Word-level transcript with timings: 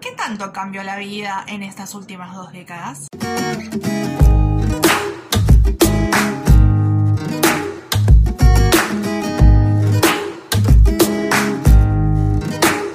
¿Qué 0.00 0.12
tanto 0.12 0.50
cambió 0.52 0.82
la 0.82 0.96
vida 0.96 1.44
en 1.46 1.62
estas 1.62 1.94
últimas 1.94 2.34
dos 2.34 2.52
décadas? 2.52 3.08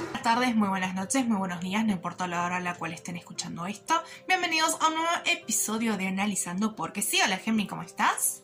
Buenas 0.04 0.22
tardes, 0.22 0.56
muy 0.56 0.68
buenas 0.68 0.96
noches, 0.96 1.26
muy 1.28 1.38
buenos 1.38 1.60
días, 1.60 1.84
no 1.84 1.92
importa 1.92 2.26
la 2.26 2.44
hora 2.44 2.56
a 2.56 2.60
la 2.60 2.74
cual 2.74 2.92
estén 2.92 3.16
escuchando 3.16 3.66
esto. 3.66 3.94
Bienvenidos 4.26 4.76
a 4.80 4.88
un 4.88 4.94
nuevo 4.96 5.10
episodio 5.26 5.96
de 5.96 6.08
Analizando 6.08 6.74
Porque 6.74 7.02
sí. 7.02 7.20
Hola 7.24 7.36
Gemini, 7.36 7.68
¿cómo 7.68 7.82
estás? 7.82 8.42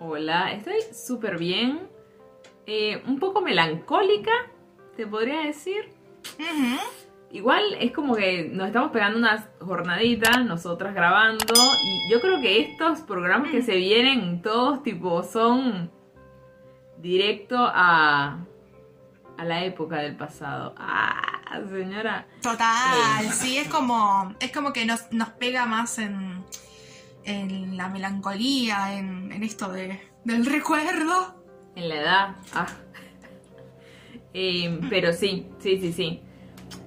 Hola, 0.00 0.50
estoy 0.50 0.82
súper 0.92 1.38
bien. 1.38 1.88
Eh, 2.66 3.02
un 3.06 3.20
poco 3.20 3.40
melancólica, 3.40 4.32
te 4.96 5.06
podría 5.06 5.42
decir. 5.42 5.92
Ujú. 6.38 7.09
Igual 7.32 7.62
es 7.78 7.92
como 7.92 8.16
que 8.16 8.48
nos 8.52 8.66
estamos 8.66 8.90
pegando 8.90 9.18
unas 9.18 9.46
jornaditas, 9.60 10.44
nosotras 10.44 10.94
grabando, 10.94 11.54
y 11.84 12.10
yo 12.12 12.20
creo 12.20 12.40
que 12.40 12.60
estos 12.60 13.00
programas 13.00 13.50
que 13.52 13.62
se 13.62 13.76
vienen 13.76 14.42
todos 14.42 14.82
tipo 14.82 15.22
son 15.22 15.92
directo 16.98 17.56
a, 17.58 18.44
a 19.38 19.44
la 19.44 19.64
época 19.64 19.98
del 19.98 20.16
pasado. 20.16 20.74
Ah, 20.76 21.60
señora. 21.68 22.26
Total, 22.42 23.24
Eh. 23.24 23.30
sí, 23.32 23.58
es 23.58 23.68
como, 23.68 24.34
es 24.40 24.50
como 24.50 24.72
que 24.72 24.84
nos, 24.84 25.12
nos 25.12 25.28
pega 25.30 25.66
más 25.66 25.98
en, 26.00 26.44
en 27.24 27.76
la 27.76 27.88
melancolía, 27.88 28.94
en, 28.98 29.30
en 29.30 29.42
esto 29.44 29.70
de, 29.70 30.00
del 30.24 30.46
recuerdo. 30.46 31.36
En 31.76 31.88
la 31.88 31.94
edad. 31.94 32.36
Ah. 32.54 32.66
Eh, 34.32 34.78
pero 34.88 35.12
sí, 35.12 35.48
sí, 35.58 35.78
sí, 35.80 35.92
sí. 35.92 36.22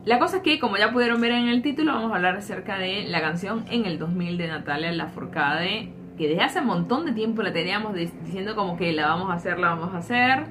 La 0.05 0.19
cosa 0.19 0.37
es 0.37 0.43
que, 0.43 0.59
como 0.59 0.75
ya 0.75 0.91
pudieron 0.91 1.21
ver 1.21 1.31
en 1.31 1.47
el 1.47 1.61
título, 1.61 1.93
vamos 1.93 2.11
a 2.11 2.15
hablar 2.15 2.35
acerca 2.35 2.77
de 2.77 3.05
la 3.07 3.21
canción 3.21 3.65
En 3.69 3.85
el 3.85 3.97
2000 3.97 4.37
de 4.37 4.47
Natalia 4.49 4.91
Lafourcade, 4.91 5.93
que 6.17 6.27
desde 6.27 6.43
hace 6.43 6.59
un 6.59 6.65
montón 6.65 7.05
de 7.05 7.13
tiempo 7.13 7.41
la 7.41 7.53
teníamos 7.53 7.93
diciendo 7.93 8.53
como 8.53 8.75
que 8.75 8.91
la 8.91 9.07
vamos 9.07 9.29
a 9.29 9.35
hacer, 9.35 9.59
la 9.59 9.69
vamos 9.69 9.93
a 9.93 9.99
hacer. 9.99 10.43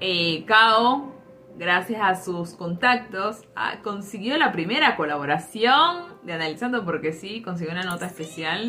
Eh, 0.00 0.44
Kao, 0.46 1.12
gracias 1.56 2.00
a 2.02 2.14
sus 2.14 2.54
contactos, 2.54 3.42
consiguió 3.82 4.38
la 4.38 4.52
primera 4.52 4.94
colaboración 4.94 6.04
de 6.22 6.34
Analizando 6.34 6.84
porque 6.84 7.12
sí, 7.12 7.42
consiguió 7.42 7.72
una 7.72 7.82
nota 7.82 8.06
especial 8.06 8.68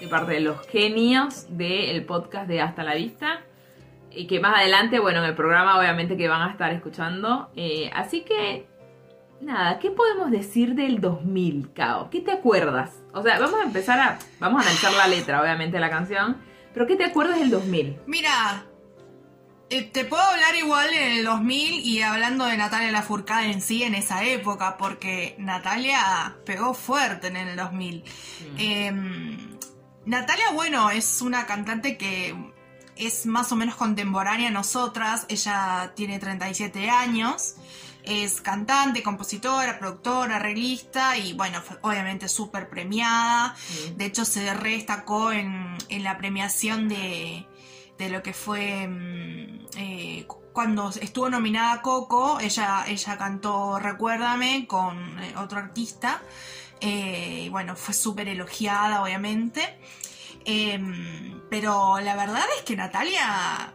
de 0.00 0.08
parte 0.08 0.32
de 0.32 0.40
los 0.40 0.66
genios 0.68 1.54
del 1.54 2.02
podcast 2.04 2.48
de 2.48 2.62
Hasta 2.62 2.82
la 2.82 2.94
Vista 2.94 3.40
y 4.10 4.26
que 4.26 4.40
más 4.40 4.58
adelante, 4.58 4.98
bueno, 5.00 5.18
en 5.18 5.26
el 5.26 5.34
programa 5.34 5.78
obviamente 5.78 6.16
que 6.16 6.28
van 6.28 6.48
a 6.48 6.50
estar 6.50 6.72
escuchando. 6.72 7.50
Eh, 7.56 7.90
así 7.94 8.22
que, 8.22 8.66
nada, 9.46 9.78
¿qué 9.78 9.90
podemos 9.90 10.30
decir 10.30 10.74
del 10.74 11.00
2000, 11.00 11.72
Kao? 11.72 12.10
¿Qué 12.10 12.20
te 12.20 12.32
acuerdas? 12.32 12.90
O 13.14 13.22
sea, 13.22 13.38
vamos 13.38 13.60
a 13.60 13.64
empezar 13.64 13.98
a, 13.98 14.18
vamos 14.40 14.60
a 14.60 14.62
analizar 14.62 14.92
la 14.92 15.06
letra, 15.06 15.40
obviamente, 15.40 15.76
de 15.76 15.80
la 15.80 15.88
canción, 15.88 16.36
pero 16.74 16.86
¿qué 16.86 16.96
te 16.96 17.04
acuerdas 17.04 17.38
del 17.38 17.50
2000? 17.50 18.00
Mira, 18.06 18.66
eh, 19.70 19.82
te 19.82 20.04
puedo 20.04 20.22
hablar 20.22 20.54
igual 20.56 20.92
en 20.92 21.18
el 21.18 21.24
2000 21.24 21.86
y 21.86 22.02
hablando 22.02 22.44
de 22.44 22.56
Natalia 22.56 22.90
Lafourcade 22.90 23.52
en 23.52 23.62
sí 23.62 23.84
en 23.84 23.94
esa 23.94 24.24
época, 24.24 24.76
porque 24.76 25.36
Natalia 25.38 26.36
pegó 26.44 26.74
fuerte 26.74 27.28
en 27.28 27.36
el 27.36 27.56
2000. 27.56 28.04
Eh, 28.58 28.92
Natalia, 30.04 30.50
bueno, 30.54 30.90
es 30.90 31.22
una 31.22 31.46
cantante 31.46 31.96
que 31.96 32.34
es 32.96 33.26
más 33.26 33.52
o 33.52 33.56
menos 33.56 33.76
contemporánea 33.76 34.48
a 34.48 34.52
nosotras. 34.52 35.24
Ella 35.28 35.92
tiene 35.94 36.18
37 36.18 36.90
años. 36.90 37.56
Es 38.06 38.40
cantante, 38.40 39.02
compositora, 39.02 39.78
productora, 39.80 40.36
arreglista 40.36 41.16
y 41.18 41.32
bueno, 41.32 41.60
fue 41.60 41.76
obviamente 41.82 42.28
súper 42.28 42.68
premiada. 42.68 43.54
De 43.96 44.04
hecho, 44.06 44.24
se 44.24 44.40
destacó 44.54 45.32
en, 45.32 45.76
en 45.88 46.04
la 46.04 46.16
premiación 46.16 46.88
de, 46.88 47.46
de 47.98 48.08
lo 48.08 48.22
que 48.22 48.32
fue 48.32 48.86
mm, 48.86 49.66
eh, 49.76 50.24
cu- 50.28 50.40
cuando 50.52 50.88
estuvo 50.90 51.28
nominada 51.28 51.82
Coco. 51.82 52.38
Ella, 52.40 52.84
ella 52.86 53.18
cantó 53.18 53.78
Recuérdame 53.80 54.66
con 54.68 55.18
eh, 55.18 55.34
otro 55.36 55.58
artista. 55.58 56.22
Eh, 56.80 57.42
y 57.46 57.48
bueno, 57.48 57.74
fue 57.74 57.92
súper 57.92 58.28
elogiada, 58.28 59.02
obviamente. 59.02 59.78
Em, 60.44 61.40
pero 61.50 61.98
la 61.98 62.14
verdad 62.14 62.44
es 62.56 62.62
que 62.64 62.76
Natalia 62.76 63.74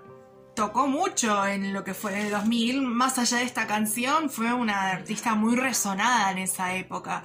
tocó 0.62 0.86
mucho 0.86 1.44
en 1.48 1.74
lo 1.74 1.84
que 1.84 1.96
fue 1.96 2.22
el 2.22 2.30
2000. 2.30 2.84
Más 2.84 3.18
allá 3.18 3.38
de 3.38 3.46
esta 3.46 3.66
canción, 3.66 4.30
fue 4.30 4.54
una 4.54 4.92
artista 4.92 5.34
muy 5.34 5.56
resonada 5.56 6.30
en 6.30 6.38
esa 6.38 6.76
época. 6.76 7.24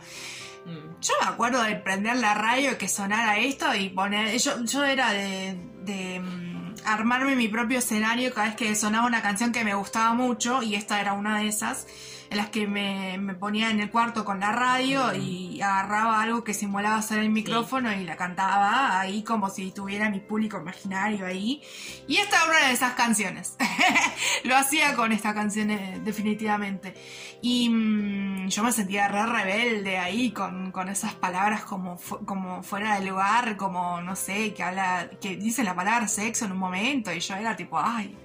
Mm. 0.64 1.02
Yo 1.02 1.12
me 1.20 1.28
acuerdo 1.28 1.62
de 1.62 1.76
prender 1.76 2.16
la 2.16 2.32
radio 2.32 2.72
y 2.72 2.76
que 2.76 2.88
sonara 2.88 3.36
esto 3.36 3.74
y 3.74 3.90
poner. 3.90 4.38
Yo, 4.38 4.64
yo 4.64 4.84
era 4.84 5.12
de, 5.12 5.54
de, 5.84 6.20
mm, 6.20 6.76
armarme 6.86 7.36
mi 7.36 7.48
propio 7.48 7.80
escenario 7.80 8.32
cada 8.32 8.46
vez 8.46 8.56
que 8.56 8.74
sonaba 8.74 9.06
una 9.06 9.20
canción 9.20 9.52
que 9.52 9.64
me 9.64 9.74
gustaba 9.74 10.14
mucho, 10.14 10.62
y 10.62 10.74
esta 10.74 10.98
era 10.98 11.12
una 11.12 11.40
de 11.40 11.48
esas, 11.48 11.86
en 12.30 12.36
las 12.36 12.48
que 12.50 12.66
me, 12.66 13.18
me 13.18 13.34
ponía 13.34 13.70
en 13.70 13.80
el 13.80 13.90
cuarto 13.90 14.24
con 14.24 14.40
la 14.40 14.52
radio 14.52 15.14
y 15.14 15.60
agarraba 15.62 16.20
algo 16.22 16.44
que 16.44 16.54
simulaba 16.54 17.00
ser 17.02 17.18
el 17.18 17.30
micrófono 17.30 17.92
y 17.92 18.04
la 18.04 18.16
cantaba 18.16 18.98
ahí 19.00 19.22
como 19.22 19.48
si 19.50 19.70
tuviera 19.70 20.10
mi 20.10 20.20
público 20.20 20.58
imaginario 20.58 21.26
ahí. 21.26 21.62
Y 22.08 22.16
esta 22.16 22.36
era 22.36 22.46
una 22.50 22.66
de 22.68 22.72
esas 22.72 22.92
canciones. 22.94 23.56
Lo 24.44 24.56
hacía 24.56 24.94
con 24.94 25.12
esta 25.12 25.34
canción 25.34 25.70
eh, 25.70 26.00
definitivamente. 26.04 26.94
Y 27.42 27.68
mm, 27.68 28.48
yo 28.48 28.62
me 28.64 28.72
sentía 28.72 29.08
re 29.08 29.24
rebelde 29.26 29.98
ahí 29.98 30.30
con, 30.32 30.72
con 30.72 30.88
esas 30.88 31.14
palabras 31.14 31.62
como, 31.62 31.96
fu- 31.98 32.24
como 32.24 32.62
fuera 32.62 32.98
de 32.98 33.06
lugar, 33.08 33.56
como 33.56 34.00
no 34.00 34.16
sé, 34.16 34.52
que 34.54 34.62
habla, 34.62 35.10
que 35.20 35.36
dice 35.36 35.62
la 35.64 35.74
palabra 35.74 36.08
sexo 36.08 36.44
en 36.46 36.52
un 36.52 36.58
momento 36.58 37.12
y 37.12 37.20
yo 37.20 37.34
era 37.36 37.56
tipo, 37.56 37.78
ay, 37.78 38.16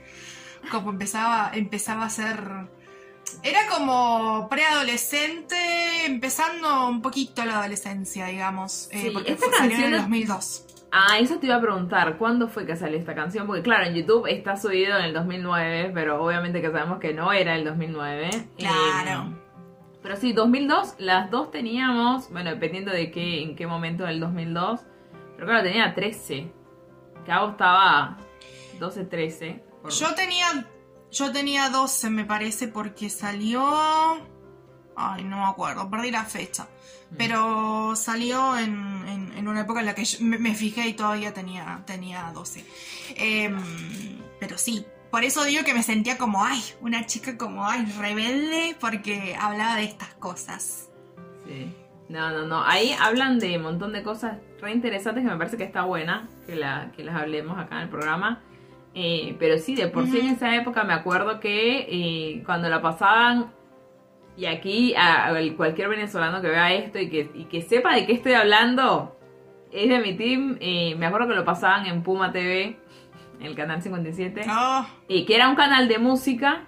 como 0.72 0.90
empezaba, 0.92 1.52
empezaba 1.54 2.06
a 2.06 2.10
ser... 2.10 2.81
Era 3.44 3.60
como 3.68 4.48
preadolescente, 4.50 6.06
empezando 6.06 6.88
un 6.90 7.02
poquito 7.02 7.44
la 7.46 7.60
adolescencia, 7.60 8.26
digamos, 8.28 8.90
eh, 8.92 9.02
Sí, 9.04 9.10
porque 9.12 9.32
esta 9.34 9.48
fue- 9.48 9.58
salió 9.58 9.78
en 9.78 9.84
el 9.84 9.90
canción- 9.92 10.02
2002. 10.10 10.66
Ah, 10.92 11.18
eso 11.20 11.38
te 11.38 11.46
iba 11.46 11.56
a 11.56 11.62
preguntar, 11.62 12.18
¿cuándo 12.18 12.50
fue 12.50 12.66
que 12.66 12.76
salió 12.76 12.98
esta 13.00 13.16
canción? 13.16 13.48
Porque 13.48 13.62
claro, 13.62 13.86
en 13.86 13.96
YouTube 13.96 14.28
está 14.28 14.58
subido 14.58 14.98
en 14.98 15.06
el 15.06 15.14
2009, 15.14 15.92
pero 15.94 16.22
obviamente 16.24 16.62
que 16.62 16.70
sabemos 16.70 17.00
que 17.00 17.14
no 17.14 17.32
era 17.32 17.56
el 17.56 17.64
2009. 17.64 18.30
Claro. 18.58 19.30
Eh, 19.30 19.36
pero 20.04 20.18
sí, 20.18 20.34
2002, 20.34 20.96
las 20.98 21.32
dos 21.32 21.50
teníamos, 21.52 22.30
bueno, 22.32 22.50
dependiendo 22.50 22.92
de 22.92 23.10
qué, 23.12 23.42
en 23.42 23.56
qué 23.56 23.68
momento 23.68 24.04
del 24.04 24.20
2002, 24.20 24.82
pero 25.36 25.48
claro, 25.48 25.64
tenía 25.64 25.94
13. 25.96 26.52
Cabo 27.26 27.52
estaba 27.52 28.18
12, 28.80 29.06
13. 29.06 29.64
por- 29.82 29.92
Yo 29.92 30.14
tenía. 30.14 30.66
Yo 31.12 31.32
tenía 31.32 31.70
12, 31.70 32.10
me 32.10 32.26
parece, 32.26 32.68
porque 32.68 33.10
salió. 33.10 33.62
Ay, 34.96 35.24
no 35.24 35.38
me 35.38 35.46
acuerdo, 35.46 35.90
perdí 35.90 36.12
la 36.12 36.24
fecha. 36.26 36.64
Mm. 37.12 37.16
Pero 37.18 37.96
salió 37.96 38.58
en, 38.58 39.08
en- 39.08 39.34
en 39.38 39.48
una 39.48 39.62
época 39.62 39.80
en 39.82 39.86
la 39.88 39.96
que 39.96 40.06
yo 40.06 40.18
me, 40.22 40.38
me 40.38 40.54
fijé 40.56 40.88
y 40.88 40.94
todavía 40.94 41.34
tenía, 41.34 41.84
tenía 41.86 42.32
12. 42.34 42.66
Em, 43.16 43.58
pero 44.40 44.58
sí, 44.58 44.86
por 45.10 45.24
eso 45.24 45.44
digo 45.44 45.64
que 45.64 45.74
me 45.74 45.84
sentía 45.84 46.18
como, 46.18 46.44
ay, 46.46 46.62
una 46.82 47.06
chica 47.06 47.38
como, 47.38 47.68
ay, 47.68 47.86
rebelde, 48.00 48.76
porque 48.80 49.36
hablaba 49.40 49.76
de 49.76 49.84
estas 49.86 50.14
cosas. 50.16 50.90
Sí. 51.46 51.76
No, 52.10 52.30
no, 52.32 52.46
no. 52.46 52.64
Ahí 52.64 52.94
hablan 53.00 53.40
de 53.40 53.58
un 53.58 53.64
montón 53.64 53.94
de 53.94 54.04
cosas 54.04 54.38
re 54.62 54.72
interesantes 54.74 55.24
que 55.24 55.30
me 55.30 55.38
parece 55.38 55.58
que 55.58 55.64
está 55.64 55.84
buena 55.84 56.28
que, 56.46 56.56
la, 56.58 56.92
que 56.96 57.04
las 57.04 57.16
hablemos 57.16 57.58
acá 57.58 57.78
en 57.78 57.82
el 57.84 57.90
programa. 57.90 58.42
Eh, 58.94 59.36
pero 59.40 59.58
sí, 59.58 59.76
de 59.76 59.88
por 59.88 60.06
sí 60.06 60.20
en 60.20 60.28
esa 60.28 60.54
época 60.56 60.84
me 60.84 60.94
acuerdo 60.94 61.40
que 61.40 61.88
eh, 61.90 62.44
cuando 62.46 62.68
la 62.70 62.82
pasaban, 62.82 63.52
y 64.36 64.46
aquí 64.46 64.94
a, 64.96 65.28
a 65.28 65.34
cualquier 65.56 65.90
venezolano 65.90 66.42
que 66.42 66.48
vea 66.50 66.74
esto 66.74 67.00
y 67.00 67.10
que, 67.10 67.32
y 67.34 67.46
que 67.46 67.62
sepa 67.62 67.96
de 67.96 68.06
qué 68.06 68.14
estoy 68.14 68.34
hablando, 68.34 69.18
es 69.72 69.90
de 69.90 70.00
mi 70.00 70.16
team. 70.16 70.58
eh, 70.60 70.96
me 70.98 71.06
acuerdo 71.06 71.30
que 71.30 71.36
lo 71.36 71.46
pasaban 71.46 71.86
en 71.86 72.04
Puma 72.04 72.32
TV, 72.32 72.78
el 73.42 73.56
canal 73.56 73.82
57. 73.82 74.42
Oh, 74.50 74.86
Y 75.08 75.26
que 75.26 75.36
era 75.36 75.50
un 75.50 75.56
canal 75.56 75.88
de 75.88 75.98
música, 75.98 76.66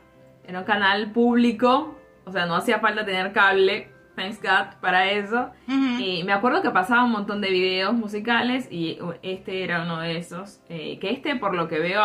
era 0.48 0.60
un 0.60 0.66
canal 0.66 1.12
público, 1.12 1.98
o 2.26 2.32
sea, 2.32 2.46
no 2.46 2.56
hacía 2.56 2.80
falta 2.80 3.06
tener 3.06 3.34
cable, 3.34 3.90
thanks 4.16 4.42
God, 4.42 4.76
para 4.82 5.10
eso. 5.12 5.52
ujú. 5.68 6.00
Y 6.00 6.24
me 6.24 6.34
acuerdo 6.34 6.62
que 6.62 6.70
pasaba 6.70 7.04
un 7.04 7.12
montón 7.12 7.42
de 7.42 7.50
videos 7.50 7.94
musicales 7.94 8.68
y 8.72 8.98
este 9.22 9.64
era 9.64 9.84
uno 9.84 10.00
de 10.00 10.18
esos. 10.18 10.60
eh, 10.70 11.00
que 11.00 11.12
este, 11.12 11.36
por 11.36 11.56
lo 11.56 11.68
que 11.68 11.80
veo, 11.80 12.02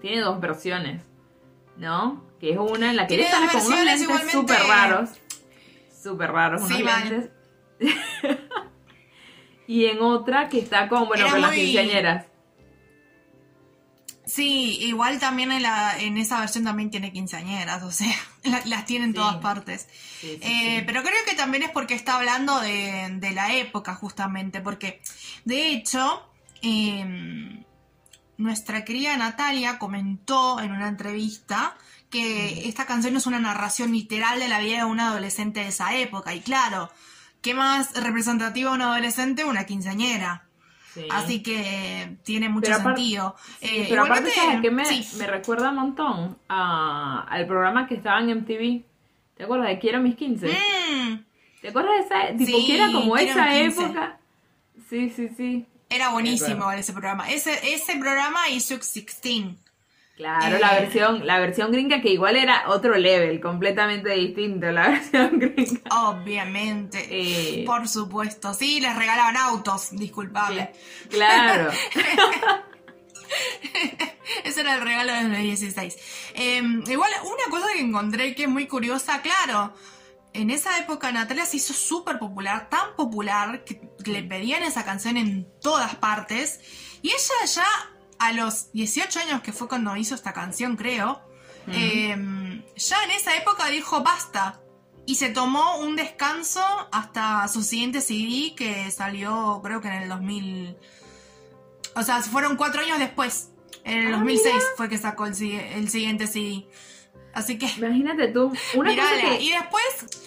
tiene 0.00 0.20
dos 0.20 0.40
versiones, 0.40 1.02
¿no? 1.76 2.24
Que 2.40 2.52
es 2.52 2.58
una 2.58 2.90
en 2.90 2.96
la 2.96 3.06
que 3.06 3.16
dos 3.18 3.26
con 3.52 3.66
unos 3.72 3.84
lentes 3.84 4.30
súper 4.32 4.58
raros. 4.68 5.10
Súper 6.02 6.32
raros, 6.32 6.62
unos 6.62 6.76
Sí, 6.76 6.82
lentes. 6.84 7.30
y 9.66 9.86
en 9.86 10.00
otra 10.02 10.48
que 10.48 10.58
está 10.58 10.88
con, 10.88 11.06
bueno, 11.06 11.22
Era 11.24 11.32
con 11.32 11.40
las 11.40 11.50
muy- 11.52 11.60
quinceañeras. 11.60 12.26
Sí, 14.34 14.78
igual 14.80 15.20
también 15.20 15.52
en, 15.52 15.62
la, 15.62 15.96
en 16.00 16.18
esa 16.18 16.40
versión 16.40 16.64
también 16.64 16.90
tiene 16.90 17.12
quinceañeras, 17.12 17.82
o 17.84 17.92
sea, 17.92 18.12
las 18.64 18.84
tiene 18.84 19.04
en 19.04 19.10
Sí. 19.12 19.16
todas 19.16 19.36
partes. 19.36 19.86
Sí, 20.20 20.30
sí, 20.32 20.38
Eh. 20.42 20.82
Pero 20.86 21.02
creo 21.02 21.24
que 21.28 21.34
también 21.36 21.62
es 21.62 21.70
porque 21.70 21.94
está 21.94 22.16
hablando 22.16 22.58
de, 22.60 23.08
de 23.20 23.30
la 23.30 23.52
época, 23.54 23.94
justamente, 23.94 24.60
porque 24.60 25.00
de 25.44 25.68
hecho, 25.70 26.28
eh, 26.62 27.62
nuestra 28.36 28.84
querida 28.84 29.16
Natalia 29.16 29.78
comentó 29.78 30.58
en 30.60 30.72
una 30.72 30.88
entrevista 30.88 31.76
que 32.10 32.68
esta 32.68 32.86
canción 32.86 33.16
es 33.16 33.26
una 33.26 33.38
narración 33.38 33.92
literal 33.92 34.38
de 34.40 34.48
la 34.48 34.58
vida 34.58 34.78
de 34.78 34.84
un 34.84 35.00
adolescente 35.00 35.60
de 35.60 35.68
esa 35.68 35.94
época, 35.96 36.34
y 36.34 36.40
claro, 36.40 36.90
¿qué 37.40 37.54
más 37.54 37.92
representativa 37.94 38.70
de 38.70 38.76
un 38.76 38.82
adolescente? 38.82 39.44
Una 39.44 39.64
quinceañera. 39.64 40.43
Sí. 40.94 41.06
Así 41.10 41.42
que 41.42 42.16
tiene 42.22 42.48
mucho 42.48 42.70
Pero 42.70 42.82
sentido. 42.84 43.34
Sí, 43.60 43.66
Eh, 43.68 43.86
pero 43.88 44.04
aparte, 44.04 44.30
¿sabes 44.30 44.60
qué 44.62 44.70
me, 44.70 44.84
sí. 44.84 45.16
me 45.18 45.26
recuerda 45.26 45.70
un 45.70 45.76
montón 45.76 46.38
a- 46.48 47.26
al 47.28 47.46
programa 47.46 47.86
que 47.88 47.96
estaba 47.96 48.20
en 48.20 48.30
MTV? 48.30 48.84
¿Te 49.36 49.42
acuerdas 49.44 49.68
de 49.68 49.78
Quiero 49.80 50.00
mis 50.00 50.14
15? 50.14 50.46
Mm, 50.48 51.24
¿Te 51.60 51.68
acuerdas 51.68 51.92
de 51.96 52.00
esa? 52.16 52.36
Tipo, 52.38 52.58
Sí, 52.58 52.66
que 52.66 52.74
era 52.76 52.86
como 52.92 53.14
Quiero 53.14 53.30
esa 53.32 53.46
mis 53.50 53.58
15. 53.74 53.82
época. 53.84 54.18
Sí, 54.88 55.10
sí, 55.10 55.28
sí. 55.36 55.66
era 55.90 56.10
buenísimo 56.10 56.70
ese 56.72 56.92
programa. 56.92 57.30
Ese, 57.30 57.74
ese 57.74 57.96
programa 57.96 58.48
y 58.48 58.60
Sweet 58.60 58.82
16. 58.82 59.46
Claro, 60.16 60.56
Eh. 60.56 60.60
la 60.60 60.74
versión, 60.74 61.26
la 61.26 61.40
versión 61.40 61.72
gringa 61.72 62.00
que 62.00 62.10
igual 62.10 62.36
era 62.36 62.68
otro 62.68 62.96
level, 62.96 63.40
completamente 63.40 64.10
distinto 64.10 64.70
la 64.70 64.88
versión 64.90 65.38
gringa. 65.40 65.80
Obviamente. 65.90 67.04
Eh. 67.10 67.64
Por 67.66 67.88
supuesto. 67.88 68.54
Sí, 68.54 68.80
les 68.80 68.94
regalaban 68.96 69.36
autos, 69.36 69.88
disculpable. 69.90 70.70
Claro. 71.10 71.70
Ese 74.44 74.60
era 74.60 74.74
el 74.76 74.82
regalo 74.82 75.12
de 75.12 75.22
los 75.24 75.38
16. 75.38 75.96
Eh, 76.34 76.62
igual, 76.86 77.10
una 77.24 77.50
cosa 77.50 77.66
que 77.74 77.80
encontré 77.80 78.34
que 78.34 78.44
es 78.44 78.48
muy 78.48 78.66
curiosa, 78.66 79.22
claro. 79.22 79.74
En 80.32 80.50
esa 80.50 80.78
época 80.78 81.12
Natalia 81.12 81.46
se 81.46 81.58
hizo 81.58 81.72
súper 81.72 82.18
popular, 82.18 82.68
tan 82.68 82.94
popular 82.96 83.64
que, 83.64 83.80
que 84.04 84.10
le 84.10 84.22
pedían 84.22 84.62
esa 84.64 84.84
canción 84.84 85.16
en 85.16 85.46
todas 85.60 85.94
partes. 85.96 86.60
Y 87.02 87.08
ella 87.08 87.44
ya 87.46 87.66
a 88.18 88.32
los 88.32 88.72
18 88.72 89.20
años, 89.20 89.42
que 89.42 89.52
fue 89.52 89.68
cuando 89.68 89.96
hizo 89.96 90.14
esta 90.14 90.32
canción, 90.32 90.76
creo, 90.76 91.20
eh, 91.68 92.14
ya 92.76 93.04
en 93.04 93.10
esa 93.10 93.36
época 93.36 93.66
dijo 93.68 94.02
basta. 94.02 94.60
Y 95.06 95.16
se 95.16 95.28
tomó 95.28 95.76
un 95.80 95.96
descanso 95.96 96.62
hasta 96.90 97.46
su 97.48 97.62
siguiente 97.62 98.00
CD 98.00 98.54
que 98.56 98.90
salió 98.90 99.60
creo 99.62 99.80
que 99.82 99.88
en 99.88 99.94
el 100.04 100.08
2000... 100.08 100.76
O 101.96 102.02
sea, 102.02 102.22
fueron 102.22 102.56
cuatro 102.56 102.80
años 102.80 102.98
después. 102.98 103.50
En 103.84 103.98
el 104.06 104.14
Ah, 104.14 104.18
2006 104.18 104.54
mira. 104.54 104.66
fue 104.78 104.88
que 104.88 104.96
sacó 104.96 105.26
el, 105.26 105.34
el 105.42 105.90
siguiente 105.90 106.26
CD. 106.26 106.66
Así 107.34 107.58
que... 107.58 107.66
Imagínate 107.66 108.28
tú. 108.28 108.50
Una 108.76 108.90
Mirala. 108.90 109.10
cosa 109.20 109.36
que, 109.36 109.42
Y 109.42 109.50
después, 109.50 110.23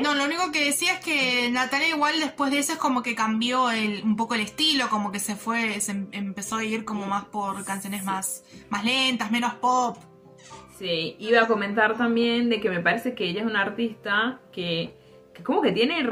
no, 0.00 0.14
lo 0.14 0.24
único 0.24 0.52
que 0.52 0.64
decía 0.64 0.94
es 0.94 1.00
que 1.00 1.50
Natalia 1.50 1.88
igual 1.88 2.18
después 2.20 2.50
de 2.50 2.58
eso 2.58 2.72
es 2.72 2.78
como 2.78 3.02
que 3.02 3.14
cambió 3.14 3.70
el, 3.70 4.02
un 4.04 4.16
poco 4.16 4.34
el 4.34 4.40
estilo, 4.40 4.88
como 4.88 5.12
que 5.12 5.18
se 5.18 5.36
fue, 5.36 5.80
se 5.80 5.92
em- 5.92 6.08
empezó 6.12 6.56
a 6.56 6.64
ir 6.64 6.84
como 6.84 7.06
más 7.06 7.24
por 7.26 7.64
canciones 7.64 8.04
más, 8.04 8.44
más 8.68 8.84
lentas, 8.84 9.30
menos 9.30 9.54
pop. 9.54 9.96
Sí, 10.78 11.16
iba 11.18 11.42
a 11.42 11.46
comentar 11.46 11.96
también 11.96 12.50
de 12.50 12.60
que 12.60 12.68
me 12.68 12.80
parece 12.80 13.14
que 13.14 13.24
ella 13.24 13.40
es 13.40 13.46
una 13.46 13.62
artista 13.62 14.40
que, 14.52 14.94
que 15.34 15.42
como 15.42 15.62
que 15.62 15.72
tiene 15.72 16.06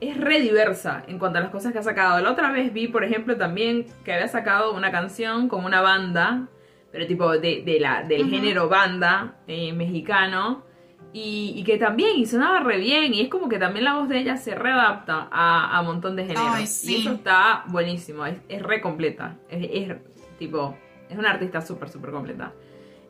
es 0.00 0.16
re 0.16 0.40
diversa 0.40 1.04
en 1.06 1.20
cuanto 1.20 1.38
a 1.38 1.42
las 1.42 1.50
cosas 1.50 1.72
que 1.72 1.78
ha 1.78 1.82
sacado. 1.84 2.20
La 2.20 2.32
otra 2.32 2.50
vez 2.50 2.72
vi, 2.72 2.88
por 2.88 3.04
ejemplo, 3.04 3.36
también 3.36 3.86
que 4.04 4.12
había 4.12 4.26
sacado 4.26 4.74
una 4.74 4.90
canción 4.90 5.48
con 5.48 5.64
una 5.64 5.80
banda, 5.80 6.48
pero 6.90 7.06
tipo 7.06 7.30
de, 7.30 7.62
de 7.64 7.78
la, 7.78 8.02
del 8.02 8.28
género 8.28 8.68
banda 8.68 9.36
eh, 9.46 9.72
mexicano, 9.72 10.64
y, 11.12 11.52
y 11.56 11.64
que 11.64 11.76
también 11.78 12.16
y 12.16 12.24
sonaba 12.26 12.60
re 12.60 12.78
bien, 12.78 13.12
y 13.12 13.20
es 13.20 13.28
como 13.28 13.48
que 13.48 13.58
también 13.58 13.84
la 13.84 13.94
voz 13.94 14.08
de 14.08 14.18
ella 14.18 14.36
se 14.36 14.54
readapta 14.54 15.28
a, 15.30 15.76
a 15.76 15.80
un 15.80 15.86
montón 15.86 16.16
de 16.16 16.22
géneros. 16.24 16.46
Ay, 16.54 16.66
sí. 16.66 16.94
Y 16.96 17.00
eso 17.00 17.12
está 17.12 17.64
buenísimo, 17.68 18.24
es, 18.26 18.36
es 18.48 18.62
re 18.62 18.80
completa, 18.80 19.36
es, 19.50 19.68
es 19.90 19.96
tipo, 20.38 20.76
es 21.10 21.18
una 21.18 21.30
artista 21.30 21.60
súper, 21.60 21.88
súper 21.90 22.10
completa. 22.12 22.52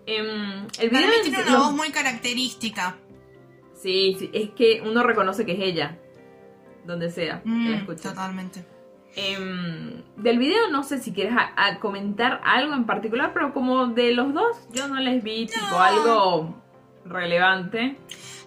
Em, 0.04 0.66
el 0.80 0.90
video 0.90 1.10
tiene 1.22 1.42
una 1.42 1.50
los- 1.52 1.60
voz 1.66 1.72
muy 1.74 1.90
característica. 1.90 2.96
Sí, 3.74 4.16
sí, 4.18 4.30
es 4.32 4.50
que 4.50 4.82
uno 4.84 5.02
reconoce 5.04 5.44
que 5.46 5.52
es 5.52 5.60
ella, 5.60 5.98
donde 6.84 7.10
sea 7.10 7.42
que 7.42 7.48
la 7.48 7.76
Mm, 7.82 7.96
totalmente. 7.96 8.64
Em, 9.14 10.02
del 10.16 10.38
video 10.38 10.68
no 10.70 10.82
sé 10.82 10.98
si 10.98 11.12
quieres 11.12 11.34
a- 11.36 11.52
a 11.66 11.78
comentar 11.80 12.40
algo 12.44 12.74
en 12.74 12.84
particular, 12.86 13.32
pero 13.34 13.52
como 13.52 13.86
de 13.88 14.12
los 14.12 14.32
dos, 14.32 14.56
yo 14.72 14.88
no 14.88 14.98
les 15.00 15.22
vi 15.22 15.46
tipo 15.46 15.78
algo 15.78 16.61
relevante. 17.04 17.98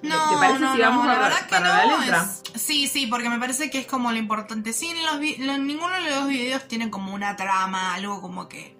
¿Te- 0.02 0.07
No, 0.07 0.30
¿Te 0.30 0.36
parece 0.38 0.60
no, 0.60 0.74
si 0.75 0.81
no, 0.81 1.06
la 1.06 1.19
verdad 1.19 1.48
que 1.48 1.56
no, 1.60 1.62
la 1.62 1.98
letra? 2.00 2.22
es- 2.24 2.62
Sí, 2.62 2.88
sí, 2.88 3.07
porque 3.07 3.30
me 3.30 3.38
parece 3.40 3.69
que 3.69 3.80
es 3.80 3.88
como 3.88 4.12
lo 4.12 4.18
importante. 4.18 4.72
Sí, 4.74 4.88
en 4.90 5.04
los 5.06 5.40
lo- 5.40 5.57
ninguno 5.57 5.94
de 5.96 6.10
los 6.10 6.28
videos 6.28 6.68
tiene 6.68 6.90
como 6.90 7.13
una 7.13 7.36
trama, 7.36 7.94
algo 7.96 8.22
como 8.22 8.48
que... 8.48 8.75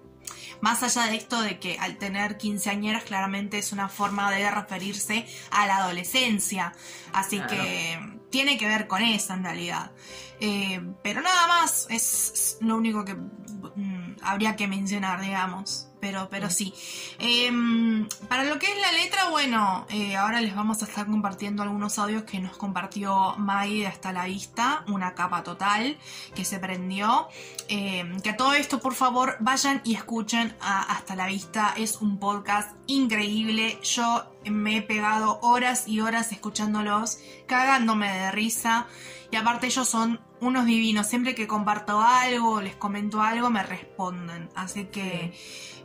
Más 0.62 0.82
allá 0.84 1.08
de 1.08 1.18
esto 1.18 1.42
de 1.42 1.60
que 1.60 1.78
al 1.80 1.98
tener 1.98 2.38
quinceañeras 2.38 3.04
claramente 3.04 3.58
es 3.58 3.74
una 3.74 3.90
forma 3.90 4.32
de 4.32 4.50
referirse 4.50 5.28
a 5.52 5.68
la 5.68 5.78
adolescencia. 5.78 6.72
Así 7.14 7.38
Claro. 7.38 7.54
que 7.64 8.00
tiene 8.32 8.58
que 8.58 8.66
ver 8.68 8.88
con 8.88 9.02
eso 9.02 9.34
en 9.34 9.44
realidad. 9.44 9.92
Eh, 10.40 10.82
pero 11.04 11.22
nada 11.22 11.48
más, 11.48 11.88
es, 11.90 12.32
es 12.34 12.58
lo 12.62 12.78
único 12.78 13.04
que 13.04 13.16
mm, 13.16 14.16
habría 14.24 14.56
que 14.56 14.68
mencionar, 14.68 15.22
digamos. 15.22 15.88
Pero, 16.06 16.28
pero 16.30 16.52
sí. 16.52 16.72
Em, 17.18 18.08
para 18.30 18.44
lo 18.44 18.60
que 18.60 18.68
es 18.68 18.80
la 18.80 18.92
letra, 18.92 19.30
bueno, 19.30 19.88
eh, 19.90 20.16
ahora 20.16 20.40
les 20.40 20.56
vamos 20.56 20.84
a 20.84 20.86
estar 20.86 21.08
compartiendo 21.08 21.64
algunos 21.64 21.98
audios 21.98 22.26
que 22.26 22.38
nos 22.38 22.58
compartió 22.58 23.34
Mai 23.38 23.80
de 23.80 23.88
Hasta 23.88 24.14
la 24.14 24.26
Vista, 24.26 24.84
una 24.88 25.16
capa 25.16 25.42
total 25.42 25.98
que 26.36 26.46
se 26.46 26.60
prendió. 26.60 27.28
Em, 27.70 28.20
que 28.20 28.30
a 28.30 28.38
todo 28.38 28.54
esto, 28.54 28.80
por 28.80 28.94
favor, 28.94 29.38
vayan 29.40 29.82
y 29.84 29.96
escuchen 29.96 30.56
a 30.62 30.84
Hasta 30.84 31.16
la 31.16 31.26
Vista. 31.26 31.74
Es 31.76 32.00
un 32.02 32.20
podcast 32.20 32.76
increíble. 32.86 33.80
Yo 33.82 34.35
me 34.52 34.78
he 34.78 34.82
pegado 34.82 35.40
horas 35.42 35.88
y 35.88 36.02
horas 36.02 36.32
escuchándolos, 36.32 37.20
cagándome 37.48 38.12
de 38.12 38.32
risa. 38.32 38.88
Y 39.32 39.36
aparte 39.38 39.68
ellos 39.68 39.88
son 39.88 40.20
unos 40.40 40.66
divinos. 40.66 41.08
Siempre 41.08 41.36
que 41.36 41.48
comparto 41.48 42.02
algo, 42.02 42.62
les 42.62 42.76
comento 42.76 43.22
algo, 43.22 43.50
me 43.50 43.64
responden. 43.64 44.50
Así 44.56 44.86
que... 44.86 45.34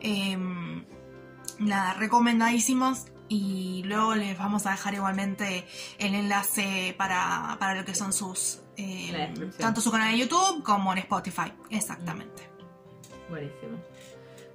em, 0.01 0.85
nada, 1.59 1.93
recomendadísimos. 1.93 3.05
Y 3.29 3.83
luego 3.85 4.13
les 4.15 4.37
vamos 4.37 4.65
a 4.65 4.71
dejar 4.71 4.93
igualmente 4.93 5.65
el 5.99 6.15
enlace 6.15 6.93
para, 6.97 7.55
para 7.59 7.75
lo 7.75 7.85
que 7.85 7.95
son 7.95 8.11
sus. 8.11 8.59
eh, 8.77 9.11
descripción. 9.11 9.51
tanto 9.57 9.79
su 9.81 9.91
canal 9.91 10.11
de 10.11 10.17
YouTube 10.17 10.63
como 10.63 10.91
en 10.91 10.99
Spotify. 10.99 11.53
Exactamente. 11.69 12.49
Buenísimo. 13.29 13.77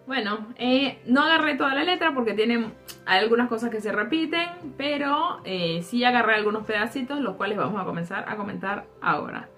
Bueno, 0.07 0.47
eh, 0.57 1.01
no 1.07 1.23
agarré 1.25 1.57
toda 1.57 1.75
la 1.75 1.83
letra 1.83 2.15
porque 2.15 2.33
tiene 2.35 2.71
algunas 3.07 3.49
cosas 3.49 3.71
que 3.71 3.81
se 3.81 3.91
repiten, 3.91 4.49
pero 4.77 5.41
eh, 5.45 5.83
sí 5.83 6.05
agarré 6.05 6.35
algunos 6.37 6.65
pedacitos, 6.65 7.21
los 7.21 7.35
cuales 7.35 7.59
vamos 7.59 7.81
a 7.81 7.85
comenzar 7.85 8.25
a 8.29 8.37
comentar 8.37 8.87
ahora. 9.01 9.49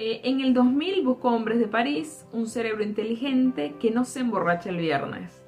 Eh, 0.00 0.20
en 0.24 0.40
el 0.40 0.52
2000 0.52 1.04
buscó 1.04 1.28
hombres 1.30 1.60
de 1.60 1.68
París, 1.68 2.26
un 2.32 2.46
cerebro 2.48 2.82
inteligente 2.82 3.74
que 3.80 3.90
no 3.92 4.04
se 4.04 4.20
emborracha 4.20 4.70
el 4.70 4.78
viernes. 4.78 5.44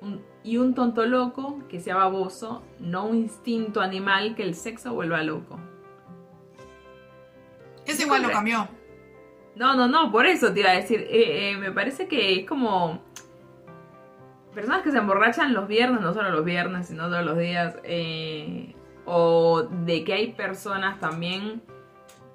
Un- 0.00 0.22
y 0.42 0.58
un 0.58 0.74
tonto 0.74 1.04
loco 1.06 1.58
que 1.68 1.80
sea 1.80 1.96
baboso, 1.96 2.62
no 2.78 3.06
un 3.06 3.16
instinto 3.16 3.80
animal 3.80 4.34
que 4.34 4.42
el 4.42 4.54
sexo 4.54 4.92
vuelva 4.94 5.22
loco. 5.22 5.58
Yo 7.86 7.92
igual 8.04 8.22
lo 8.22 8.28
cambió. 8.34 8.68
No, 9.56 9.74
no, 9.74 9.86
no, 9.88 10.10
por 10.10 10.26
eso 10.26 10.52
te 10.52 10.60
iba 10.60 10.70
a 10.70 10.74
decir. 10.74 11.06
me 11.60 11.70
parece 11.70 12.08
que 12.08 12.40
es 12.40 12.46
como. 12.46 13.00
Personas 14.54 14.82
que 14.82 14.92
se 14.92 14.98
emborrachan 14.98 15.52
los 15.52 15.66
viernes, 15.66 16.00
no 16.00 16.14
solo 16.14 16.30
los 16.30 16.44
viernes, 16.44 16.86
sino 16.86 17.08
todos 17.08 17.24
los 17.24 17.36
días. 17.36 17.76
eh, 17.84 18.74
o 19.06 19.62
de 19.62 20.04
que 20.04 20.14
hay 20.14 20.32
personas 20.32 20.98
también 20.98 21.62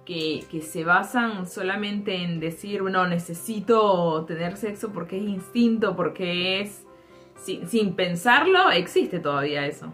que, 0.05 0.45
que 0.49 0.61
se 0.61 0.83
basan 0.83 1.47
solamente 1.47 2.15
en 2.23 2.39
decir, 2.39 2.81
no, 2.83 3.07
necesito 3.07 4.25
tener 4.25 4.57
sexo 4.57 4.91
porque 4.91 5.17
es 5.17 5.23
instinto, 5.23 5.95
porque 5.95 6.61
es. 6.61 6.83
Sin, 7.43 7.69
sin 7.69 7.95
pensarlo, 7.95 8.69
existe 8.71 9.19
todavía 9.19 9.65
eso. 9.65 9.93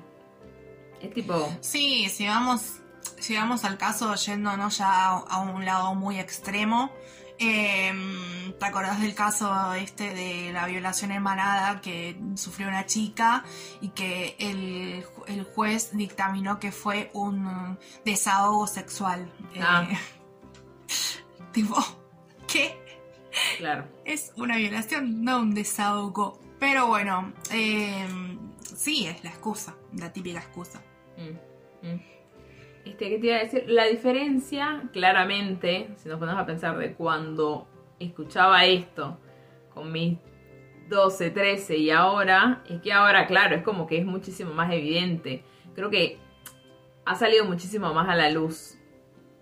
Es 1.00 1.14
tipo. 1.14 1.48
Sí, 1.62 2.10
si 2.10 2.28
vamos, 2.28 2.80
si 3.20 3.36
vamos 3.36 3.64
al 3.66 3.78
caso 3.78 4.16
yéndonos 4.16 4.80
ya 4.80 5.10
a 5.12 5.42
un 5.42 5.64
lado 5.64 5.94
muy 5.94 6.20
extremo. 6.20 6.92
Em, 7.40 8.54
¿Te 8.60 8.66
acordás 8.66 9.02
del 9.02 9.14
caso 9.16 9.74
este 9.74 10.14
de 10.14 10.52
la 10.54 10.66
violación 10.68 11.12
en 11.12 11.22
manada 11.22 11.82
que 11.82 12.18
sufrió 12.36 12.68
una 12.70 12.86
chica 12.86 13.44
y 13.82 13.90
que 13.90 14.36
el, 14.40 15.04
ju- 15.04 15.24
el 15.28 15.44
juez 15.44 15.90
dictaminó 15.98 16.58
que 16.60 16.72
fue 16.72 17.10
un 17.14 17.78
desahogo 18.06 18.66
sexual? 18.68 19.30
Ah. 19.62 19.86
Eh, 19.90 19.98
tipo, 21.52 21.76
¿qué? 22.48 22.78
Claro. 23.58 23.86
Es 24.06 24.32
una 24.38 24.56
violación, 24.58 25.24
no 25.24 25.40
un 25.40 25.54
desahogo. 25.54 26.40
Pero 26.60 26.88
bueno, 26.88 27.34
eh, 27.52 28.08
sí, 28.78 29.08
es 29.08 29.22
la 29.24 29.32
excusa, 29.32 29.76
la 29.94 30.14
típica 30.14 30.40
excusa. 30.40 30.82
Mm, 31.18 31.86
mm. 31.88 32.02
Este, 32.86 33.10
¿qué 33.10 33.18
te 33.18 33.28
iba 33.28 33.36
a 33.38 33.40
decir? 33.40 33.66
La 33.68 33.86
diferencia, 33.86 34.84
claramente, 34.94 35.90
si 35.98 36.08
nos 36.08 36.20
ponemos 36.20 36.42
a 36.42 36.46
pensar 36.46 36.78
de 36.78 36.94
cuando 36.94 37.68
escuchaba 38.00 38.64
esto 38.66 39.20
con 39.74 39.92
mis 39.92 40.20
12, 40.88 41.32
13 41.32 41.78
y 41.78 41.90
ahora, 41.90 42.64
es 42.70 42.80
que 42.82 42.94
ahora, 42.94 43.26
claro, 43.26 43.56
es 43.56 43.64
como 43.64 43.88
que 43.88 43.98
es 43.98 44.06
muchísimo 44.06 44.54
más 44.54 44.72
evidente. 44.72 45.44
Creo 45.74 45.90
que 45.90 46.20
ha 47.06 47.16
salido 47.16 47.46
muchísimo 47.46 47.92
más 47.94 48.08
a 48.08 48.16
la 48.16 48.30
luz 48.30 48.78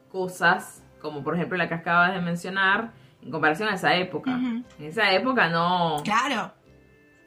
cosas, 0.10 0.84
como 1.02 1.24
por 1.24 1.36
ejemplo 1.36 1.58
la 1.58 1.68
que 1.68 1.74
acabas 1.74 2.14
de 2.14 2.22
mencionar, 2.22 2.94
en 3.22 3.32
comparación 3.32 3.70
a 3.70 3.76
esa 3.76 3.96
época. 3.96 4.32
En 4.32 4.66
esa 4.80 5.12
época 5.14 5.50
no. 5.50 5.98
Claro. 6.04 6.54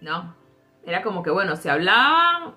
No. 0.00 0.34
Era 0.84 1.02
como 1.02 1.22
que, 1.22 1.30
bueno, 1.30 1.56
se 1.56 1.68
hablaba, 1.70 2.54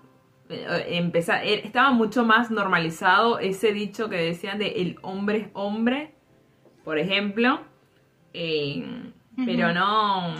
empezar, 0.49 1.45
eh, 1.45 1.61
estaba 1.65 1.91
mucho 1.91 2.25
más 2.25 2.49
normalizado 2.49 3.39
ese 3.39 3.71
dicho 3.71 4.09
que 4.09 4.17
decían 4.17 4.57
de 4.57 4.81
el 4.81 4.97
hombre 5.01 5.37
es 5.37 5.47
hombre, 5.53 6.15
por 6.83 6.97
ejemplo. 6.97 7.61
Eh, 8.33 9.11
pero 9.45 9.73
no. 9.73 10.35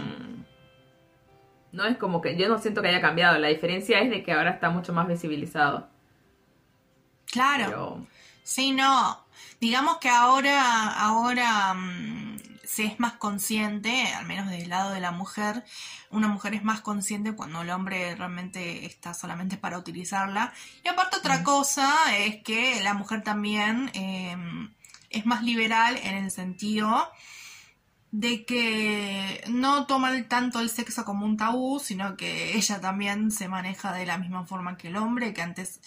No 1.71 1.85
es 1.85 1.97
como 1.97 2.21
que. 2.21 2.35
Yo 2.35 2.49
no 2.49 2.57
siento 2.57 2.81
que 2.81 2.89
haya 2.89 3.01
cambiado. 3.01 3.37
La 3.37 3.47
diferencia 3.47 3.99
es 3.99 4.09
de 4.09 4.23
que 4.23 4.31
ahora 4.31 4.51
está 4.51 4.69
mucho 4.69 4.93
más 4.93 5.07
visibilizado. 5.07 5.87
Claro. 7.31 8.05
Sí, 8.43 8.71
no. 8.71 9.25
Digamos 9.61 9.97
que 9.97 10.09
ahora, 10.09 10.99
ahora 10.99 11.73
mm, 11.75 12.28
se 12.69 12.85
es 12.85 12.99
más 12.99 13.13
consciente, 13.13 14.13
al 14.13 14.27
menos 14.27 14.47
del 14.51 14.69
lado 14.69 14.91
de 14.91 14.99
la 14.99 15.11
mujer, 15.11 15.65
una 16.11 16.27
mujer 16.27 16.53
es 16.53 16.63
más 16.63 16.81
consciente 16.81 17.33
cuando 17.33 17.63
el 17.63 17.71
hombre 17.71 18.15
realmente 18.15 18.85
está 18.85 19.15
solamente 19.15 19.57
para 19.57 19.79
utilizarla. 19.79 20.53
Y 20.85 20.87
aparte 20.87 21.17
otra 21.17 21.43
cosa 21.43 22.15
es 22.15 22.43
que 22.43 22.79
la 22.83 22.93
mujer 22.93 23.23
también 23.23 23.89
em, 23.95 24.71
es 25.09 25.25
más 25.25 25.41
liberal 25.41 25.97
en 26.03 26.15
el 26.15 26.29
sentido 26.29 27.09
de 28.11 28.45
que 28.45 29.43
no 29.47 29.87
toma 29.87 30.11
tanto 30.27 30.59
el 30.59 30.69
sexo 30.69 31.05
como 31.05 31.25
un 31.25 31.37
tabú, 31.37 31.79
sino 31.79 32.17
que 32.17 32.55
ella 32.55 32.79
también 32.79 33.31
se 33.31 33.47
maneja 33.47 33.93
de 33.93 34.05
la 34.05 34.19
misma 34.19 34.45
forma 34.45 34.77
que 34.77 34.89
el 34.89 34.97
hombre, 34.97 35.33
que 35.33 35.41
antes 35.41 35.81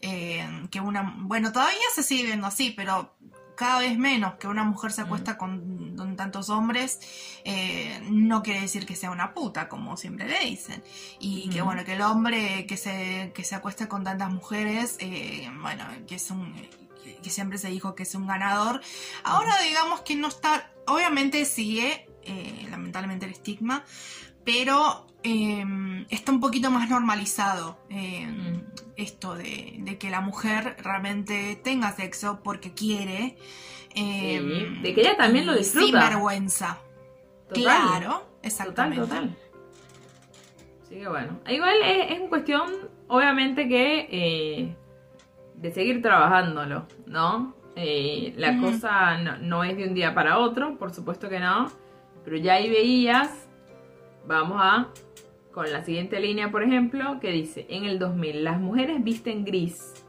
eh, 0.00 0.66
que 0.72 0.80
una... 0.80 1.14
Bueno, 1.18 1.52
todavía 1.52 1.78
se 1.94 2.02
sigue 2.02 2.24
viendo 2.24 2.48
así, 2.48 2.72
pero 2.76 3.14
cada 3.54 3.80
vez 3.80 3.96
menos 3.98 4.34
que 4.34 4.46
una 4.48 4.64
mujer 4.64 4.92
se 4.92 5.02
acuesta 5.02 5.36
con, 5.38 5.84
tantos 6.16 6.50
hombres, 6.50 7.00
eh, 7.44 8.00
no 8.10 8.42
quiere 8.42 8.60
decir 8.60 8.86
que 8.86 8.96
sea 8.96 9.10
una 9.10 9.34
puta, 9.34 9.68
como 9.68 9.96
siempre 9.96 10.26
le 10.28 10.40
dicen. 10.40 10.82
Y 11.18 11.48
que 11.50 11.62
bueno, 11.62 11.84
que 11.84 11.94
el 11.94 12.02
hombre 12.02 12.66
que 12.66 12.76
se, 12.76 13.32
que 13.34 13.44
se 13.44 13.54
acuesta 13.54 13.88
con 13.88 14.04
tantas 14.04 14.30
mujeres, 14.30 14.96
eh, 15.00 15.50
bueno, 15.60 15.84
que 16.06 16.16
es 16.16 16.30
un 16.30 16.54
que 17.22 17.30
siempre 17.30 17.58
se 17.58 17.68
dijo 17.68 17.94
que 17.94 18.02
es 18.02 18.14
un 18.14 18.26
ganador. 18.26 18.80
Ahora 19.24 19.58
digamos 19.62 20.00
que 20.02 20.14
no 20.14 20.28
está, 20.28 20.70
obviamente 20.86 21.44
sigue, 21.44 22.06
lamentablemente 22.70 23.26
el 23.26 23.32
estigma, 23.32 23.84
pero 24.44 25.06
em, 25.24 26.06
está 26.10 26.30
un 26.30 26.40
poquito 26.40 26.70
más 26.70 26.88
normalizado 26.88 27.78
em, 27.88 28.52
mm. 28.52 28.62
esto 28.96 29.34
de, 29.34 29.96
que 29.98 30.10
la 30.10 30.20
mujer 30.20 30.76
realmente 30.82 31.58
tenga 31.62 31.92
sexo 31.92 32.40
porque 32.42 32.72
quiere. 32.72 33.36
Em, 33.94 34.82
de 34.82 34.94
que 34.94 35.00
ella 35.00 35.16
también 35.16 35.46
lo 35.46 35.54
disfruta. 35.54 35.86
Sin 35.86 35.94
vergüenza. 35.94 36.78
Claro, 37.52 38.26
exactamente. 38.42 39.02
Total, 39.02 39.30
total. 39.30 39.38
Así 40.82 40.94
que 40.96 41.08
bueno, 41.08 41.40
igual 41.48 41.76
es, 41.82 42.20
es 42.20 42.28
cuestión, 42.28 42.70
obviamente, 43.08 43.68
que 43.68 44.08
eh, 44.10 44.76
de 45.54 45.72
seguir 45.72 46.02
trabajándolo, 46.02 46.86
¿no? 47.06 47.54
Eh, 47.76 48.34
la 48.36 48.60
cosa 48.60 49.18
no, 49.18 49.38
no 49.38 49.64
es 49.64 49.76
de 49.76 49.88
un 49.88 49.94
día 49.94 50.14
para 50.14 50.38
otro, 50.38 50.76
por 50.78 50.92
supuesto 50.92 51.28
que 51.28 51.40
no, 51.40 51.72
pero 52.24 52.36
ya 52.36 52.54
ahí 52.54 52.70
veías 52.70 53.44
Vamos 54.26 54.58
a 54.58 54.88
con 55.54 55.70
la 55.72 55.84
siguiente 55.84 56.18
línea, 56.18 56.50
por 56.50 56.64
ejemplo, 56.64 57.20
que 57.20 57.30
dice, 57.30 57.64
en 57.68 57.84
el 57.84 58.00
2000 58.00 58.42
las 58.42 58.60
mujeres 58.60 59.02
visten 59.04 59.44
gris, 59.44 60.04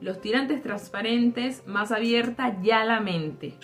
los 0.00 0.20
tirantes 0.20 0.62
transparentes, 0.62 1.64
más 1.66 1.92
abierta 1.92 2.60
ya 2.60 2.84
la 2.84 2.98
mente. 3.00 3.54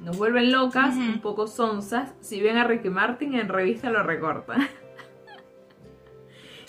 Nos 0.00 0.18
vuelven 0.18 0.50
locas, 0.50 0.96
un 0.96 1.20
poco 1.20 1.46
sonzas, 1.46 2.12
si 2.20 2.42
ven 2.42 2.56
a 2.58 2.64
Ricky 2.64 2.90
Martin 2.90 3.34
en 3.36 3.48
revista 3.48 3.88
lo 3.90 4.02
recorta. 4.02 4.56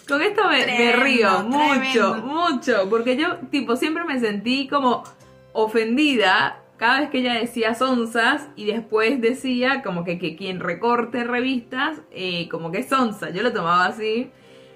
Con 0.07 0.21
esto 0.21 0.47
me, 0.47 0.91
río 0.93 1.43
mucho, 1.43 2.15
mucho, 2.17 2.87
porque 2.91 3.17
yo 3.17 3.37
tipo 3.49 3.75
siempre 3.75 4.03
me 4.03 4.19
sentí 4.19 4.67
como 4.67 5.03
ofendida 5.53 6.62
cada 6.83 6.99
vez 6.99 7.09
que 7.11 7.19
ella 7.19 7.35
decía 7.35 7.75
sonzas 7.75 8.49
y 8.57 8.65
después 8.65 9.21
decía 9.21 9.81
como 9.83 10.03
que, 10.03 10.17
quien 10.35 10.59
recorte 10.59 11.23
revistas, 11.23 12.01
eh, 12.11 12.49
como 12.49 12.73
que 12.73 12.83
sonza. 12.83 13.29
Yo 13.29 13.41
lo 13.41 13.53
tomaba 13.53 13.85
así 13.85 14.29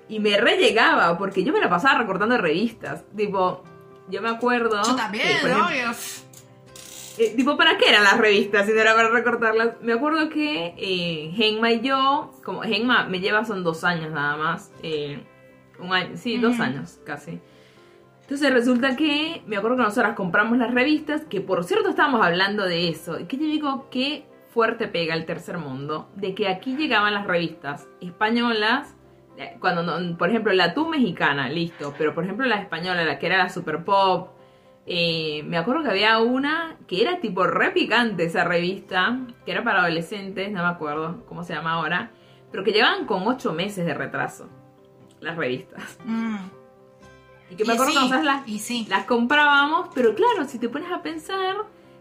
y 0.07 0.21
me 0.21 0.37
rellegaba 0.37 1.17
porque 1.17 1.43
yo 1.43 1.51
me 1.51 1.59
la 1.59 1.69
pasaba 1.69 1.99
recortando 1.99 2.37
revistas. 2.37 3.03
Tipo, 3.13 3.61
yo 4.07 4.21
me 4.21 4.29
acuerdo. 4.29 4.81
Yo 4.85 4.95
también, 4.95 5.25
obvio. 5.43 5.91
Eh, 7.17 7.33
tipo, 7.35 7.57
¿para 7.57 7.77
qué 7.77 7.89
eran 7.89 8.05
las 8.05 8.17
revistas 8.17 8.65
si 8.65 8.71
no 8.71 8.79
era 8.79 8.95
para 8.95 9.09
recortarlas? 9.09 9.81
Me 9.81 9.91
acuerdo 9.91 10.29
que 10.29 10.75
eh, 10.77 11.33
Genma 11.35 11.73
y 11.73 11.81
yo, 11.81 12.31
como 12.41 12.61
Genma 12.61 13.03
me 13.03 13.19
lleva 13.19 13.43
son 13.43 13.65
dos 13.65 13.83
años 13.83 14.13
nada 14.13 14.37
más, 14.37 14.71
eh, 14.81 15.21
un 15.77 15.91
año, 15.91 16.15
sí, 16.15 16.37
dos 16.37 16.57
años 16.61 17.01
casi. 17.05 17.41
Entonces 18.27 18.51
resulta 18.51 18.97
que 18.97 19.41
me 19.47 19.55
acuerdo 19.55 19.77
que 19.77 19.83
nosotras 19.83 20.13
compramos 20.13 20.57
las 20.57 20.73
revistas, 20.73 21.23
que 21.23 21.39
por 21.39 21.63
cierto 21.63 21.87
estábamos 21.87 22.25
hablando 22.25 22.65
de 22.65 22.89
eso, 22.89 23.17
y 23.17 23.23
que 23.23 23.37
yo 23.37 23.45
digo 23.45 23.87
qué 23.89 24.25
fuerte 24.49 24.89
pega 24.89 25.15
el 25.15 25.25
tercer 25.25 25.59
mundo, 25.59 26.09
de 26.13 26.35
que 26.35 26.49
aquí 26.49 26.75
llegaban 26.75 27.13
las 27.13 27.25
revistas 27.25 27.87
españolas, 28.01 28.97
eh, 29.37 29.55
cuando, 29.61 30.17
por 30.17 30.27
ejemplo, 30.27 30.51
la 30.51 30.73
tú 30.73 30.89
mexicana, 30.89 31.47
listo, 31.47 31.93
pero 31.97 32.13
por 32.13 32.25
ejemplo 32.25 32.45
la 32.45 32.57
española, 32.57 33.05
la 33.05 33.17
que 33.17 33.27
era 33.27 33.37
la 33.37 33.47
super 33.47 33.85
pop, 33.85 34.31
eh, 34.85 35.43
me 35.45 35.57
acuerdo 35.57 35.83
que 35.83 35.89
había 35.91 36.19
una 36.19 36.75
que 36.85 37.01
era 37.01 37.21
tipo 37.21 37.45
re 37.45 37.71
picante 37.71 38.25
esa 38.25 38.43
revista, 38.43 39.19
que 39.45 39.53
era 39.53 39.63
para 39.63 39.79
adolescentes, 39.79 40.51
no 40.51 40.63
me 40.63 40.69
acuerdo 40.69 41.25
cómo 41.27 41.45
se 41.45 41.53
llama 41.53 41.75
ahora, 41.75 42.11
pero 42.51 42.65
que 42.65 42.73
llevaban 42.73 43.05
con 43.05 43.25
ocho 43.25 43.53
meses 43.53 43.85
de 43.85 43.93
retraso 43.93 44.49
las 45.21 45.37
revistas. 45.37 45.97
Mm. 46.03 46.56
Y 47.49 47.55
que 47.55 47.65
me 47.65 47.73
acuerdo 47.73 47.93
que 47.93 47.99
nosotros 47.99 48.23
las, 48.23 48.89
las 48.89 49.05
comprábamos, 49.05 49.89
pero 49.93 50.13
claro, 50.15 50.47
si 50.47 50.59
te 50.59 50.69
pones 50.69 50.91
a 50.91 51.01
pensar, 51.01 51.55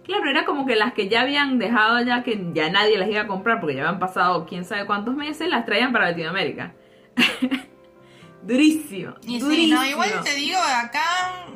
claro, 0.05 0.29
era 0.29 0.45
como 0.45 0.67
que 0.67 0.77
las 0.77 0.93
que 0.93 1.09
ya 1.09 1.23
habían 1.23 1.59
dejado 1.59 2.03
ya 2.03 2.23
que 2.23 2.51
ya 2.53 2.71
nadie 2.71 2.99
las 2.99 3.09
iba 3.09 3.23
a 3.23 3.27
comprar 3.27 3.61
porque 3.61 3.77
ya 3.77 3.83
habían 3.83 4.01
pasado 4.01 4.47
quién 4.47 4.65
sabe 4.65 4.87
cuántos 4.87 5.15
meses, 5.15 5.49
las 5.49 5.65
traían 5.65 5.93
para 5.93 6.11
Latinoamérica. 6.11 6.75
durísimo. 8.43 9.15
Y 9.23 9.39
durísimo. 9.39 9.81
no, 9.81 9.87
igual 9.87 10.11
te 10.25 10.35
digo, 10.35 10.59
acá 10.59 11.47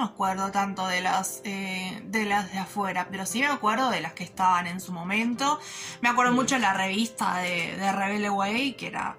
me 0.00 0.06
acuerdo 0.06 0.50
tanto 0.50 0.86
de 0.86 1.00
las 1.00 1.42
eh, 1.44 2.02
de 2.04 2.24
las 2.24 2.52
de 2.52 2.58
afuera, 2.58 3.08
pero 3.10 3.26
sí 3.26 3.40
me 3.40 3.46
acuerdo 3.46 3.90
de 3.90 4.00
las 4.00 4.12
que 4.12 4.24
estaban 4.24 4.66
en 4.66 4.80
su 4.80 4.92
momento. 4.92 5.58
Me 6.00 6.08
acuerdo 6.08 6.32
mucho 6.32 6.54
de 6.56 6.62
la 6.62 6.74
revista 6.74 7.38
de, 7.38 7.76
de 7.76 7.92
Rebel 7.92 8.30
Way, 8.30 8.72
que 8.74 8.88
era 8.88 9.16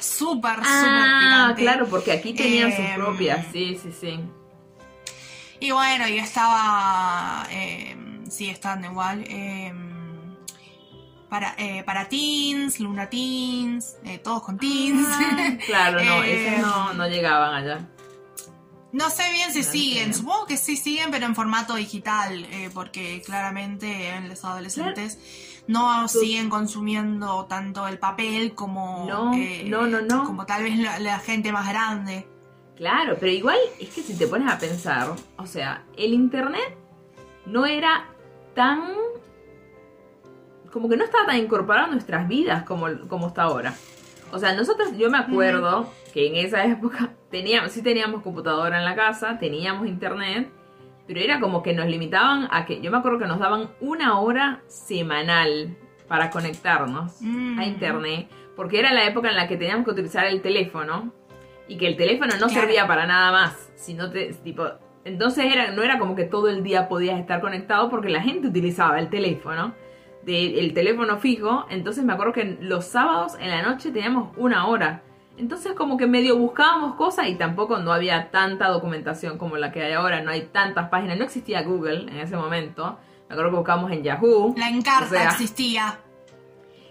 súper, 0.00 0.56
súper 0.56 0.64
Ah, 0.66 1.54
claro, 1.56 1.86
porque 1.86 2.12
aquí 2.12 2.32
tenían 2.34 2.70
sus 2.70 2.80
em, 2.80 2.94
propias, 2.96 3.46
sí, 3.52 3.78
sí, 3.82 3.92
sí. 3.92 4.20
Y 5.60 5.70
bueno, 5.70 6.08
y 6.08 6.18
estaba, 6.18 7.46
em, 7.50 8.26
sí, 8.30 8.48
están 8.48 8.84
igual. 8.84 9.24
Em, 9.28 9.94
para, 11.28 11.54
eh, 11.58 11.82
para 11.84 12.08
teens, 12.08 12.78
Luna 12.80 13.08
Teens, 13.10 13.96
eh, 14.04 14.18
todos 14.18 14.42
con 14.42 14.56
teens. 14.58 15.06
Ah, 15.10 15.56
claro, 15.66 16.02
no, 16.02 16.22
esos 16.24 16.60
no, 16.60 16.94
no 16.94 17.08
llegaban 17.08 17.54
allá. 17.54 17.93
No 18.94 19.10
sé 19.10 19.24
bien 19.32 19.52
si 19.52 19.64
siguen, 19.64 20.14
supongo 20.14 20.46
que 20.46 20.56
sí 20.56 20.76
siguen, 20.76 21.10
pero 21.10 21.26
en 21.26 21.34
formato 21.34 21.74
digital, 21.74 22.44
eh, 22.44 22.70
porque 22.72 23.20
claramente 23.26 24.14
los 24.28 24.44
adolescentes 24.44 25.18
no 25.66 26.06
siguen 26.06 26.48
consumiendo 26.48 27.44
tanto 27.46 27.88
el 27.88 27.98
papel 27.98 28.54
como, 28.54 29.04
no, 29.08 29.34
eh, 29.34 29.64
no, 29.66 29.88
no, 29.88 30.00
no. 30.00 30.22
como 30.22 30.46
tal 30.46 30.62
vez 30.62 30.78
la, 30.78 31.18
gente 31.18 31.50
más 31.50 31.68
grande. 31.68 32.28
Claro, 32.76 33.16
pero 33.18 33.32
igual 33.32 33.58
es 33.80 33.88
que 33.88 34.00
si 34.00 34.16
te 34.16 34.28
pones 34.28 34.48
a 34.48 34.58
pensar, 34.58 35.12
o 35.38 35.46
sea, 35.46 35.82
el 35.96 36.14
internet 36.14 36.78
no 37.46 37.66
era 37.66 38.06
tan... 38.54 38.92
como 40.70 40.88
que 40.88 40.96
no 40.96 41.02
estaba 41.02 41.26
tan 41.26 41.38
incorporado 41.38 41.86
en 41.86 41.94
nuestras 41.94 42.28
vidas 42.28 42.62
como, 42.62 42.86
como 43.08 43.26
está 43.26 43.42
ahora. 43.42 43.74
O 44.30 44.38
sea, 44.38 44.54
nosotros, 44.54 44.96
yo 44.96 45.10
me 45.10 45.18
acuerdo 45.18 45.90
que 46.14 46.28
en 46.28 46.36
esa 46.36 46.64
época 46.64 47.10
teníamos, 47.30 47.72
sí 47.72 47.82
teníamos 47.82 48.22
computadora 48.22 48.78
en 48.78 48.84
la 48.84 48.94
casa, 48.94 49.36
teníamos 49.38 49.86
internet, 49.88 50.48
pero 51.06 51.20
era 51.20 51.40
como 51.40 51.62
que 51.62 51.74
nos 51.74 51.86
limitaban 51.86 52.48
a 52.50 52.64
que, 52.64 52.80
yo 52.80 52.90
me 52.90 52.96
acuerdo 52.98 53.18
que 53.18 53.26
nos 53.26 53.40
daban 53.40 53.68
una 53.80 54.18
hora 54.20 54.62
semanal 54.68 55.76
para 56.08 56.30
conectarnos 56.30 57.20
Mm. 57.20 57.58
a 57.58 57.66
internet, 57.66 58.28
porque 58.56 58.78
era 58.78 58.92
la 58.92 59.04
época 59.04 59.28
en 59.28 59.36
la 59.36 59.48
que 59.48 59.56
teníamos 59.56 59.84
que 59.84 59.90
utilizar 59.90 60.24
el 60.26 60.40
teléfono 60.40 61.12
y 61.66 61.76
que 61.78 61.88
el 61.88 61.96
teléfono 61.96 62.32
no 62.34 62.46
Claro. 62.46 62.52
servía 62.60 62.86
para 62.86 63.06
nada 63.06 63.32
más, 63.32 63.72
sino 63.74 64.10
te, 64.10 64.32
tipo, 64.34 64.64
entonces 65.04 65.46
era, 65.52 65.72
no 65.72 65.82
era 65.82 65.98
como 65.98 66.14
que 66.14 66.24
todo 66.24 66.48
el 66.48 66.62
día 66.62 66.88
podías 66.88 67.18
estar 67.18 67.40
conectado 67.40 67.90
porque 67.90 68.08
la 68.08 68.22
gente 68.22 68.48
utilizaba 68.48 68.98
el 69.00 69.08
teléfono, 69.08 69.74
de- 70.22 70.58
el 70.60 70.72
teléfono 70.74 71.18
fijo, 71.18 71.66
entonces 71.70 72.04
me 72.04 72.12
acuerdo 72.12 72.32
que 72.32 72.56
los 72.60 72.84
sábados 72.86 73.34
en 73.40 73.50
la 73.50 73.62
noche 73.62 73.90
teníamos 73.90 74.34
una 74.38 74.66
hora. 74.68 75.02
Entonces 75.36 75.72
como 75.72 75.96
que 75.96 76.06
medio 76.06 76.36
buscábamos 76.38 76.94
cosas 76.94 77.26
y 77.28 77.34
tampoco 77.34 77.78
no 77.78 77.92
había 77.92 78.30
tanta 78.30 78.68
documentación 78.68 79.36
como 79.36 79.56
la 79.56 79.72
que 79.72 79.82
hay 79.82 79.92
ahora, 79.92 80.20
no 80.22 80.30
hay 80.30 80.42
tantas 80.52 80.88
páginas, 80.90 81.18
no 81.18 81.24
existía 81.24 81.62
Google 81.62 82.02
en 82.10 82.18
ese 82.18 82.36
momento. 82.36 82.98
Me 83.28 83.34
acuerdo 83.34 83.50
que 83.50 83.56
buscábamos 83.56 83.90
en 83.90 84.02
Yahoo. 84.04 84.54
La 84.56 84.68
encarta 84.68 85.06
O 85.06 85.08
sea, 85.08 85.24
existía. 85.30 85.98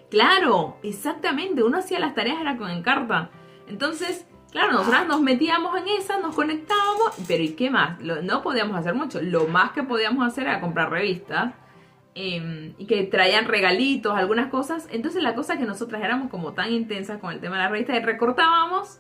Claro, 0.10 0.78
exactamente. 0.84 1.64
Uno 1.64 1.78
hacía 1.80 2.00
las 2.00 2.14
tareas 2.16 2.40
era 2.42 2.58
con 2.58 2.70
Encarta. 2.70 3.30
Entonces, 3.68 4.26
claro, 4.52 4.74
nosotras 4.74 5.08
nos 5.08 5.22
metíamos 5.22 5.76
en 5.80 5.88
esa, 6.00 6.20
nos 6.20 6.36
conectábamos, 6.36 7.14
pero 7.28 7.44
¿y 7.44 7.54
qué 7.54 7.70
más? 7.70 8.00
Lo- 8.02 8.22
no 8.22 8.42
podíamos 8.44 8.78
hacer 8.78 8.94
mucho. 8.94 9.22
Lo 9.22 9.48
más 9.48 9.72
que 9.72 9.84
podíamos 9.84 10.26
hacer 10.28 10.44
era 10.48 10.60
comprar 10.60 10.92
revistas 10.92 11.54
eh, 12.16 12.74
y 12.78 12.86
que 12.86 13.04
traían 13.04 13.46
regalitos, 13.46 14.16
algunas 14.16 14.50
cosas. 14.50 14.88
Entonces, 14.92 15.24
la 15.24 15.34
cosa 15.36 15.58
que 15.58 15.66
nosotras 15.66 16.02
éramos 16.04 16.30
como 16.30 16.54
tan 16.54 16.72
intensas 16.72 17.20
con 17.20 17.32
el 17.32 17.40
tema 17.40 17.58
de 17.58 17.64
la 17.64 17.70
revista, 17.70 17.98
recortábamos, 18.00 19.00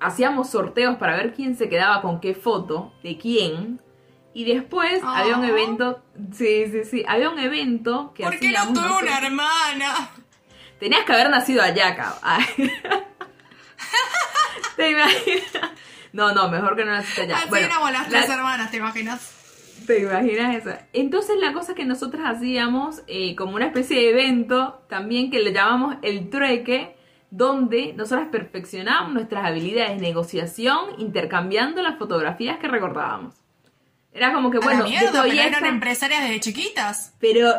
hacíamos 0.00 0.50
sorteos 0.50 0.96
para 0.96 1.16
ver 1.16 1.32
quién 1.34 1.56
se 1.56 1.68
quedaba 1.68 2.02
con 2.02 2.20
qué 2.20 2.34
foto, 2.34 2.92
de 3.02 3.16
quién. 3.18 3.80
Y 4.32 4.44
después 4.44 5.00
Oh. 5.02 5.08
había 5.08 5.36
un 5.36 5.44
evento, 5.44 6.02
sí, 6.32 6.66
sí, 6.70 6.84
sí, 6.84 7.04
había 7.08 7.30
un 7.30 7.38
evento 7.38 8.12
que 8.14 8.22
¿Por 8.22 8.38
qué 8.38 8.50
no 8.52 8.72
tuve 8.72 9.02
una 9.02 9.18
hermana? 9.18 10.10
Tenías 10.78 11.04
que 11.04 11.12
haber 11.12 11.30
nacido 11.30 11.62
allá, 11.62 11.94
cabrón. 11.96 12.40
¿Te 14.76 14.90
imaginas? 14.90 15.42
No, 16.12 16.32
no, 16.32 16.48
mejor 16.48 16.76
que 16.76 16.84
no 16.84 16.92
naciste 16.92 17.22
allá. 17.22 17.36
Así 17.38 17.48
Bueno, 17.48 17.66
éramos 17.66 17.92
las 17.92 18.02
la- 18.10 18.18
tres 18.20 18.30
hermanas, 18.30 18.70
¿te 18.70 18.76
imaginas? 18.78 19.36
¿Te 19.86 20.00
imaginas 20.00 20.56
eso? 20.56 20.76
Entonces 20.92 21.36
la 21.38 21.52
cosa 21.52 21.74
que 21.74 21.84
nosotras 21.84 22.22
hacíamos 22.36 23.02
eh, 23.06 23.34
como 23.36 23.54
una 23.56 23.66
especie 23.66 23.96
de 23.96 24.10
evento 24.10 24.82
también 24.88 25.30
que 25.30 25.40
le 25.40 25.52
llamamos 25.52 25.96
el 26.02 26.30
trueque, 26.30 26.96
donde 27.30 27.92
nosotras 27.94 28.28
perfeccionábamos 28.28 29.14
nuestras 29.14 29.44
habilidades 29.44 29.96
de 29.96 30.02
negociación 30.02 30.78
intercambiando 30.98 31.82
las 31.82 31.98
fotografías 31.98 32.58
que 32.58 32.68
recordábamos. 32.68 33.34
Era 34.12 34.32
como 34.32 34.50
que, 34.50 34.58
bueno, 34.58 34.84
todo 34.84 35.22
pero 35.22 35.24
eran 35.24 35.66
empresarias 35.66 36.22
desde 36.24 36.40
chiquitas. 36.40 37.14
pero, 37.20 37.52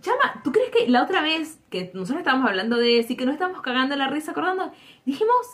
chama, 0.00 0.40
¿tú 0.42 0.50
crees 0.50 0.70
que 0.70 0.88
la 0.88 1.04
otra 1.04 1.22
vez 1.22 1.58
que 1.70 1.92
nosotros 1.94 2.18
estábamos 2.18 2.48
hablando 2.48 2.76
de 2.76 2.98
eso 2.98 3.12
y 3.12 3.16
que 3.16 3.24
nos 3.24 3.34
estábamos 3.34 3.62
cagando 3.62 3.94
la 3.94 4.08
risa 4.08 4.32
acordando, 4.32 4.72
dijimos 5.04 5.46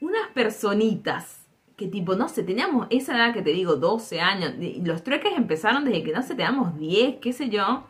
unas 0.00 0.28
personitas 0.34 1.41
que 1.82 1.88
tipo, 1.88 2.14
no 2.14 2.28
sé, 2.28 2.42
teníamos 2.44 2.86
esa 2.90 3.16
edad 3.16 3.32
que 3.34 3.42
te 3.42 3.50
digo, 3.50 3.76
12 3.76 4.20
años, 4.20 4.52
y 4.60 4.80
los 4.84 5.02
trueques 5.02 5.32
empezaron 5.36 5.84
desde 5.84 6.02
que, 6.04 6.12
no 6.12 6.22
sé, 6.22 6.34
teníamos 6.34 6.78
10, 6.78 7.16
qué 7.20 7.32
sé 7.32 7.48
yo. 7.48 7.84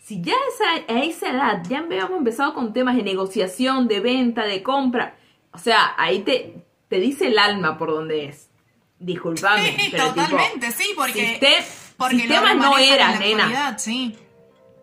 Si 0.00 0.22
ya 0.22 0.34
esa, 0.54 0.94
a 0.94 0.98
esa 1.02 1.30
edad 1.30 1.62
ya 1.68 1.78
habíamos 1.80 2.18
empezado 2.18 2.54
con 2.54 2.72
temas 2.72 2.96
de 2.96 3.02
negociación, 3.02 3.86
de 3.88 4.00
venta, 4.00 4.44
de 4.44 4.62
compra, 4.62 5.16
o 5.52 5.58
sea, 5.58 5.94
ahí 5.98 6.20
te, 6.20 6.62
te 6.88 7.00
dice 7.00 7.26
el 7.28 7.38
alma 7.38 7.76
por 7.78 7.90
donde 7.90 8.26
es. 8.26 8.50
Disculpame, 8.98 9.72
Sí, 9.76 9.88
pero 9.90 10.04
tipo, 10.12 10.20
totalmente, 10.26 10.70
sí, 10.72 10.88
porque, 10.96 11.38
Sistem- 11.40 11.94
porque 11.98 12.16
sistemas 12.20 12.56
no 12.56 12.78
era, 12.78 13.18
nena. 13.18 13.78
sí. 13.78 14.16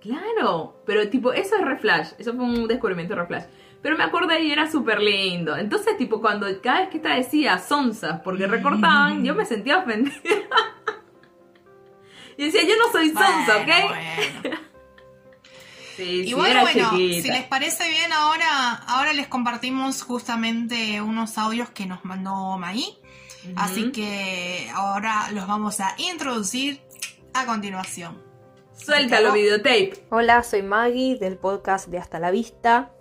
Claro, 0.01 0.81
pero 0.85 1.07
tipo, 1.09 1.31
eso 1.33 1.55
es 1.55 1.61
reflash, 1.61 2.09
eso 2.17 2.33
fue 2.33 2.43
un 2.43 2.67
descubrimiento 2.67 3.13
de 3.15 3.21
reflash. 3.21 3.43
Pero 3.81 3.97
me 3.97 4.03
acordé 4.03 4.41
y 4.41 4.51
era 4.51 4.69
súper 4.69 4.99
lindo. 5.01 5.57
Entonces, 5.57 5.97
tipo, 5.97 6.21
cuando 6.21 6.45
cada 6.61 6.81
vez 6.81 6.89
que 6.89 6.97
esta 6.97 7.15
decía 7.15 7.57
sonzas 7.59 8.21
porque 8.23 8.45
recortaban, 8.47 9.23
yo 9.25 9.33
me 9.33 9.45
sentía 9.45 9.79
ofendida. 9.79 10.15
y 12.37 12.45
decía, 12.45 12.61
yo 12.63 12.75
no 12.77 12.91
soy 12.91 13.09
sonza, 13.09 13.57
Bueno, 13.57 13.61
¿ok? 13.63 13.89
bueno. 13.89 14.59
Sí, 15.97 16.23
sí, 16.23 16.29
Igual, 16.29 16.51
era 16.51 16.61
bueno, 16.61 16.89
chiquita. 16.91 17.21
si 17.21 17.27
les 17.27 17.43
parece 17.43 17.87
bien, 17.89 18.11
ahora, 18.13 18.73
ahora 18.87 19.13
les 19.13 19.27
compartimos 19.27 20.01
justamente 20.01 20.99
unos 21.01 21.37
audios 21.37 21.69
que 21.69 21.85
nos 21.85 22.03
mandó 22.05 22.57
Maí. 22.57 22.97
Así 23.55 23.91
que 23.91 24.69
ahora 24.73 25.29
los 25.33 25.45
vamos 25.47 25.79
a 25.79 25.93
introducir 25.97 26.79
a 27.33 27.45
continuación. 27.45 28.23
Suéltalo, 28.75 29.33
videotape. 29.33 30.05
Hola, 30.09 30.41
soy 30.43 30.63
Maggie 30.63 31.17
del 31.19 31.37
podcast 31.37 31.87
de 31.89 31.99
Hasta 31.99 32.19
la 32.19 32.31
Vista. 32.31 32.91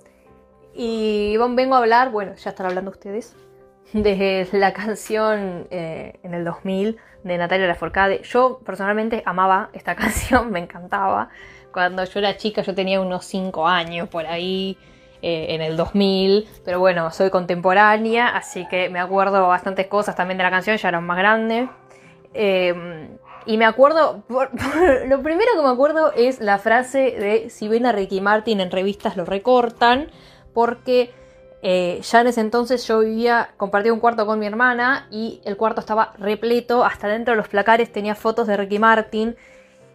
Y 0.83 1.37
vengo 1.37 1.75
a 1.75 1.79
hablar, 1.79 2.11
bueno, 2.11 2.35
ya 2.37 2.49
están 2.49 2.65
hablando 2.65 2.91
ustedes, 2.91 3.37
de 3.93 4.49
la 4.53 4.73
canción 4.73 5.67
eh, 5.71 6.15
en 6.23 6.33
el 6.33 6.43
2000 6.43 6.97
de 7.23 7.37
Natalia 7.37 7.67
Lafourcade. 7.67 8.23
Yo 8.23 8.61
personalmente 8.65 9.23
amaba 9.27 9.69
esta 9.75 9.95
canción, 10.03 10.51
me 10.51 10.59
encantaba. 10.59 11.29
Cuando 11.71 12.03
yo 12.05 12.19
era 12.21 12.39
chica, 12.39 12.63
yo 12.63 12.75
tenía 12.75 12.99
unos 12.99 13.27
5 13.27 13.69
años 13.69 14.09
por 14.09 14.25
ahí, 14.25 14.79
eh, 15.21 15.49
en 15.51 15.61
el 15.61 15.77
2000. 15.77 16.49
Pero 16.65 16.79
bueno, 16.79 17.11
soy 17.11 17.29
contemporánea, 17.29 18.29
así 18.29 18.67
que 18.69 18.89
me 18.89 19.01
acuerdo 19.01 19.47
bastantes 19.49 19.87
cosas 19.87 20.17
también 20.17 20.39
de 20.39 20.45
la 20.45 20.51
canción, 20.51 20.79
ya 20.79 20.89
era 20.89 21.03
más 21.03 21.19
grande. 21.19 21.69
Eh, 22.33 23.09
y 23.45 23.59
me 23.59 23.67
acuerdo, 23.67 24.23
por- 24.29 24.51
lo 25.07 25.23
primero 25.23 25.51
que 25.57 25.63
me 25.63 25.69
acuerdo 25.69 26.15
es 26.17 26.41
la 26.41 26.57
frase 26.59 27.01
de 27.11 27.51
si 27.51 27.69
ven 27.69 27.85
a 27.85 27.93
Ricky 27.93 28.23
Martin 28.23 28.61
en 28.63 28.71
revistas 28.71 29.19
lo 29.19 29.27
recortan, 29.27 30.11
porque 30.53 31.13
eh, 31.63 32.01
ya 32.03 32.23
en 32.23 32.29
ese 32.29 32.41
entonces 32.41 32.87
yo 32.87 33.01
vivía, 33.01 33.51
compartía 33.57 33.93
un 33.93 34.01
cuarto 34.01 34.25
con 34.25 34.39
mi 34.39 34.47
hermana 34.47 35.07
y 35.11 35.41
el 35.45 35.57
cuarto 35.57 35.81
estaba 35.81 36.15
repleto, 36.19 36.85
hasta 36.85 37.09
dentro 37.09 37.33
de 37.33 37.37
los 37.37 37.49
placares 37.49 37.93
tenía 37.93 38.15
fotos 38.15 38.47
de 38.47 38.57
Ricky 38.57 38.79
Martin. 38.79 39.37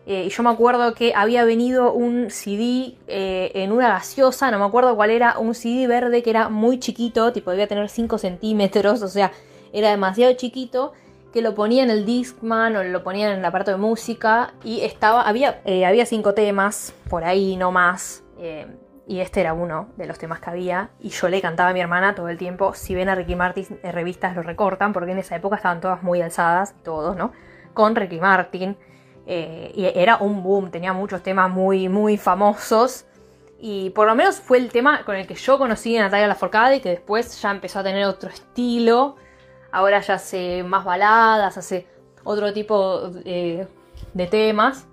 eh, 0.06 0.26
y 0.28 0.30
yo 0.30 0.44
me 0.44 0.52
acuerdo 0.52 0.94
que 0.94 1.14
había 1.16 1.44
venido 1.46 1.92
un 1.94 2.30
CD 2.30 2.96
eh, 3.08 3.52
en 3.56 3.72
una 3.72 3.88
gaseosa, 3.90 4.52
no 4.52 4.60
me 4.60 4.66
acuerdo 4.66 4.96
cuál 4.96 5.10
era, 5.10 5.40
un 5.40 5.56
CD 5.56 5.88
verde 5.88 6.22
que 6.22 6.30
era 6.30 6.50
muy 6.50 6.80
chiquito, 6.80 7.34
tipo 7.34 7.50
debía 7.50 7.68
tener 7.68 7.90
5 7.90 8.20
centímetros, 8.20 9.02
o 9.02 9.08
sea, 9.08 9.32
era 9.74 9.90
demasiado 9.90 10.34
chiquito 10.34 10.94
que 11.34 11.42
lo 11.42 11.56
ponía 11.56 11.84
en 11.84 11.90
el 11.90 12.06
Discman 12.06 12.76
o 12.78 12.84
lo 12.84 13.04
ponía 13.04 13.32
en 13.32 13.40
el 13.40 13.46
aparato 13.46 13.72
de 13.72 13.78
música 13.78 14.54
y 14.64 14.82
estaba, 14.82 15.24
había, 15.24 15.62
había 15.66 16.06
cinco 16.06 16.34
temas 16.34 16.94
por 17.10 17.26
ahí, 17.26 17.58
no 17.58 17.72
más. 17.72 18.24
Eh, 19.08 19.14
y 19.14 19.20
este 19.20 19.42
era 19.42 19.54
uno 19.54 19.90
de 19.98 20.06
los 20.08 20.18
temas 20.18 20.40
que 20.40 20.50
había. 20.50 20.90
Y 21.00 21.10
yo 21.10 21.30
le 21.30 21.42
cantaba 21.42 21.70
a 21.70 21.74
mi 21.74 21.82
hermana 21.82 22.16
todo 22.16 22.30
el 22.30 22.38
tiempo. 22.38 22.74
Si 22.74 22.96
ven 22.96 23.10
a 23.10 23.16
Ricky 23.16 23.36
Martin 23.36 23.80
en 23.84 23.94
revistas 23.94 24.36
lo 24.36 24.44
recortan, 24.44 24.94
porque 24.94 25.12
en 25.12 25.20
esa 25.20 25.36
época 25.36 25.58
estaban 25.58 25.82
todas 25.82 26.04
muy 26.04 26.22
alzadas, 26.22 26.76
todos, 26.84 27.16
¿no? 27.16 27.32
Con 27.74 27.96
Ricky 27.96 28.20
Martin. 28.20 28.78
eh, 29.28 29.72
y 29.76 29.86
era 30.00 30.18
un 30.18 30.44
boom, 30.44 30.70
tenía 30.70 30.94
muchos 30.94 31.24
temas 31.24 31.50
muy, 31.50 31.90
muy 31.90 32.18
famosos. 32.18 33.06
Y 33.60 33.90
por 33.92 34.08
lo 34.08 34.16
menos 34.16 34.40
fue 34.40 34.58
el 34.60 34.72
tema 34.72 35.04
con 35.06 35.16
el 35.16 35.26
que 35.28 35.36
yo 35.36 35.58
conocí 35.58 35.98
a 35.98 36.04
Natalia 36.04 36.28
Lafourcade 36.28 36.78
y 36.78 36.80
que 36.82 36.90
después 36.90 37.42
ya 37.42 37.52
empezó 37.52 37.80
a 37.80 37.84
tener 37.84 38.06
otro 38.06 38.30
estilo. 38.30 39.16
Ahora 39.72 40.02
ya 40.02 40.16
hace 40.16 40.64
más 40.64 40.86
baladas, 40.86 41.58
hace 41.58 41.88
otro 42.24 42.54
tipo 42.54 43.10
eh, 43.26 43.68
de 44.14 44.28
temas. 44.28 44.88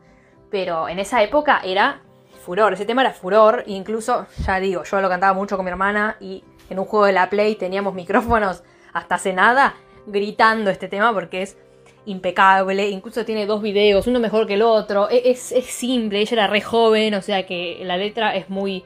Pero 0.50 0.88
en 0.88 0.98
esa 0.98 1.22
época 1.22 1.60
era 1.64 2.00
furor, 2.42 2.74
ese 2.74 2.84
tema 2.84 3.00
era 3.02 3.12
furor. 3.12 3.64
E 3.66 3.72
incluso, 3.72 4.26
ya 4.46 4.60
digo, 4.60 4.82
yo 4.84 5.00
lo 5.00 5.08
cantaba 5.08 5.32
mucho 5.32 5.56
con 5.56 5.64
mi 5.64 5.70
hermana 5.70 6.16
y 6.20 6.44
en 6.68 6.78
un 6.78 6.84
juego 6.84 7.06
de 7.06 7.12
la 7.12 7.30
Play 7.30 7.54
teníamos 7.56 7.94
micrófonos 7.94 8.62
hasta 8.92 9.14
hace 9.14 9.32
nada 9.32 9.74
gritando 10.06 10.70
este 10.70 10.88
tema 10.88 11.12
porque 11.14 11.42
es 11.42 11.56
impecable. 12.04 12.88
Incluso 12.90 13.24
tiene 13.24 13.46
dos 13.46 13.62
videos, 13.62 14.06
uno 14.06 14.20
mejor 14.20 14.46
que 14.46 14.54
el 14.54 14.62
otro. 14.62 15.08
E- 15.10 15.30
Es, 15.30 15.52
es 15.52 15.66
simple, 15.66 16.20
ella 16.20 16.32
era 16.34 16.46
re 16.48 16.60
joven, 16.60 17.14
o 17.14 17.22
sea 17.22 17.46
que 17.46 17.80
la 17.84 17.96
letra 17.96 18.34
es 18.34 18.50
muy, 18.50 18.84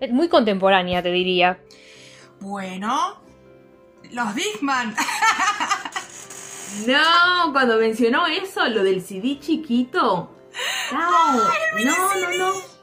es 0.00 0.10
muy 0.10 0.28
contemporánea, 0.28 1.02
te 1.02 1.10
diría. 1.12 1.58
Bueno, 2.40 3.20
los 4.12 4.34
Discman. 4.34 4.94
No, 6.86 7.52
cuando 7.52 7.76
mencionó 7.78 8.26
eso, 8.26 8.66
lo 8.68 8.84
del 8.84 9.00
CD 9.02 9.38
chiquito. 9.40 10.30
No, 10.92 11.32
no, 11.36 11.44
no, 11.84 12.38
no. 12.38 12.77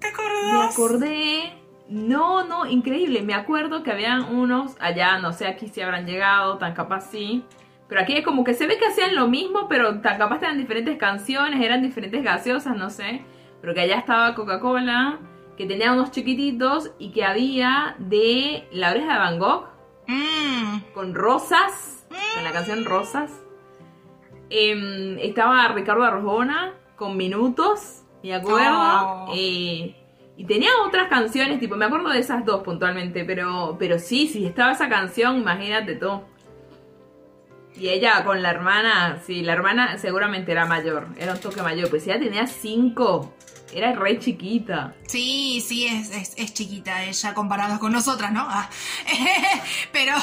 ¿Te 0.00 0.06
Me 0.08 0.12
acordás? 0.12 0.72
acordé. 0.74 1.54
No, 1.88 2.44
no, 2.44 2.66
increíble. 2.66 3.22
Me 3.22 3.34
acuerdo 3.34 3.82
que 3.82 3.90
habían 3.90 4.34
unos 4.34 4.76
allá, 4.80 5.18
no 5.18 5.32
sé 5.32 5.46
aquí 5.46 5.68
si 5.68 5.80
habrán 5.80 6.06
llegado, 6.06 6.58
tan 6.58 6.74
capaz 6.74 7.10
sí. 7.10 7.44
Pero 7.88 8.02
aquí 8.02 8.14
es 8.14 8.24
como 8.24 8.44
que 8.44 8.52
se 8.52 8.66
ve 8.66 8.76
que 8.78 8.86
hacían 8.86 9.14
lo 9.14 9.28
mismo, 9.28 9.66
pero 9.68 10.00
tan 10.00 10.18
capaz 10.18 10.42
eran 10.42 10.58
diferentes 10.58 10.98
canciones, 10.98 11.60
eran 11.62 11.80
diferentes 11.82 12.22
gaseosas, 12.22 12.76
no 12.76 12.90
sé. 12.90 13.22
Pero 13.62 13.72
que 13.74 13.80
allá 13.80 13.96
estaba 13.96 14.34
Coca-Cola, 14.34 15.18
que 15.56 15.64
tenía 15.66 15.92
unos 15.92 16.10
chiquititos 16.10 16.92
y 16.98 17.10
que 17.12 17.24
había 17.24 17.96
de 17.98 18.68
La 18.70 18.90
oreja 18.90 19.14
de 19.14 19.18
Van 19.18 19.38
Gogh 19.38 19.64
Mm, 20.06 20.92
con 20.94 21.14
Rosas, 21.14 22.06
con 22.34 22.42
la 22.44 22.50
canción 22.52 22.84
Rosas. 22.86 23.30
Em, 24.50 25.18
estaba 25.18 25.68
Ricardo 25.68 26.02
Arjona 26.04 26.72
con 26.96 27.16
Minutos, 27.18 28.04
me 28.22 28.34
acuerdo. 28.34 29.26
Oh. 29.28 29.32
Eh, 29.34 29.94
Y 30.36 30.44
tenía 30.44 30.70
otras 30.86 31.08
canciones, 31.08 31.58
tipo, 31.58 31.74
me 31.74 31.86
acuerdo 31.86 32.10
de 32.10 32.20
esas 32.20 32.44
dos 32.44 32.62
puntualmente, 32.62 33.24
pero, 33.24 33.76
pero 33.76 33.98
sí, 33.98 34.28
sí, 34.28 34.46
estaba 34.46 34.70
esa 34.72 34.88
canción, 34.88 35.38
imagínate 35.38 35.96
tú. 35.96 36.22
Y 37.74 37.88
ella 37.88 38.24
con 38.24 38.40
la 38.42 38.50
hermana, 38.50 39.20
sí, 39.24 39.42
la 39.42 39.52
hermana 39.54 39.98
seguramente 39.98 40.52
era 40.52 40.64
mayor, 40.64 41.08
era 41.18 41.32
un 41.32 41.40
toque 41.40 41.60
mayor, 41.62 41.90
pues 41.90 42.06
ella 42.06 42.20
tenía 42.20 42.46
cinco, 42.46 43.34
era 43.72 43.92
re 43.92 44.18
chiquita. 44.18 44.94
Sí, 45.06 45.60
sí, 45.60 45.86
es, 45.86 46.34
es, 46.36 46.54
chiquita 46.54 47.04
ella 47.04 47.34
comparada 47.34 47.78
con 47.78 47.92
nosotras, 47.92 48.32
¿no? 48.32 48.46
Ah. 48.48 48.68
pero, 49.92 50.14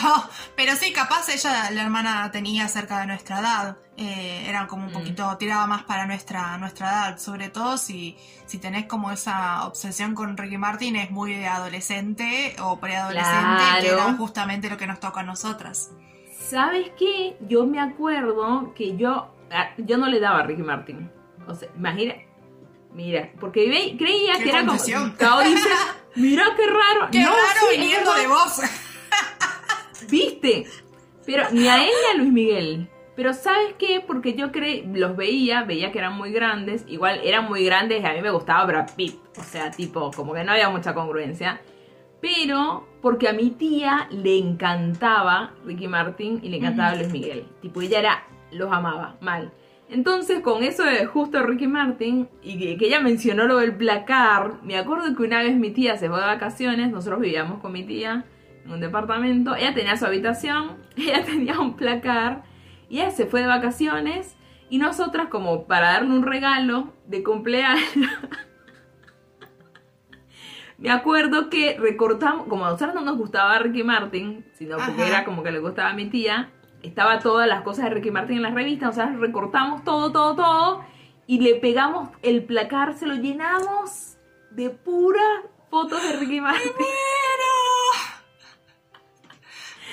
pero 0.55 0.75
sí, 0.75 0.91
capaz 0.93 1.29
ella, 1.29 1.71
la 1.71 1.83
hermana, 1.83 2.31
tenía 2.31 2.67
cerca 2.67 2.99
de 3.01 3.07
nuestra 3.07 3.39
edad. 3.39 3.77
Eh, 3.97 4.45
era 4.47 4.67
como 4.67 4.83
un 4.83 4.89
mm. 4.89 4.93
poquito, 4.93 5.37
tiraba 5.37 5.67
más 5.67 5.83
para 5.83 6.05
nuestra, 6.05 6.57
nuestra 6.57 6.89
edad. 6.89 7.17
Sobre 7.17 7.49
todo 7.49 7.77
si, 7.77 8.17
si 8.45 8.57
tenés 8.57 8.87
como 8.87 9.11
esa 9.11 9.65
obsesión 9.65 10.15
con 10.15 10.35
Ricky 10.35 10.57
Martin, 10.57 10.95
es 10.97 11.11
muy 11.11 11.33
de 11.33 11.47
adolescente 11.47 12.55
o 12.61 12.79
preadolescente, 12.79 13.63
que 13.81 13.87
era 13.87 14.13
justamente 14.13 14.69
lo 14.69 14.77
que 14.77 14.87
nos 14.87 14.99
toca 14.99 15.21
a 15.21 15.23
nosotras. 15.23 15.91
¿Sabes 16.37 16.91
qué? 16.97 17.37
Yo 17.47 17.65
me 17.65 17.79
acuerdo 17.79 18.73
que 18.75 18.97
yo, 18.97 19.33
ah, 19.51 19.69
yo 19.77 19.97
no 19.97 20.07
le 20.07 20.19
daba 20.19 20.39
a 20.39 20.43
Ricky 20.43 20.61
Martin. 20.61 21.09
O 21.47 21.55
sea, 21.55 21.69
imagina, 21.75 22.15
Mira, 22.95 23.29
porque 23.41 23.65
creía 23.97 24.35
que 24.41 24.49
era 24.49 24.65
como. 24.65 24.71
Dice, 24.81 24.95
mira 26.15 26.45
qué 26.55 26.65
raro. 26.65 27.07
Qué 27.11 27.25
raro 27.25 27.69
viniendo 27.69 28.13
de 28.13 28.27
vos. 28.27 28.61
¿Viste? 30.09 30.65
Pero 31.25 31.49
ni 31.51 31.67
a 31.67 31.83
él 31.83 31.89
ni 31.89 32.11
a 32.13 32.17
Luis 32.21 32.31
Miguel. 32.31 32.89
Pero 33.15 33.33
¿sabes 33.33 33.73
qué? 33.79 34.03
Porque 34.05 34.33
yo 34.33 34.47
los 34.93 35.15
veía, 35.15 35.63
veía 35.63 35.91
que 35.91 35.99
eran 35.99 36.17
muy 36.17 36.31
grandes. 36.31 36.83
Igual 36.87 37.21
eran 37.23 37.45
muy 37.45 37.63
grandes 37.65 38.01
y 38.01 38.05
a 38.05 38.13
mí 38.13 38.21
me 38.21 38.31
gustaba 38.31 38.65
Brad 38.65 38.89
Pitt. 38.95 39.15
O 39.37 39.43
sea, 39.43 39.71
tipo, 39.71 40.11
como 40.11 40.33
que 40.33 40.43
no 40.43 40.51
había 40.51 40.69
mucha 40.69 40.93
congruencia. 40.93 41.61
Pero 42.19 42.87
porque 43.01 43.29
a 43.29 43.33
mi 43.33 43.51
tía 43.51 44.07
le 44.11 44.37
encantaba 44.37 45.53
Ricky 45.65 45.87
Martin 45.87 46.39
y 46.43 46.49
le 46.49 46.57
encantaba 46.57 46.95
Luis 46.95 47.11
Miguel. 47.11 47.45
Tipo, 47.61 47.81
ella 47.81 47.99
era, 47.99 48.23
los 48.51 48.71
amaba, 48.71 49.15
mal. 49.21 49.51
Entonces, 49.89 50.39
con 50.41 50.63
eso 50.63 50.83
de 50.83 51.05
justo 51.05 51.43
Ricky 51.43 51.67
Martin 51.67 52.27
y 52.41 52.77
que, 52.77 52.85
ella 52.85 52.99
mencionó 52.99 53.45
lo 53.45 53.57
del 53.57 53.75
placar, 53.75 54.55
me 54.63 54.77
acuerdo 54.77 55.15
que 55.15 55.23
una 55.23 55.43
vez 55.43 55.55
mi 55.55 55.69
tía 55.69 55.97
se 55.97 56.09
fue 56.09 56.19
de 56.19 56.25
vacaciones, 56.25 56.91
nosotros 56.91 57.21
vivíamos 57.21 57.61
con 57.61 57.71
mi 57.71 57.83
tía 57.83 58.25
en 58.65 58.71
un 58.71 58.79
departamento, 58.79 59.55
ella 59.55 59.75
tenía 59.75 59.95
su 59.95 60.05
habitación, 60.05 60.77
ella 60.97 61.23
tenía 61.23 61.59
un 61.59 61.75
placar, 61.75 62.43
y 62.89 62.99
ella 62.99 63.11
se 63.11 63.25
fue 63.25 63.41
de 63.41 63.47
vacaciones 63.47 64.35
y 64.69 64.77
nosotras 64.77 65.27
como 65.29 65.65
para 65.65 65.93
darle 65.93 66.11
un 66.11 66.23
regalo 66.23 66.93
de 67.05 67.23
cumpleaños, 67.23 67.85
me 70.77 70.89
acuerdo 70.89 71.49
que 71.49 71.77
recortamos, 71.79 72.47
como 72.47 72.65
a 72.65 72.71
nosotros 72.71 72.95
no 72.95 73.01
nos 73.01 73.17
gustaba 73.17 73.59
Ricky 73.59 73.83
Martin, 73.83 74.45
sino 74.53 74.77
porque 74.77 75.07
era 75.07 75.23
como 75.23 75.43
que 75.43 75.51
le 75.51 75.59
gustaba 75.59 75.89
a 75.89 75.93
mi 75.93 76.09
tía, 76.09 76.51
estaba 76.81 77.19
todas 77.19 77.47
las 77.47 77.61
cosas 77.61 77.85
de 77.85 77.91
Ricky 77.91 78.11
Martin 78.11 78.37
en 78.37 78.43
la 78.43 78.51
revista, 78.51 78.89
o 78.89 78.93
sea, 78.93 79.07
recortamos 79.07 79.83
todo, 79.83 80.11
todo, 80.11 80.35
todo 80.35 80.95
y 81.27 81.39
le 81.39 81.55
pegamos 81.55 82.09
el 82.21 82.43
placar, 82.43 82.97
se 82.97 83.05
lo 83.05 83.15
llenamos 83.15 84.17
de 84.51 84.69
puras 84.69 85.41
fotos 85.69 86.01
de 86.03 86.17
Ricky 86.17 86.41
Martin. 86.41 86.71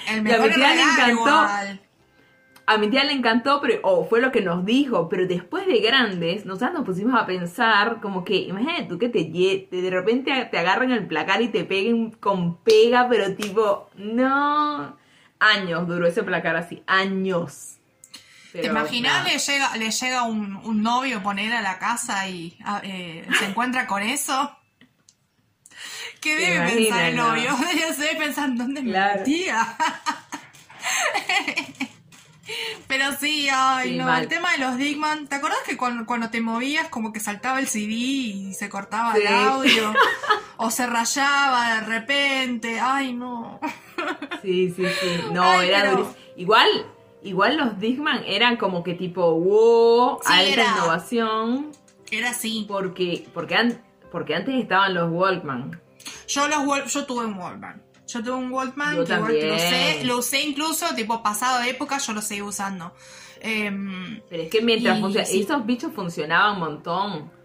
El 0.08 0.22
mejor 0.22 0.40
a 0.40 0.48
mi 0.48 0.54
tía 0.54 0.74
le 0.74 0.82
encantó. 0.82 1.80
A 2.72 2.78
mi 2.78 2.88
tía 2.88 3.04
le 3.04 3.12
encantó, 3.12 3.60
pero 3.60 3.80
oh, 3.82 4.06
fue 4.06 4.20
lo 4.20 4.32
que 4.32 4.40
nos 4.40 4.64
dijo. 4.64 5.08
Pero 5.08 5.26
después 5.26 5.66
de 5.66 5.80
grandes, 5.80 6.46
nosotros 6.46 6.72
nos 6.72 6.84
pusimos 6.84 7.20
a 7.20 7.26
pensar, 7.26 8.00
como 8.00 8.24
que, 8.24 8.36
imagínate 8.36 8.84
tú 8.84 8.98
que 8.98 9.08
te, 9.08 9.24
de 9.24 9.90
repente 9.90 10.48
te 10.50 10.58
agarran 10.58 10.90
el 10.90 11.06
placar 11.06 11.42
y 11.42 11.48
te 11.48 11.64
peguen 11.64 12.12
con 12.12 12.62
pega, 12.62 13.08
pero 13.08 13.34
tipo, 13.34 13.90
no 13.96 14.96
años 15.42 15.86
duró 15.86 16.06
ese 16.06 16.22
placar 16.22 16.56
así, 16.56 16.82
años. 16.86 17.76
¿Te 18.52 18.66
imaginas? 18.66 19.24
Le 19.24 19.38
llega, 19.38 19.76
le 19.76 19.90
llega 19.90 20.22
un, 20.22 20.82
novio 20.82 21.22
poner 21.22 21.52
a 21.52 21.62
la 21.62 21.78
casa 21.78 22.28
y 22.28 22.56
ah, 22.64 22.80
eh, 22.84 23.26
se 23.38 23.46
encuentra 23.46 23.86
con 23.86 24.02
eso. 24.02 24.56
¿Qué 26.20 26.36
debe 26.36 26.70
pensar 26.70 27.04
el 27.04 27.16
novio? 27.16 27.56
Yo 27.80 27.88
estoy 27.88 28.16
pensando, 28.16 28.64
¿dónde 28.64 28.82
claro. 28.82 29.20
mi 29.20 29.24
tía? 29.24 29.76
Pero 32.88 33.12
sí, 33.12 33.48
ay, 33.52 33.96
no, 33.96 34.14
el 34.16 34.26
tema 34.26 34.52
de 34.52 34.58
los 34.58 34.76
Digman, 34.76 35.28
¿te 35.28 35.36
acuerdas 35.36 35.60
que 35.64 35.76
cuando, 35.76 36.30
te 36.30 36.40
movías 36.40 36.88
como 36.88 37.12
que 37.12 37.20
saltaba 37.20 37.60
el 37.60 37.68
CD 37.68 37.92
y 37.92 38.54
se 38.54 38.68
cortaba 38.68 39.16
el 39.16 39.26
audio? 39.26 39.94
o 40.56 40.70
se 40.70 40.86
rayaba 40.86 41.76
de 41.76 41.80
repente, 41.82 42.80
ay 42.80 43.12
no. 43.12 43.60
Sí, 44.42 44.72
sí, 44.74 44.84
sí. 45.00 45.20
No, 45.32 45.60
era 45.60 45.96
Igual, 46.36 46.68
igual 47.22 47.56
los 47.56 47.78
Digman 47.78 48.24
eran 48.26 48.56
como 48.56 48.82
que 48.82 48.94
tipo, 48.94 49.38
wow, 49.38 50.20
alta 50.24 50.62
innovación. 50.62 51.70
Era 52.10 52.30
así. 52.30 52.64
Porque, 52.68 53.26
porque, 53.32 53.76
porque 54.10 54.34
antes 54.34 54.54
estaban 54.56 54.94
los 54.94 55.10
Walkman. 55.12 55.80
Yo 56.26 56.48
los 56.48 56.92
yo 56.92 57.06
tuve 57.06 57.26
un 57.26 57.38
Walkman. 57.38 57.82
Yo 58.06 58.22
tuve 58.22 58.34
un 58.34 58.52
Walkman 58.52 58.96
lo 58.96 59.02
usé, 59.02 60.04
lo 60.04 60.18
usé 60.18 60.42
incluso 60.42 60.94
tipo 60.94 61.22
pasado 61.22 61.60
de 61.62 61.70
época, 61.70 61.98
yo 61.98 62.12
lo 62.12 62.20
seguí 62.20 62.42
usando. 62.42 62.92
Em, 63.40 64.20
Pero 64.28 64.42
es 64.44 64.50
que 64.50 64.60
mientras 64.60 64.98
esos 65.30 65.66
bichos 65.66 65.92
funcionaban 65.92 66.54
un 66.54 66.60
montón. 66.60 67.42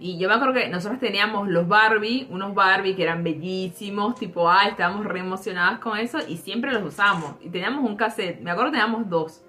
Y 0.00 0.18
yo 0.18 0.28
me 0.28 0.34
acuerdo 0.34 0.54
que 0.54 0.68
nosotros 0.68 0.98
teníamos 0.98 1.48
los 1.48 1.68
Barbie, 1.68 2.26
unos 2.30 2.54
Barbie 2.54 2.96
que 2.96 3.02
eran 3.02 3.22
bellísimos, 3.22 4.14
tipo, 4.14 4.48
ah, 4.48 4.68
estábamos 4.68 5.04
re 5.04 5.20
emocionadas 5.20 5.80
con 5.80 5.98
eso 5.98 6.18
y 6.26 6.38
siempre 6.38 6.72
los 6.72 6.82
usamos. 6.82 7.34
Y 7.42 7.50
teníamos 7.50 7.84
un 7.84 7.94
cassette, 7.94 8.40
me 8.40 8.50
acuerdo 8.50 8.70
que 8.70 8.78
teníamos 8.78 9.10
dos. 9.10 9.42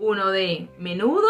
Uno 0.00 0.28
de 0.30 0.68
menudo, 0.78 1.28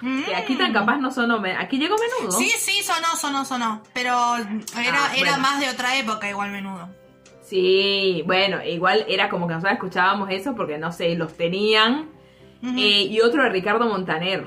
que 0.00 0.34
aquí 0.34 0.54
tan 0.56 0.72
capaz 0.72 0.98
no 0.98 1.10
sonó, 1.10 1.42
aquí 1.58 1.76
llegó 1.76 1.96
menudo. 1.98 2.38
Sí, 2.38 2.50
sí, 2.58 2.82
sonó, 2.82 3.14
sonó, 3.16 3.44
sonó. 3.44 3.82
Pero 3.92 4.36
era, 4.36 5.06
ah, 5.06 5.16
era 5.16 5.36
más 5.36 5.60
de 5.60 5.68
otra 5.68 5.96
época 5.98 6.30
igual 6.30 6.50
menudo. 6.50 6.88
Sí, 7.48 8.22
bueno, 8.26 8.62
igual 8.62 9.06
era 9.08 9.30
como 9.30 9.48
que 9.48 9.54
nosotros 9.54 9.72
escuchábamos 9.72 10.28
eso 10.30 10.54
porque 10.54 10.76
no 10.76 10.92
sé, 10.92 11.14
los 11.14 11.32
tenían. 11.32 12.10
Eh, 12.62 13.06
y 13.08 13.20
otro 13.20 13.42
de 13.42 13.48
Ricardo 13.48 13.86
Montaner. 13.86 14.46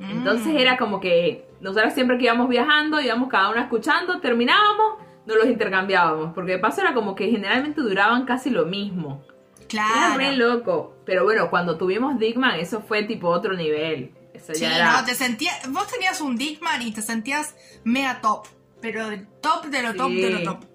Entonces 0.00 0.54
mm. 0.54 0.56
era 0.56 0.76
como 0.76 0.98
que 0.98 1.46
nosotros 1.60 1.92
siempre 1.92 2.18
que 2.18 2.24
íbamos 2.24 2.48
viajando, 2.48 3.00
íbamos 3.00 3.28
cada 3.28 3.50
uno 3.50 3.60
escuchando, 3.60 4.18
terminábamos, 4.20 4.94
nos 5.26 5.36
los 5.36 5.46
intercambiábamos. 5.46 6.32
Porque 6.34 6.52
de 6.52 6.58
paso 6.58 6.80
era 6.80 6.92
como 6.92 7.14
que 7.14 7.30
generalmente 7.30 7.82
duraban 7.82 8.24
casi 8.24 8.50
lo 8.50 8.66
mismo. 8.66 9.22
Claro. 9.68 9.94
Era 9.94 10.16
re 10.16 10.36
loco. 10.36 10.96
Pero 11.04 11.22
bueno, 11.22 11.50
cuando 11.50 11.76
tuvimos 11.76 12.18
Digman, 12.18 12.58
eso 12.58 12.80
fue 12.80 13.04
tipo 13.04 13.28
otro 13.28 13.54
nivel. 13.54 14.12
Eso 14.34 14.54
sí, 14.54 14.64
no, 14.64 15.04
te 15.04 15.14
sentías, 15.14 15.70
vos 15.70 15.86
tenías 15.86 16.20
un 16.20 16.34
Digman 16.36 16.82
y 16.82 16.92
te 16.92 17.02
sentías 17.02 17.54
mega 17.84 18.20
top. 18.20 18.46
Pero 18.80 19.06
top 19.40 19.66
de 19.66 19.82
lo 19.82 19.94
top 19.94 20.10
de 20.10 20.30
lo 20.30 20.42
top. 20.42 20.69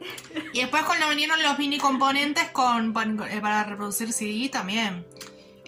Y 0.52 0.60
después 0.60 0.82
cuando 0.84 1.08
vinieron 1.08 1.42
los 1.42 1.58
mini 1.58 1.78
componentes 1.78 2.48
con, 2.50 2.94
eh, 3.30 3.40
para 3.40 3.64
reproducir 3.64 4.12
CD 4.12 4.48
también. 4.48 5.06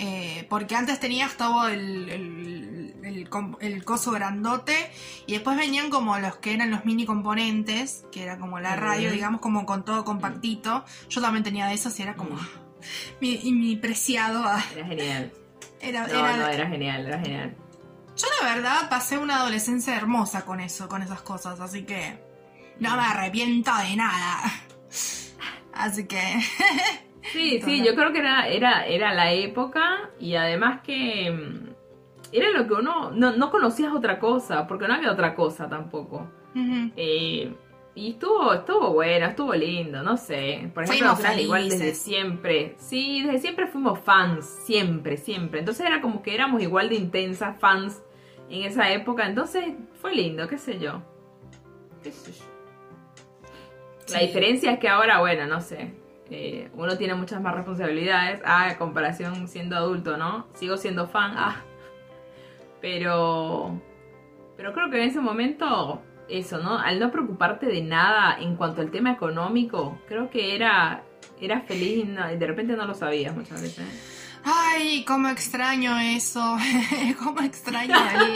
Eh, 0.02 0.46
porque 0.48 0.76
antes 0.76 0.98
tenías 0.98 1.36
todo 1.36 1.68
el, 1.68 2.08
el, 2.08 3.84
coso 3.84 4.12
grandote 4.12 4.90
y 5.26 5.34
después 5.34 5.58
venían 5.58 5.90
como 5.90 6.18
los 6.18 6.36
que 6.36 6.54
eran 6.54 6.70
los 6.70 6.86
mini 6.86 7.04
componentes, 7.04 8.06
que 8.10 8.22
era 8.22 8.38
como 8.38 8.60
la 8.60 8.76
radio, 8.76 9.10
digamos, 9.10 9.42
como 9.42 9.66
con 9.66 9.84
todo 9.84 10.04
compactito. 10.06 10.86
Yo 11.10 11.20
también 11.20 11.44
tenía 11.44 11.66
de 11.66 11.74
esos 11.74 11.98
y 12.00 12.02
era 12.02 12.14
como 12.14 12.38
mi, 13.20 13.38
mi 13.52 13.76
preciado. 13.76 14.42
Ah. 14.44 14.64
Era 14.74 14.86
genial. 14.86 15.32
Era, 15.82 16.06
no, 16.06 16.36
no, 16.36 16.46
era 16.46 16.66
genial, 16.66 17.06
era 17.06 17.18
genial. 17.20 17.56
Yo 18.16 18.26
la 18.40 18.54
verdad 18.54 18.88
pasé 18.88 19.18
una 19.18 19.36
adolescencia 19.36 19.96
hermosa 19.96 20.46
con 20.46 20.60
eso, 20.60 20.88
con 20.88 21.02
esas 21.02 21.20
cosas, 21.20 21.60
así 21.60 21.84
que 21.84 22.29
no 22.80 22.96
me 22.96 23.02
arrepiento 23.02 23.70
de 23.88 23.96
nada. 23.96 24.40
Así 25.72 26.06
que... 26.06 26.20
Sí, 27.32 27.60
sí, 27.62 27.84
yo 27.84 27.94
creo 27.94 28.12
que 28.12 28.18
era, 28.18 28.48
era, 28.48 28.86
era 28.86 29.14
la 29.14 29.32
época 29.32 30.10
y 30.18 30.34
además 30.34 30.80
que 30.80 31.30
mm, 31.30 31.70
era 32.32 32.50
lo 32.50 32.66
que 32.66 32.74
uno 32.74 33.10
no, 33.12 33.36
no 33.36 33.50
conocías 33.50 33.92
otra 33.94 34.18
cosa, 34.18 34.66
porque 34.66 34.88
no 34.88 34.94
había 34.94 35.12
otra 35.12 35.34
cosa 35.34 35.68
tampoco. 35.68 36.28
Eh, 36.96 37.54
y 37.94 38.10
estuvo, 38.10 38.52
estuvo 38.52 38.92
bueno, 38.92 39.26
estuvo 39.26 39.54
lindo, 39.54 40.02
no 40.02 40.16
sé. 40.16 40.70
Por 40.74 40.84
ejemplo, 40.84 41.08
nosotras 41.08 41.38
igual 41.38 41.68
desde 41.68 41.94
siempre. 41.94 42.74
Sí, 42.78 43.22
desde 43.22 43.38
siempre 43.38 43.66
fuimos 43.66 43.98
fans, 44.00 44.46
siempre, 44.64 45.16
siempre. 45.16 45.60
Entonces 45.60 45.86
era 45.86 46.00
como 46.00 46.22
que 46.22 46.34
éramos 46.34 46.62
igual 46.62 46.88
de 46.88 46.96
intensas 46.96 47.58
fans 47.60 48.02
en 48.48 48.64
esa 48.64 48.90
época. 48.90 49.26
Entonces 49.26 49.74
fue 50.00 50.14
lindo, 50.14 50.48
qué 50.48 50.58
sé 50.58 50.78
yo. 50.78 51.02
¿Qué 52.02 52.10
sé 52.10 52.32
yo? 52.32 52.49
La 54.08 54.20
diferencia 54.20 54.72
es 54.72 54.78
que 54.78 54.88
ahora, 54.88 55.20
bueno, 55.20 55.46
no 55.46 55.60
sé. 55.60 55.92
Eh, 56.30 56.70
uno 56.74 56.96
tiene 56.96 57.14
muchas 57.14 57.40
más 57.40 57.54
responsabilidades. 57.54 58.40
Ah, 58.44 58.74
comparación 58.78 59.48
siendo 59.48 59.76
adulto, 59.76 60.16
¿no? 60.16 60.46
Sigo 60.54 60.76
siendo 60.76 61.08
fan. 61.08 61.34
Ah. 61.36 61.62
Pero. 62.80 63.80
Pero 64.56 64.72
creo 64.72 64.90
que 64.90 65.02
en 65.02 65.08
ese 65.08 65.20
momento 65.20 66.02
eso, 66.30 66.58
¿no? 66.58 66.78
Al 66.78 66.98
no 67.00 67.10
preocuparte 67.10 67.66
de 67.66 67.82
nada 67.82 68.36
en 68.40 68.56
cuanto 68.56 68.80
al 68.80 68.90
tema 68.90 69.12
económico, 69.12 69.98
creo 70.06 70.30
que 70.30 70.54
era, 70.54 71.02
era 71.40 71.60
feliz 71.62 72.04
y, 72.04 72.36
de 72.36 72.46
repente 72.46 72.76
no 72.76 72.86
lo 72.86 72.94
sabías 72.94 73.34
muchas 73.34 73.60
veces. 73.62 73.84
Ay, 74.42 75.04
cómo 75.04 75.28
extraño 75.28 75.98
eso, 75.98 76.56
cómo 77.22 77.40
extraño 77.40 77.94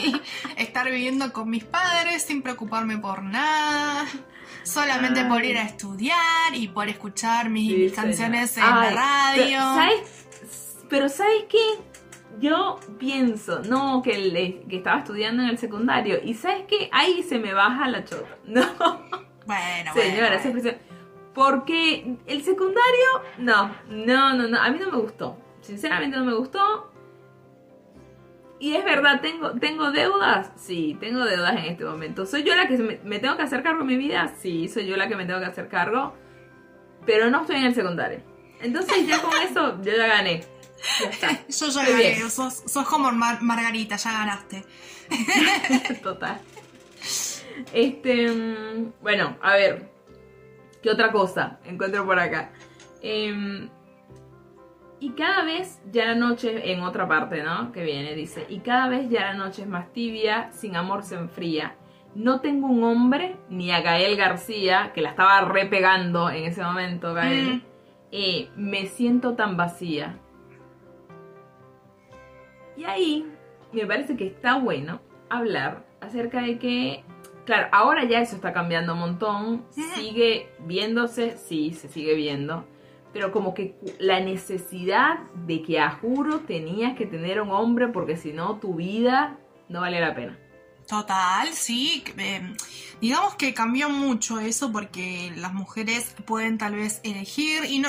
estar 0.57 0.90
viviendo 0.90 1.33
con 1.33 1.48
mis 1.48 1.64
padres 1.64 2.22
sin 2.24 2.42
preocuparme 2.42 2.98
por 2.98 3.22
nada, 3.22 4.07
solamente 4.64 5.24
por 5.24 5.44
ir 5.44 5.59
a 5.59 5.62
estudiar 5.62 6.55
y 6.55 6.68
por 6.68 6.88
escuchar 6.88 7.50
mis, 7.50 7.92
canciones 7.92 8.57
en 8.57 8.64
la 8.64 8.90
radio. 8.90 9.61
Pero 10.88 11.09
¿sabes 11.09 11.44
qué? 11.48 11.64
Yo 12.40 12.81
pienso, 12.98 13.61
no, 13.61 14.03
que, 14.03 14.64
que 14.68 14.77
estaba 14.77 14.98
estudiando 14.98 15.44
en 15.44 15.50
el 15.50 15.59
secundario 15.59 16.18
y 16.22 16.35
¿sabes 16.35 16.64
qué? 16.68 16.88
Ahí 16.92 17.22
se 17.22 17.38
me 17.38 17.55
baja 17.55 17.88
la 17.88 18.05
chota. 18.05 18.29
No. 18.46 18.64
Bueno, 19.46 19.92
Señora, 19.92 20.40
bueno. 20.42 20.70
Porque 21.35 22.16
el 22.27 22.42
secundario, 22.42 23.22
no, 23.38 23.74
no, 23.88 24.35
no, 24.35 24.48
no, 24.48 24.61
a 24.61 24.70
mí 24.70 24.79
no 24.79 24.90
me 24.90 24.98
gustó. 24.98 25.37
Sinceramente 25.61 26.16
no 26.16 26.24
me 26.24 26.35
gustó. 26.35 26.93
Y 28.58 28.76
es 28.76 28.84
verdad, 28.84 29.20
¿tengo, 29.20 29.52
¿tengo 29.52 29.90
deudas? 29.90 30.50
Sí, 30.56 30.96
tengo 31.00 31.24
deudas 31.24 31.52
en 31.56 31.64
este 31.64 31.84
momento. 31.84 32.24
¿Soy 32.24 32.44
yo 32.44 32.54
la 32.54 32.68
que 32.68 32.78
me, 32.78 33.18
tengo 33.18 33.36
que 33.36 33.42
hacer 33.42 33.62
cargo 33.62 33.80
de 33.80 33.84
mi 33.84 33.96
vida? 33.96 34.32
Sí, 34.40 34.68
soy 34.68 34.86
yo 34.86 34.96
la 34.96 35.08
que 35.08 35.16
me 35.16 35.26
tengo 35.26 35.40
que 35.40 35.46
hacer 35.46 35.68
cargo. 35.68 36.14
Pero 37.04 37.30
no 37.30 37.42
estoy 37.42 37.56
en 37.56 37.64
el 37.66 37.74
secundario. 37.74 38.20
Entonces 38.60 39.06
ya 39.06 39.20
con 39.20 39.32
eso 39.42 39.82
yo 39.82 39.96
ya 39.96 40.06
gané. 40.06 40.44
yo 41.48 41.68
ya 41.68 41.82
gané. 41.82 42.30
Sos, 42.30 42.62
como 42.88 43.10
Margarita, 43.12 43.96
ya 43.96 44.12
ganaste. 44.12 44.64
Total. 46.02 46.40
Este, 47.72 48.28
mm, 48.30 48.92
bueno, 49.02 49.36
a 49.42 49.54
ver. 49.54 49.90
¿Qué 50.82 50.90
otra 50.90 51.10
cosa 51.10 51.58
encuentro 51.64 52.04
por 52.04 52.18
acá? 52.18 52.52
Eh, 53.00 53.68
y 55.00 55.11
cada 55.11 55.44
vez 55.44 55.80
ya 55.90 56.07
la 56.07 56.14
noche, 56.14 56.72
en 56.72 56.83
otra 56.83 57.07
parte, 57.09 57.42
¿no? 57.42 57.72
Que 57.72 57.83
viene, 57.83 58.14
dice, 58.14 58.46
y 58.48 58.61
cada 58.61 58.88
vez 58.88 59.11
ya 59.11 59.33
la 59.33 59.35
noche 59.35 59.62
es 59.62 59.68
más 59.68 59.92
tibia, 59.92 60.50
sin 60.52 60.76
amor 60.76 61.02
se 61.02 61.16
enfría. 61.16 61.76
No 62.14 62.40
tengo 62.40 62.68
un 62.68 62.85
hombre, 62.85 63.37
ni 63.50 63.72
a 63.72 63.80
Gael 63.80 64.16
García, 64.16 64.92
que 64.94 65.02
la 65.02 65.11
estaba 65.11 65.40
repegando 65.42 66.30
en 66.30 66.44
ese 66.44 66.62
momento, 66.62 67.12
Gael. 67.12 67.57
Mm. 67.57 67.62
Eh, 68.12 68.50
me 68.57 68.87
siento 68.87 69.35
tan 69.35 69.57
vacía. 69.57 70.18
Y 72.76 72.85
ahí 72.85 73.26
me 73.72 73.87
parece 73.87 74.16
que 74.16 74.26
está 74.26 74.59
bueno 74.59 75.00
hablar 75.28 75.85
acerca 76.00 76.42
de 76.42 76.59
que, 76.59 77.04
claro, 77.44 77.68
ahora 77.72 78.04
ya 78.04 78.20
eso 78.20 78.37
está 78.37 78.52
cambiando 78.52 78.94
un 78.94 79.00
montón. 79.00 79.64
Sigue 79.70 80.48
viéndose, 80.61 81.37
sí, 81.37 81.72
se 81.72 81.88
sigue 81.88 82.14
viendo 82.14 82.64
pero 83.14 83.31
como 83.31 83.55
que 83.55 83.79
la 84.00 84.18
necesidad 84.18 85.20
de 85.46 85.62
que 85.62 85.79
a 85.79 85.92
juro 85.92 86.40
tenías 86.40 86.96
que 86.98 87.07
tener 87.07 87.40
un 87.40 87.50
hombre 87.50 87.88
porque 87.88 88.16
si 88.16 88.33
no 88.33 88.59
tu 88.59 88.74
vida 88.74 89.38
no 89.68 89.81
vale 89.81 90.00
la 90.00 90.14
pena. 90.16 90.37
Total, 90.88 91.48
sí. 91.53 92.03
Eh, 92.18 92.55
digamos 93.00 93.37
que 93.37 93.55
cambió 93.55 93.88
mucho 93.88 94.40
eso 94.40 94.70
porque 94.72 95.33
las 95.37 95.55
mujeres 95.55 96.14
pueden 96.27 96.59
tal 96.59 96.74
vez 96.74 97.00
elegir 97.05 97.64
y 97.66 97.79
no, 97.79 97.88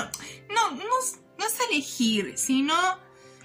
no, 0.53 0.71
no, 0.71 1.45
es 1.45 1.59
elegir, 1.71 2.37
sino 2.37 2.75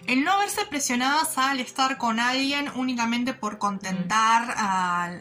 el 0.07 0.23
no 0.23 0.39
verse 0.39 0.67
presionadas 0.67 1.39
al 1.39 1.61
estar 1.61 1.97
con 1.97 2.21
alguien 2.21 2.71
únicamente 2.77 3.33
por 3.33 3.57
contentar 3.57 4.55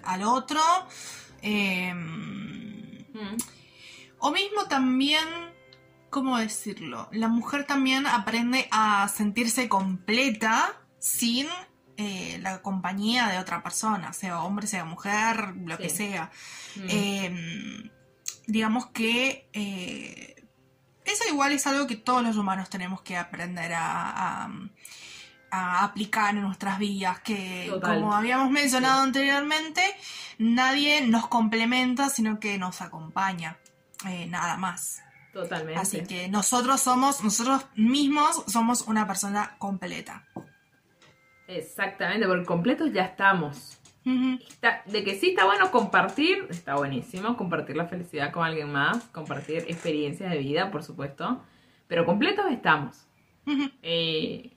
al, 0.04 0.24
otro. 0.24 0.62
Em, 1.42 2.98
mm. 3.14 3.38
O 4.20 4.32
mismo 4.32 4.66
también 4.66 5.26
¿cómo 6.10 6.38
decirlo? 6.38 7.10
La 7.12 7.28
mujer 7.28 7.66
también 7.66 8.08
aprende 8.08 8.68
a 8.72 9.08
sentirse 9.10 9.70
completa 9.70 10.74
sin 11.00 11.48
eh, 11.98 12.40
la 12.42 12.62
compañía 12.62 13.28
de 13.28 13.40
otra 13.40 13.62
persona, 13.62 14.14
sea 14.14 14.42
hombre, 14.42 14.68
sea 14.68 14.86
mujer, 14.86 15.54
lo 15.66 15.78
que 15.78 15.90
sea. 15.90 16.32
Mm. 16.78 16.90
Em, 16.90 17.90
digamos 18.48 18.88
que 18.88 19.50
eh, 19.54 20.48
eso 21.04 21.24
igual 21.28 21.52
es 21.52 21.68
algo 21.68 21.88
que 21.88 21.96
todos 21.96 22.24
los 22.24 22.38
humanos 22.38 22.70
tenemos 22.70 23.02
que 23.02 23.18
aprender 23.18 23.74
a, 23.76 24.50
aplicar 25.52 26.36
en 26.36 26.44
nuestras 26.44 26.78
vidas, 26.78 27.22
que 27.22 27.72
como 27.82 28.14
habíamos 28.14 28.52
mencionado 28.52 29.02
anteriormente, 29.02 29.82
nadie 30.38 31.02
nos 31.02 31.28
complementa, 31.28 32.10
sino 32.10 32.40
que 32.40 32.60
nos 32.60 32.82
acompaña, 32.82 33.58
eh, 34.08 34.28
nada 34.28 34.58
más. 34.58 35.02
Totalmente. 35.34 35.80
Así 35.80 36.04
que 36.04 36.28
nosotros 36.28 36.82
somos, 36.82 37.24
nosotros 37.24 37.66
mismos 37.76 38.44
somos 38.48 38.88
una 38.88 39.06
persona 39.06 39.56
completa. 39.60 40.26
Exactamente, 41.48 42.28
porque 42.28 42.46
completos 42.46 42.92
ya 42.94 43.06
estamos. 43.06 43.80
de 44.04 45.04
que 45.04 45.16
sí 45.16 45.30
está 45.30 45.46
bueno 45.46 45.72
compartir, 45.72 46.48
está 46.50 46.76
buenísimo, 46.76 47.38
compartir 47.38 47.76
la 47.76 47.86
felicidad 47.86 48.32
con 48.32 48.44
alguien 48.44 48.72
más, 48.72 49.04
compartir 49.06 49.66
experiencias 49.68 50.32
de 50.32 50.38
vida, 50.38 50.72
por 50.72 50.84
supuesto, 50.84 51.42
pero 51.88 52.06
completos 52.06 52.46
estamos. 52.52 53.06
Eh, 53.82 54.56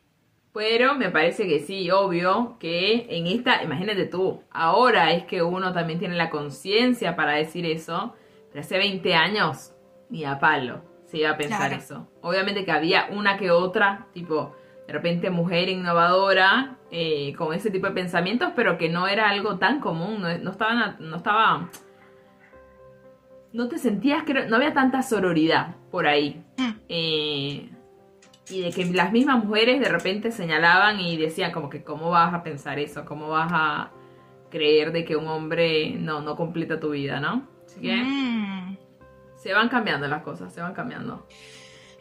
pero 0.52 0.94
me 0.94 1.10
parece 1.10 1.46
que 1.46 1.60
sí, 1.60 1.90
obvio, 1.90 2.56
que 2.60 3.06
en 3.08 3.26
esta, 3.26 3.62
imagínate 3.62 4.04
tú, 4.04 4.42
ahora 4.50 5.12
es 5.12 5.24
que 5.24 5.42
uno 5.42 5.72
también 5.72 5.98
tiene 5.98 6.14
la 6.14 6.28
conciencia 6.28 7.16
para 7.16 7.32
decir 7.32 7.64
eso, 7.64 8.14
pero 8.50 8.60
hace 8.60 8.76
20 8.76 9.14
años 9.14 9.71
ni 10.12 10.24
a 10.24 10.38
palo 10.38 10.82
se 11.06 11.18
iba 11.18 11.30
a 11.30 11.36
pensar 11.36 11.72
eso. 11.72 12.08
Obviamente 12.22 12.64
que 12.64 12.72
había 12.72 13.08
una 13.10 13.36
que 13.36 13.50
otra, 13.50 14.06
tipo, 14.14 14.54
de 14.86 14.92
repente 14.94 15.28
mujer 15.28 15.68
innovadora, 15.68 16.78
eh, 16.90 17.34
con 17.36 17.52
ese 17.52 17.70
tipo 17.70 17.86
de 17.86 17.92
pensamientos, 17.92 18.52
pero 18.56 18.78
que 18.78 18.88
no 18.88 19.06
era 19.06 19.28
algo 19.28 19.58
tan 19.58 19.80
común, 19.80 20.22
no, 20.22 20.50
estaba, 20.50 20.96
no 20.98 21.16
estaba, 21.16 21.68
no 23.52 23.68
te 23.68 23.76
sentías, 23.76 24.22
que 24.22 24.46
no 24.46 24.56
había 24.56 24.72
tanta 24.72 25.02
sororidad 25.02 25.76
por 25.90 26.06
ahí. 26.06 26.42
Mm. 26.56 26.70
Eh, 26.88 27.70
y 28.50 28.60
de 28.62 28.70
que 28.70 28.84
las 28.86 29.12
mismas 29.12 29.44
mujeres 29.44 29.80
de 29.80 29.88
repente 29.88 30.30
señalaban 30.30 30.98
y 30.98 31.18
decían 31.18 31.52
como 31.52 31.68
que 31.68 31.82
cómo 31.82 32.10
vas 32.10 32.32
a 32.32 32.42
pensar 32.42 32.78
eso, 32.78 33.04
cómo 33.04 33.28
vas 33.28 33.50
a 33.52 33.90
creer 34.50 34.92
de 34.92 35.04
que 35.04 35.16
un 35.16 35.26
hombre 35.26 35.90
no, 35.98 36.22
no 36.22 36.36
completa 36.36 36.80
tu 36.80 36.90
vida, 36.90 37.20
¿no? 37.20 37.46
Así 37.66 37.80
que... 37.82 37.96
Mm. 37.96 38.61
Se 39.42 39.52
van 39.52 39.68
cambiando 39.68 40.06
las 40.06 40.22
cosas, 40.22 40.52
se 40.52 40.60
van 40.60 40.72
cambiando. 40.72 41.26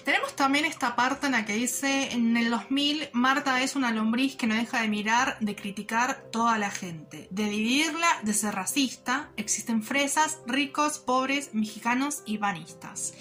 Tenemos 0.03 0.35
también 0.35 0.65
esta 0.65 0.95
parte 0.95 1.27
en 1.27 1.33
la 1.33 1.45
que 1.45 1.53
dice, 1.53 2.11
en 2.11 2.35
el 2.35 2.49
2000, 2.49 3.09
Marta 3.13 3.61
es 3.61 3.75
una 3.75 3.91
lombriz 3.91 4.35
que 4.35 4.47
no 4.47 4.55
deja 4.55 4.81
de 4.81 4.87
mirar, 4.87 5.37
de 5.39 5.55
criticar 5.55 6.23
toda 6.31 6.57
la 6.57 6.71
gente, 6.71 7.27
de 7.29 7.49
dividirla, 7.49 8.07
de 8.23 8.33
ser 8.33 8.55
racista. 8.55 9.29
Existen 9.37 9.83
fresas, 9.83 10.39
ricos, 10.47 10.99
pobres, 10.99 11.53
mexicanos 11.53 12.23
y 12.25 12.37
banistas. 12.37 13.13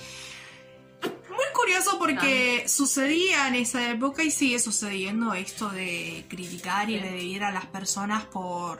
Muy 1.03 1.47
curioso 1.55 1.99
porque 1.99 2.65
sucedía 2.67 3.49
en 3.49 3.55
esa 3.55 3.91
época 3.91 4.23
y 4.23 4.31
sigue 4.31 4.59
sucediendo 4.59 5.35
esto 5.35 5.69
de 5.69 6.25
criticar 6.29 6.91
y 6.91 6.99
de 6.99 7.11
dividir 7.13 7.45
a 7.45 7.53
las 7.53 7.67
personas 7.67 8.25
por 8.25 8.79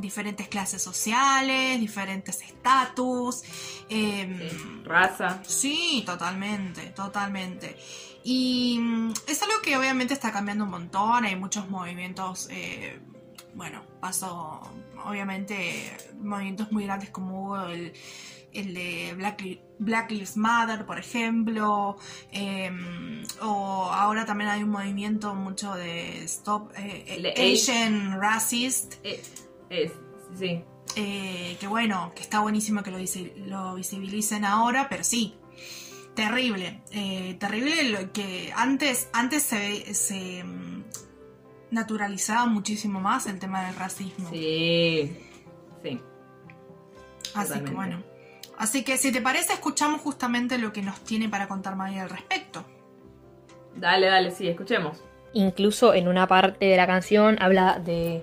diferentes 0.00 0.48
clases 0.48 0.82
sociales, 0.82 1.78
diferentes 1.80 2.40
estatus. 2.42 3.42
Em, 3.88 4.84
raza. 4.84 5.42
Sí, 5.44 6.02
totalmente, 6.06 6.86
totalmente. 6.90 7.76
Y 8.22 8.78
mm, 8.80 9.12
es 9.26 9.42
algo 9.42 9.54
que 9.62 9.76
obviamente 9.76 10.14
está 10.14 10.32
cambiando 10.32 10.64
un 10.64 10.70
montón, 10.70 11.24
hay 11.24 11.36
muchos 11.36 11.68
movimientos, 11.70 12.48
eh, 12.50 13.00
bueno, 13.54 13.82
pasó 14.00 14.60
obviamente 15.04 15.96
movimientos 16.20 16.70
muy 16.72 16.84
grandes 16.84 17.10
como 17.10 17.44
hubo 17.44 17.62
el, 17.66 17.92
de 18.52 19.14
Black, 19.78 20.10
Lives 20.10 20.36
Matter, 20.36 20.84
por 20.84 20.98
ejemplo, 20.98 21.96
em, 22.32 23.22
o 23.40 23.90
ahora 23.92 24.26
también 24.26 24.50
hay 24.50 24.62
un 24.62 24.70
movimiento 24.70 25.34
mucho 25.34 25.74
de 25.74 26.24
Stop 26.24 26.72
eh, 26.76 27.32
Asian 27.36 28.20
Racist. 28.20 28.94
Es, 29.70 29.92
sí. 30.36 30.64
Eh, 30.96 31.56
que 31.60 31.66
bueno, 31.68 32.12
que 32.14 32.22
está 32.22 32.40
buenísimo 32.40 32.82
que 32.82 32.90
lo, 32.90 32.98
lo 33.46 33.74
visibilicen 33.76 34.44
ahora, 34.44 34.88
pero 34.90 35.04
sí, 35.04 35.36
terrible. 36.14 36.82
Eh, 36.92 37.36
terrible 37.38 37.84
lo 37.84 38.12
que 38.12 38.52
antes, 38.56 39.08
antes 39.12 39.44
se, 39.44 39.94
se 39.94 40.44
mm, 40.44 40.84
naturalizaba 41.70 42.46
muchísimo 42.46 43.00
más 43.00 43.26
el 43.26 43.38
tema 43.38 43.66
del 43.66 43.76
racismo. 43.76 44.28
Sí, 44.30 45.16
sí. 45.82 46.00
Así 47.34 47.60
que 47.60 47.70
bueno. 47.70 48.02
Así 48.58 48.84
que 48.84 48.98
si 48.98 49.12
te 49.12 49.22
parece, 49.22 49.54
escuchamos 49.54 50.02
justamente 50.02 50.58
lo 50.58 50.72
que 50.72 50.82
nos 50.82 51.00
tiene 51.00 51.28
para 51.28 51.48
contar 51.48 51.76
María 51.76 52.02
al 52.02 52.10
respecto. 52.10 52.64
Dale, 53.74 54.08
dale, 54.08 54.32
sí, 54.32 54.48
escuchemos. 54.48 55.02
Incluso 55.32 55.94
en 55.94 56.08
una 56.08 56.26
parte 56.26 56.66
de 56.66 56.76
la 56.76 56.86
canción 56.86 57.40
habla 57.40 57.78
de 57.78 58.22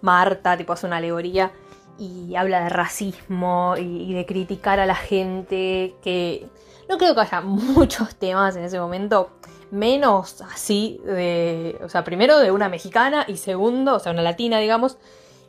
Marta, 0.00 0.56
tipo 0.56 0.72
hace 0.72 0.86
una 0.86 0.98
alegoría, 0.98 1.52
y 1.98 2.36
habla 2.36 2.62
de 2.64 2.68
racismo 2.68 3.74
y, 3.76 4.14
de 4.14 4.24
criticar 4.24 4.78
a 4.80 4.86
la 4.86 4.94
gente, 4.94 5.94
que 6.02 6.46
no 6.88 6.96
creo 6.98 7.14
que 7.14 7.20
haya 7.22 7.40
muchos 7.42 8.14
temas 8.16 8.56
en 8.56 8.64
ese 8.64 8.78
momento, 8.78 9.30
menos 9.70 10.40
así 10.42 11.00
de, 11.04 11.78
o 11.84 11.88
sea, 11.88 12.04
primero 12.04 12.38
de 12.38 12.50
una 12.50 12.68
mexicana 12.68 13.24
y 13.28 13.36
segundo, 13.36 13.96
o 13.96 13.98
sea, 13.98 14.12
una 14.12 14.22
latina, 14.22 14.58
digamos, 14.58 14.96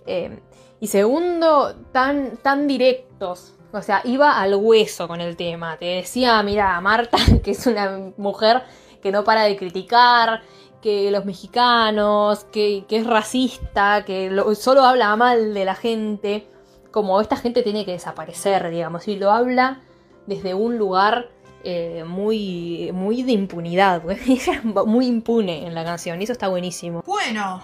eh, 0.05 0.39
y 0.79 0.87
segundo, 0.87 1.75
tan, 1.91 2.37
tan 2.37 2.67
directos. 2.67 3.53
O 3.71 3.81
sea, 3.81 4.01
iba 4.05 4.39
al 4.39 4.55
hueso 4.55 5.07
con 5.07 5.21
el 5.21 5.35
tema. 5.35 5.77
Te 5.77 5.85
decía, 5.85 6.41
mira, 6.41 6.79
Marta, 6.81 7.17
que 7.43 7.51
es 7.51 7.67
una 7.67 8.11
mujer 8.17 8.63
que 9.01 9.11
no 9.11 9.23
para 9.23 9.43
de 9.43 9.55
criticar, 9.55 10.41
que 10.81 11.11
los 11.11 11.25
mexicanos, 11.25 12.45
que, 12.45 12.85
es 12.89 13.05
racista, 13.05 14.05
que 14.05 14.31
solo 14.55 14.83
habla 14.83 15.15
mal 15.15 15.53
de 15.53 15.65
la 15.65 15.75
gente, 15.75 16.47
como 16.91 17.19
esta 17.21 17.35
gente 17.35 17.63
tiene 17.63 17.85
que 17.85 17.91
desaparecer, 17.91 18.69
digamos, 18.69 19.07
y 19.07 19.17
lo 19.17 19.31
habla 19.31 19.81
desde 20.25 20.53
un 20.53 20.77
lugar 20.77 21.29
eh, 21.63 22.03
muy, 22.07 22.91
muy 22.93 23.23
de 23.23 23.33
impunidad, 23.33 24.03
muy 24.85 25.05
impune 25.05 25.67
en 25.67 25.75
la 25.75 25.83
canción, 25.83 26.19
y 26.21 26.23
eso 26.23 26.33
está 26.33 26.47
buenísimo. 26.47 27.03
Bueno, 27.05 27.61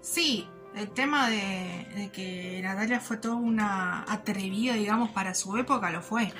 sí, 0.00 0.46
el 0.74 0.90
tema 0.90 1.28
de, 1.28 2.10
que 2.12 2.60
Natalia 2.62 3.00
fue 3.00 3.16
toda 3.16 3.36
una 3.36 4.04
atrevida, 4.08 4.74
digamos, 4.74 5.10
para 5.10 5.34
su 5.34 5.56
época, 5.56 5.90
lo 5.90 6.02
fue. 6.02 6.32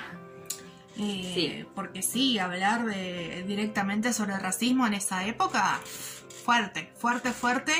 Eh, 0.97 1.31
sí. 1.33 1.65
Porque 1.75 2.01
sí, 2.01 2.37
hablar 2.39 2.85
de, 2.85 3.43
directamente 3.47 4.13
sobre 4.13 4.33
el 4.33 4.41
racismo 4.41 4.85
en 4.85 4.93
esa 4.93 5.25
época 5.25 5.79
fuerte, 6.43 6.91
fuerte, 6.95 7.31
fuerte. 7.31 7.73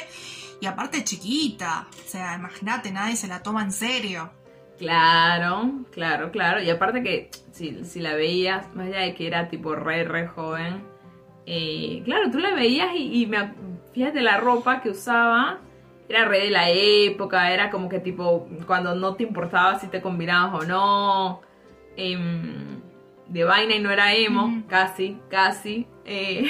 Y 0.60 0.66
aparte 0.66 1.04
chiquita. 1.04 1.88
O 2.06 2.10
sea, 2.10 2.36
imagínate, 2.36 2.92
nadie 2.92 3.16
se 3.16 3.28
la 3.28 3.42
toma 3.42 3.64
en 3.64 3.72
serio. 3.72 4.32
Claro, 4.78 5.84
claro, 5.92 6.32
claro. 6.32 6.62
Y 6.62 6.70
aparte 6.70 7.04
que 7.04 7.30
si, 7.52 7.86
si 7.86 8.00
la 8.00 8.16
veías, 8.16 8.74
más 8.76 8.88
allá 8.88 9.00
de 9.02 9.14
que 9.14 9.28
era 9.28 9.48
tipo 9.48 9.76
re, 9.76 10.04
re 10.04 10.28
joven, 10.28 10.84
eh, 11.46 12.02
claro, 12.06 12.32
tú 12.32 12.40
la 12.40 12.54
veías 12.54 12.90
y, 12.96 13.26
me, 13.28 13.54
fíjate 13.94 14.22
la 14.22 14.38
ropa 14.38 14.82
que 14.82 14.90
usaba, 14.90 15.60
era 16.08 16.26
re 16.26 16.46
de 16.46 16.50
la 16.50 16.70
época, 16.70 17.52
era 17.52 17.70
como 17.70 17.90
que 17.90 18.00
tipo 18.00 18.48
cuando 18.68 18.96
no 18.96 19.16
te 19.16 19.24
importaba 19.24 19.80
si 19.80 19.88
te 19.88 20.02
combinabas 20.02 20.64
o 20.64 20.66
no, 20.66 21.42
em, 21.96 22.82
de 23.32 23.44
vaina 23.44 23.76
y 23.76 23.80
no 23.80 23.90
era 23.92 24.14
emo, 24.14 24.64
casi, 24.68 25.18
casi. 25.30 25.88
Eh, 26.06 26.50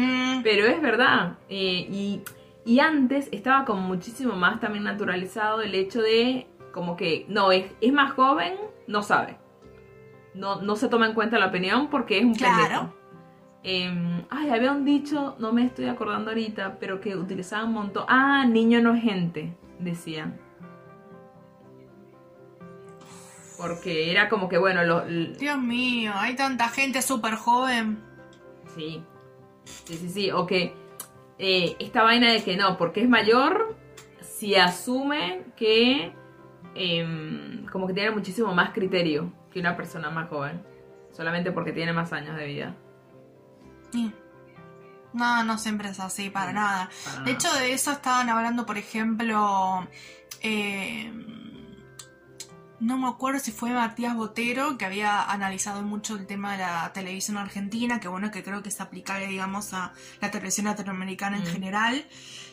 Mm. 0.00 0.42
Pero 0.42 0.66
es 0.66 0.80
verdad. 0.80 1.38
Eh, 1.48 2.22
y, 2.64 2.78
antes 2.78 3.28
estaba 3.32 3.64
como 3.64 3.80
muchísimo 3.80 4.34
más 4.36 4.60
también 4.60 4.84
naturalizado 4.84 5.60
el 5.60 5.74
hecho 5.74 6.00
de 6.02 6.46
como 6.72 6.96
que 6.96 7.26
no, 7.28 7.50
es, 7.50 7.66
es 7.80 7.92
más 7.92 8.12
joven, 8.12 8.54
no 8.86 9.02
sabe. 9.02 9.36
No, 10.34 10.62
no 10.62 10.76
se 10.76 10.88
toma 10.88 11.06
en 11.06 11.14
cuenta 11.14 11.38
la 11.38 11.46
opinión 11.46 11.88
porque 11.90 12.18
es 12.18 12.24
un 12.24 12.34
claro. 12.34 12.94
Em, 13.64 14.22
ay, 14.30 14.50
había 14.50 14.72
un 14.72 14.84
dicho, 14.84 15.34
no 15.40 15.52
me 15.52 15.64
estoy 15.64 15.86
acordando 15.86 16.30
ahorita, 16.30 16.78
pero 16.78 17.00
que 17.00 17.16
utilizaban 17.16 17.68
un 17.68 17.74
montón. 17.74 18.04
Ah, 18.08 18.46
niño 18.46 18.80
no 18.80 18.94
es 18.94 19.02
gente, 19.02 19.56
decían. 19.80 20.38
Porque 23.60 24.10
era 24.10 24.28
como 24.28 24.48
que, 24.48 24.56
bueno, 24.56 24.82
lo, 24.84 25.04
Dios 25.04 25.58
mío, 25.58 26.12
hay 26.14 26.34
tanta 26.34 26.68
gente 26.68 27.02
súper 27.02 27.34
joven. 27.34 28.02
Sí, 28.74 29.04
Sí, 29.84 29.96
sí, 29.96 30.08
sí. 30.08 30.30
O 30.30 30.46
que 30.46 30.74
eh, 31.38 31.76
esta 31.78 32.02
vaina 32.02 32.32
de 32.32 32.42
que 32.42 32.56
no, 32.56 32.76
porque 32.76 33.02
es 33.02 33.08
mayor, 33.08 33.76
si 34.20 34.54
asume 34.54 35.44
que 35.56 36.12
em, 36.74 37.66
como 37.66 37.86
que 37.86 37.94
tiene 37.94 38.10
muchísimo 38.10 38.54
más 38.54 38.70
criterio 38.72 39.32
que 39.52 39.60
una 39.60 39.76
persona 39.76 40.10
más 40.10 40.28
joven. 40.28 40.62
Solamente 41.12 41.50
porque 41.52 41.72
tiene 41.72 41.92
más 41.92 42.12
años 42.12 42.36
de 42.36 42.46
vida. 42.46 42.76
No, 45.12 45.42
no 45.42 45.58
siempre 45.58 45.88
es 45.88 45.98
así, 45.98 46.30
para 46.30 46.52
nada. 46.52 46.88
de 47.24 47.32
hecho, 47.32 47.52
de 47.54 47.72
eso 47.72 47.90
estaban 47.90 48.28
hablando, 48.28 48.64
por 48.64 48.78
ejemplo, 48.78 49.88
eh, 50.40 51.12
no 52.80 52.96
me 52.96 53.08
acuerdo 53.08 53.38
si 53.40 53.52
fue 53.52 53.70
Matías 53.70 54.16
Botero, 54.16 54.78
que 54.78 54.86
había 54.86 55.22
analizado 55.22 55.82
mucho 55.82 56.16
el 56.16 56.26
tema 56.26 56.52
de 56.52 56.58
la 56.58 56.92
televisión 56.92 57.36
argentina, 57.36 58.00
que 58.00 58.08
bueno, 58.08 58.30
que 58.30 58.42
creo 58.42 58.62
que 58.62 58.70
es 58.70 58.80
aplicable, 58.80 59.26
digamos, 59.26 59.74
a 59.74 59.92
la 60.20 60.30
televisión 60.30 60.66
latinoamericana 60.66 61.36
en 61.36 61.42
mm. 61.42 61.46
general, 61.46 62.06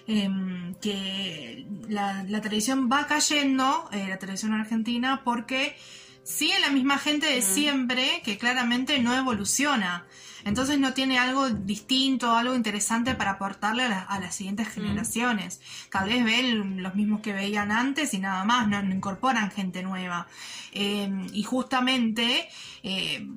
em, 0.05 0.75
que 0.75 1.65
la, 1.87 2.25
televisión 2.41 2.89
va 2.91 3.07
cayendo, 3.07 3.89
eh, 3.93 4.07
la 4.09 4.19
televisión 4.19 4.53
argentina, 4.53 5.21
porque 5.23 5.77
sigue 6.23 6.59
la 6.59 6.69
misma 6.69 6.97
gente 6.97 7.27
de 7.27 7.39
mm. 7.39 7.43
siempre, 7.43 8.21
que 8.23 8.37
claramente 8.37 8.99
no 8.99 9.15
evoluciona. 9.15 10.05
Entonces 10.45 10.79
no 10.79 10.93
tiene 10.93 11.19
algo 11.19 11.49
distinto, 11.49 12.35
algo 12.35 12.55
interesante 12.55 13.15
para 13.15 13.31
aportarle 13.31 13.83
a, 13.83 14.19
las 14.19 14.35
siguientes 14.35 14.67
generaciones. 14.69 15.61
Tal 15.91 16.09
vez 16.09 16.23
ven 16.23 16.81
los 16.83 16.95
mismos 16.95 17.21
que 17.21 17.33
veían 17.33 17.71
antes 17.71 18.13
y 18.13 18.19
nada 18.19 18.43
más, 18.45 18.67
no, 18.67 18.79
incorporan 18.81 19.51
gente 19.51 19.83
nueva. 19.83 20.27
Eh, 20.71 21.09
y 21.33 21.43
justamente 21.43 22.47
eh, 22.83 23.27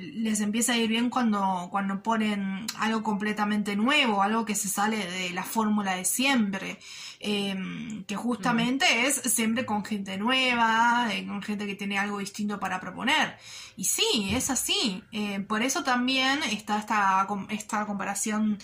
les 0.00 0.40
empieza 0.40 0.72
a 0.72 0.76
ir 0.76 0.88
bien 0.88 1.10
cuando, 1.10 1.68
cuando 1.70 2.02
ponen 2.02 2.66
algo 2.78 3.02
completamente 3.02 3.76
nuevo, 3.76 4.22
algo 4.22 4.44
que 4.44 4.54
se 4.54 4.68
sale 4.68 5.06
de 5.06 5.30
la 5.30 5.44
fórmula 5.44 5.96
de 5.96 6.04
siempre, 6.04 6.78
em, 7.20 8.04
que 8.04 8.16
justamente 8.16 9.06
es 9.06 9.16
siempre 9.16 9.64
con 9.64 9.84
gente 9.84 10.16
nueva, 10.18 11.08
eh, 11.12 11.26
con 11.26 11.42
gente 11.42 11.66
que 11.66 11.74
tiene 11.74 11.98
algo 11.98 12.18
distinto 12.18 12.60
para 12.60 12.80
proponer. 12.80 13.36
Y 13.76 13.84
sí, 13.84 14.30
es 14.32 14.50
así. 14.50 15.02
Eh, 15.12 15.40
por 15.40 15.62
eso 15.62 15.84
también 15.84 16.42
está 16.44 16.78
esta, 16.78 17.26
esta 17.50 17.86
comparación 17.86 18.58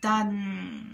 tan, 0.00 0.90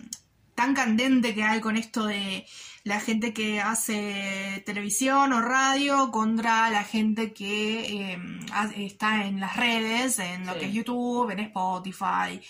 tan 0.55 0.75
candente 0.75 1.35
que 1.35 1.45
hay 1.45 1.61
con 1.61 1.77
esto 1.77 2.07
de 2.07 2.47
la 2.85 3.01
gente 3.01 3.33
que 3.33 3.63
hace 3.63 4.63
televisión 4.67 5.33
o 5.33 5.41
radio 5.41 6.11
contra 6.11 6.69
la 6.69 6.85
gente 6.85 7.33
que 7.33 8.13
em, 8.13 8.41
está 8.77 9.25
en 9.25 9.41
las 9.41 9.57
redes, 9.57 10.19
en 10.19 10.47
lo 10.47 10.59
que 10.59 10.67
es 10.67 10.75
YouTube, 10.75 11.31
en 11.31 11.41
Spotify, 11.41 12.41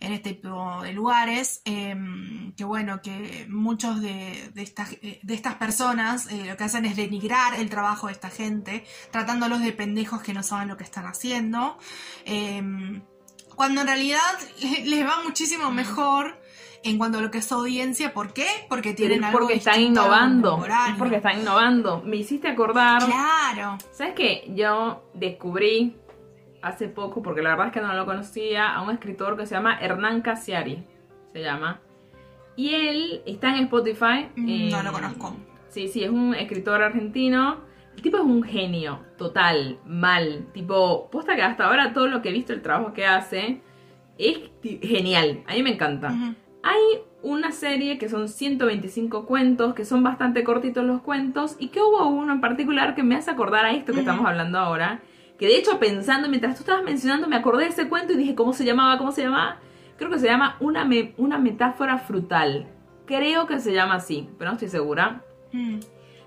en 0.00 0.12
este 0.12 0.34
tipo 0.34 0.82
de 0.82 0.92
lugares. 0.92 1.62
Em, 1.64 2.52
que 2.56 2.64
bueno, 2.64 3.00
que 3.02 3.46
muchos 3.48 4.00
de, 4.00 4.50
estas, 4.56 4.90
de 5.00 5.34
estas 5.34 5.54
personas 5.54 6.26
eh, 6.26 6.44
lo 6.44 6.56
que 6.56 6.64
hacen 6.64 6.86
es 6.86 6.96
denigrar 6.96 7.54
el 7.54 7.70
trabajo 7.70 8.08
de 8.08 8.14
esta 8.14 8.30
gente, 8.30 8.84
tratándolos 9.12 9.60
de 9.62 9.72
pendejos 9.72 10.22
que 10.22 10.34
no 10.34 10.42
saben 10.42 10.66
lo 10.66 10.76
que 10.76 10.84
están 10.84 11.06
haciendo. 11.06 11.78
Em, 12.24 13.00
cuando 13.54 13.82
en 13.82 13.86
realidad 13.86 14.38
les 14.84 15.06
va 15.06 15.22
muchísimo 15.22 15.70
mejor 15.70 16.42
en 16.84 16.98
cuanto 16.98 17.18
a 17.18 17.22
lo 17.22 17.30
que 17.30 17.38
es 17.38 17.50
audiencia. 17.50 18.12
¿Por 18.12 18.32
qué? 18.32 18.46
Porque 18.68 18.92
tienen 18.92 19.24
algo 19.24 19.38
Porque 19.38 19.54
están 19.54 19.80
innovando. 19.80 20.64
porque 20.98 21.16
están 21.16 21.40
innovando. 21.40 22.02
Me 22.04 22.16
hiciste 22.16 22.48
acordar. 22.48 23.04
Claro. 23.04 23.78
¿Sabes 23.90 24.14
qué? 24.14 24.50
Yo 24.54 25.02
descubrí 25.14 25.96
hace 26.62 26.88
poco, 26.88 27.22
porque 27.22 27.42
la 27.42 27.50
verdad 27.50 27.66
es 27.68 27.72
que 27.72 27.80
no 27.80 27.92
lo 27.94 28.06
conocía, 28.06 28.74
a 28.74 28.82
un 28.82 28.90
escritor 28.90 29.36
que 29.36 29.46
se 29.46 29.54
llama 29.54 29.78
Hernán 29.80 30.22
Casiari. 30.22 30.84
Se 31.32 31.42
llama. 31.42 31.80
Y 32.56 32.74
él 32.74 33.22
está 33.26 33.56
en 33.56 33.64
Spotify. 33.64 34.28
Mm, 34.36 34.70
no 34.70 34.82
lo 34.82 34.92
conozco. 34.92 35.36
Sí, 35.68 35.88
sí, 35.88 36.04
es 36.04 36.10
un 36.10 36.34
escritor 36.34 36.82
argentino. 36.82 37.58
El 37.96 38.02
tipo 38.02 38.16
es 38.16 38.24
un 38.24 38.42
genio, 38.42 39.00
total, 39.16 39.78
mal. 39.86 40.46
Tipo, 40.52 41.08
posta 41.10 41.34
que 41.36 41.42
hasta 41.42 41.66
ahora 41.66 41.92
todo 41.92 42.06
lo 42.06 42.22
que 42.22 42.28
he 42.28 42.32
visto, 42.32 42.52
el 42.52 42.62
trabajo 42.62 42.92
que 42.92 43.06
hace, 43.06 43.60
es 44.18 44.38
genial. 44.62 45.42
A 45.46 45.54
mí 45.54 45.62
me 45.62 45.70
encanta. 45.72 46.14
Hay 46.66 47.02
una 47.22 47.52
serie 47.52 47.98
que 47.98 48.08
son 48.08 48.26
125 48.26 49.26
cuentos, 49.26 49.74
que 49.74 49.84
son 49.84 50.02
bastante 50.02 50.44
cortitos 50.44 50.82
los 50.82 51.02
cuentos, 51.02 51.56
y 51.58 51.68
que 51.68 51.82
hubo 51.82 52.08
uno 52.08 52.32
en 52.32 52.40
particular 52.40 52.94
que 52.94 53.02
me 53.02 53.16
hace 53.16 53.30
acordar 53.30 53.66
a 53.66 53.72
esto 53.72 53.92
que 53.92 54.00
estamos 54.00 54.24
hablando 54.24 54.58
ahora. 54.58 55.02
Que 55.38 55.46
de 55.46 55.58
hecho, 55.58 55.78
pensando, 55.78 56.30
mientras 56.30 56.54
tú 56.54 56.60
estabas 56.60 56.82
mencionando, 56.82 57.28
me 57.28 57.36
acordé 57.36 57.64
de 57.64 57.70
ese 57.70 57.88
cuento 57.90 58.14
y 58.14 58.16
dije, 58.16 58.34
¿cómo 58.34 58.54
se 58.54 58.64
llamaba? 58.64 58.96
¿Cómo 58.96 59.12
se 59.12 59.24
llamaba? 59.24 59.58
Creo 59.98 60.10
que 60.10 60.18
se 60.18 60.26
llama 60.26 60.56
Una, 60.58 60.88
una 61.18 61.36
metáfora 61.36 61.98
frutal. 61.98 62.66
Creo 63.04 63.46
que 63.46 63.60
se 63.60 63.74
llama 63.74 63.96
así, 63.96 64.30
pero 64.38 64.50
no 64.50 64.54
estoy 64.54 64.70
segura. 64.70 65.22
Mm. 65.52 65.80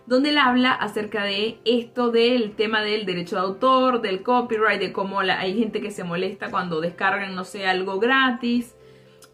Donde 0.05 0.30
él 0.30 0.38
habla 0.38 0.72
acerca 0.72 1.24
de 1.24 1.57
esto 1.66 2.12
del 2.12 2.51
tema 2.51 2.82
del 2.82 3.07
derecho 3.07 3.38
de 3.38 3.41
autor, 3.41 4.01
del 4.01 4.22
copyright, 4.22 4.80
de 4.80 4.93
cómo 4.93 5.20
hay 5.20 5.57
gente 5.57 5.82
que 5.82 5.89
se 5.89 6.03
molesta 6.03 6.51
cuando 6.51 6.80
descargan, 6.80 7.34
no 7.34 7.43
sé, 7.43 7.66
algo 7.66 7.99
gratis 7.99 8.76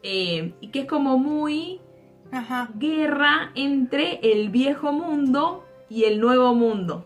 eh, 0.03 0.53
y 0.61 0.67
que 0.69 0.81
es 0.81 0.85
como 0.85 1.17
muy 1.17 1.79
guerra 2.75 3.51
entre 3.55 4.19
el 4.21 4.49
viejo 4.49 4.91
mundo 4.91 5.65
y 5.89 6.05
el 6.05 6.19
nuevo 6.19 6.53
mundo, 6.55 7.05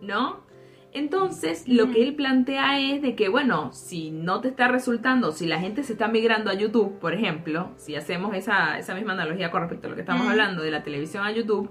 ¿no? 0.00 0.44
Entonces, 0.92 1.68
lo 1.68 1.90
que 1.90 2.02
él 2.02 2.14
plantea 2.14 2.80
es 2.80 3.02
de 3.02 3.14
que, 3.16 3.28
bueno, 3.28 3.70
si 3.72 4.10
no 4.10 4.40
te 4.40 4.48
está 4.48 4.68
resultando, 4.68 5.32
si 5.32 5.46
la 5.46 5.60
gente 5.60 5.82
se 5.82 5.92
está 5.92 6.08
migrando 6.08 6.50
a 6.50 6.54
YouTube, 6.54 6.98
por 6.98 7.12
ejemplo, 7.12 7.72
si 7.76 7.96
hacemos 7.96 8.34
esa, 8.34 8.78
esa 8.78 8.94
misma 8.94 9.12
analogía 9.12 9.50
con 9.50 9.60
respecto 9.60 9.88
a 9.88 9.90
lo 9.90 9.96
que 9.96 10.02
estamos 10.02 10.26
hablando 10.26 10.62
de 10.62 10.70
la 10.70 10.82
televisión 10.82 11.24
a 11.24 11.32
YouTube, 11.32 11.70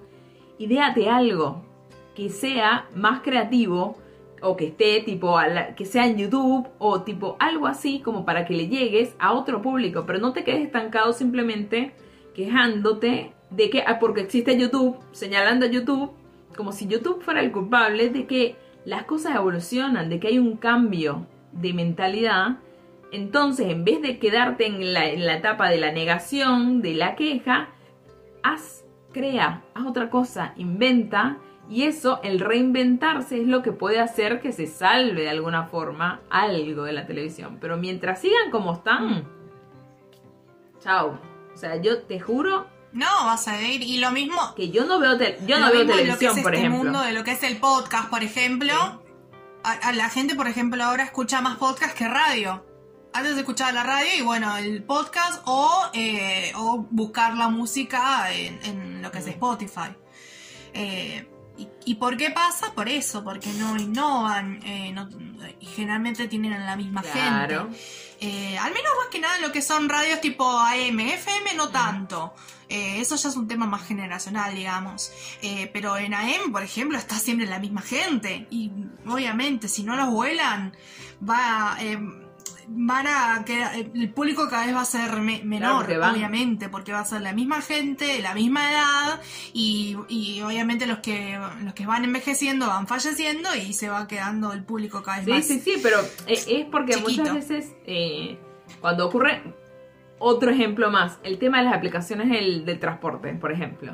Ideate 0.57 1.09
algo 1.09 1.65
que 2.15 2.29
sea 2.29 2.87
más 2.95 3.19
creativo 3.21 3.97
o 4.45 4.55
que 4.55 4.67
esté 4.67 5.01
tipo, 5.01 5.37
que 5.75 5.85
sea 5.85 6.05
en 6.05 6.17
YouTube 6.17 6.67
o 6.77 7.01
tipo 7.01 7.35
algo 7.39 7.67
así 7.67 7.99
como 7.99 8.25
para 8.25 8.45
que 8.45 8.53
le 8.53 8.67
llegues 8.67 9.15
a 9.17 9.33
otro 9.33 9.61
público, 9.61 10.03
pero 10.05 10.19
no 10.19 10.33
te 10.33 10.43
quedes 10.43 10.65
estancado 10.65 11.13
simplemente 11.13 11.93
quejándote 12.35 13.33
de 13.49 13.69
que, 13.69 13.83
ah, 13.85 13.97
porque 13.99 14.21
existe 14.21 14.57
YouTube, 14.57 14.97
señalando 15.11 15.65
a 15.65 15.69
YouTube, 15.69 16.11
como 16.55 16.71
si 16.71 16.87
YouTube 16.87 17.23
fuera 17.23 17.41
el 17.41 17.51
culpable 17.51 18.09
de 18.09 18.27
que 18.27 18.55
las 18.85 19.05
cosas 19.05 19.35
evolucionan, 19.35 20.09
de 20.09 20.19
que 20.19 20.27
hay 20.27 20.39
un 20.39 20.57
cambio 20.57 21.25
de 21.51 21.73
mentalidad. 21.73 22.59
Entonces, 23.11 23.67
en 23.69 23.83
vez 23.83 24.01
de 24.01 24.19
quedarte 24.19 24.67
en 24.67 24.93
la, 24.93 25.09
en 25.09 25.25
la 25.25 25.37
etapa 25.37 25.69
de 25.69 25.77
la 25.77 25.91
negación, 25.91 26.81
de 26.81 26.93
la 26.93 27.15
queja, 27.15 27.69
haz, 28.43 28.85
crea, 29.11 29.63
haz 29.73 29.85
otra 29.87 30.09
cosa, 30.09 30.53
inventa 30.57 31.37
y 31.67 31.83
eso, 31.83 32.19
el 32.23 32.39
reinventarse, 32.39 33.41
es 33.41 33.47
lo 33.47 33.63
que 33.63 33.71
puede 33.71 33.99
hacer 33.99 34.39
que 34.39 34.51
se 34.51 34.67
salve 34.67 35.23
de 35.23 35.29
alguna 35.29 35.65
forma 35.65 36.21
algo 36.29 36.83
de 36.83 36.93
la 36.93 37.07
televisión. 37.07 37.57
Pero 37.59 37.77
mientras 37.77 38.21
sigan 38.21 38.51
como 38.51 38.73
están, 38.73 39.07
mm. 39.07 39.27
chao. 40.79 41.19
O 41.53 41.57
sea, 41.57 41.77
yo 41.77 42.03
te 42.03 42.19
juro. 42.19 42.67
No, 42.93 43.25
vas 43.25 43.47
a 43.47 43.61
ir. 43.61 43.81
Y 43.81 43.97
lo 43.97 44.11
mismo. 44.11 44.53
Que 44.55 44.69
yo 44.69 44.85
no 44.85 44.99
veo, 44.99 45.17
yo 45.47 45.59
no 45.59 45.71
veo 45.71 45.85
televisión, 45.85 46.41
por 46.43 46.53
este 46.53 46.69
mundo 46.69 47.01
de 47.01 47.13
lo 47.13 47.23
que 47.23 47.31
es 47.31 47.43
el 47.43 47.57
podcast, 47.57 48.09
por 48.09 48.23
ejemplo. 48.23 49.01
A, 49.63 49.93
la 49.93 50.09
gente, 50.09 50.35
por 50.35 50.47
ejemplo, 50.47 50.83
ahora 50.83 51.03
escucha 51.03 51.41
más 51.41 51.57
podcast 51.57 51.97
que 51.97 52.07
radio. 52.07 52.63
Antes 53.13 53.33
de 53.33 53.41
escuchar 53.41 53.73
la 53.73 53.81
radio 53.81 54.09
y 54.19 54.21
bueno, 54.21 54.55
el 54.57 54.83
podcast 54.83 55.41
o, 55.45 55.89
eh, 55.93 56.51
o 56.55 56.85
buscar 56.91 57.35
la 57.35 57.47
música 57.47 58.31
en, 58.31 59.01
lo 59.01 59.09
que 59.09 59.19
es 59.19 59.27
Spotify. 59.27 59.95
Eh, 60.73 61.25
¿Y, 61.85 61.95
por 61.95 62.17
qué 62.17 62.31
pasa? 62.31 62.73
Por 62.73 62.89
eso, 62.89 63.23
porque 63.23 63.49
no 63.53 63.77
innovan 63.77 64.59
eh, 64.65 64.93
y 65.59 65.65
generalmente 65.65 66.27
tienen 66.27 66.65
la 66.65 66.75
misma 66.75 67.01
gente. 67.01 67.59
Eh, 68.19 68.57
al 68.57 68.73
menos 68.73 68.91
más 68.97 69.07
que 69.11 69.19
nada 69.19 69.37
lo 69.39 69.51
que 69.51 69.61
son 69.61 69.87
radios 69.87 70.19
tipo 70.21 70.49
AM, 70.59 70.99
FM 70.99 71.53
no 71.55 71.69
tanto. 71.69 72.33
Eh, 72.67 72.99
eso 72.99 73.15
ya 73.15 73.29
es 73.29 73.35
un 73.35 73.47
tema 73.47 73.67
más 73.67 73.87
generacional, 73.87 74.55
digamos. 74.55 75.11
pero 75.71 75.97
en 75.97 76.13
AM, 76.13 76.51
por 76.51 76.63
ejemplo, 76.63 76.97
está 76.97 77.17
siempre 77.17 77.45
la 77.45 77.59
misma 77.59 77.81
gente. 77.81 78.47
Y 78.49 78.71
obviamente, 79.07 79.67
si 79.67 79.83
no 79.83 79.95
los 79.95 80.09
vuelan, 80.09 80.75
va 81.27 81.77
van 82.67 83.05
a 83.07 83.43
que 83.45 83.63
el 83.93 84.09
público 84.09 84.47
cada 84.49 84.65
vez 84.65 84.75
va 84.75 84.81
a 84.81 84.85
ser 84.85 85.19
menor, 85.19 85.85
obviamente, 85.85 86.69
porque 86.69 86.91
va 86.91 86.99
a 86.99 87.05
ser 87.05 87.21
la 87.21 87.33
misma 87.33 87.61
gente, 87.61 88.21
la 88.21 88.33
misma 88.33 88.71
edad 88.71 89.21
y, 89.53 89.95
obviamente 90.43 90.85
los 90.85 90.99
que 90.99 91.39
los 91.63 91.73
que 91.73 91.85
van 91.85 92.03
envejeciendo 92.03 92.67
van 92.67 92.87
falleciendo 92.87 93.55
y 93.55 93.73
se 93.73 93.89
va 93.89 94.07
quedando 94.07 94.53
el 94.53 94.63
público 94.63 95.03
cada 95.03 95.19
vez 95.19 95.27
más. 95.27 95.45
Sí, 95.45 95.59
sí, 95.59 95.73
sí, 95.73 95.79
pero 95.81 95.99
es 96.27 96.65
porque 96.71 96.97
muchas 96.97 97.33
veces 97.33 97.73
eh, 97.85 98.39
cuando 98.81 99.07
ocurre 99.07 99.41
otro 100.19 100.49
ejemplo 100.49 100.89
más, 100.89 101.19
el 101.23 101.37
tema 101.37 101.59
de 101.59 101.65
las 101.65 101.75
aplicaciones 101.75 102.29
del, 102.29 102.65
del 102.65 102.79
transporte, 102.79 103.33
por 103.33 103.51
ejemplo. 103.51 103.93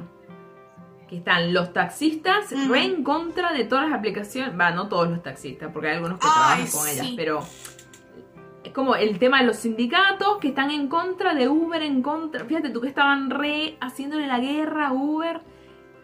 Que 1.10 1.18
están 1.18 1.54
los 1.54 1.74
taxistas 1.74 2.52
re 2.70 2.86
en 2.86 3.04
contra 3.04 3.52
de 3.52 3.66
todas 3.66 3.90
las 3.90 4.00
aplicaciones. 4.00 4.58
Va, 4.58 4.72
no 4.72 4.88
todos 4.88 5.10
los 5.10 5.22
taxistas, 5.22 5.70
porque 5.74 5.90
hay 5.90 5.96
algunos 5.96 6.20
que 6.20 6.28
trabajan 6.28 6.68
con 6.68 6.88
ellas, 6.88 7.08
pero 7.18 7.46
como 8.70 8.96
el 8.96 9.20
tema 9.20 9.40
de 9.40 9.48
los 9.48 9.58
sindicatos 9.58 10.38
que 10.38 10.50
están 10.50 10.72
en 10.72 10.88
contra 10.88 11.34
de 11.34 11.50
Uber, 11.50 11.82
en 11.82 12.02
contra. 12.02 12.46
Fíjate 12.46 12.70
tú 12.70 12.82
que 12.82 12.88
estaban 12.88 13.30
re 13.30 13.78
haciéndole 13.82 14.28
la 14.28 14.40
guerra 14.40 14.90
a 14.90 14.94
Uber. 14.94 15.42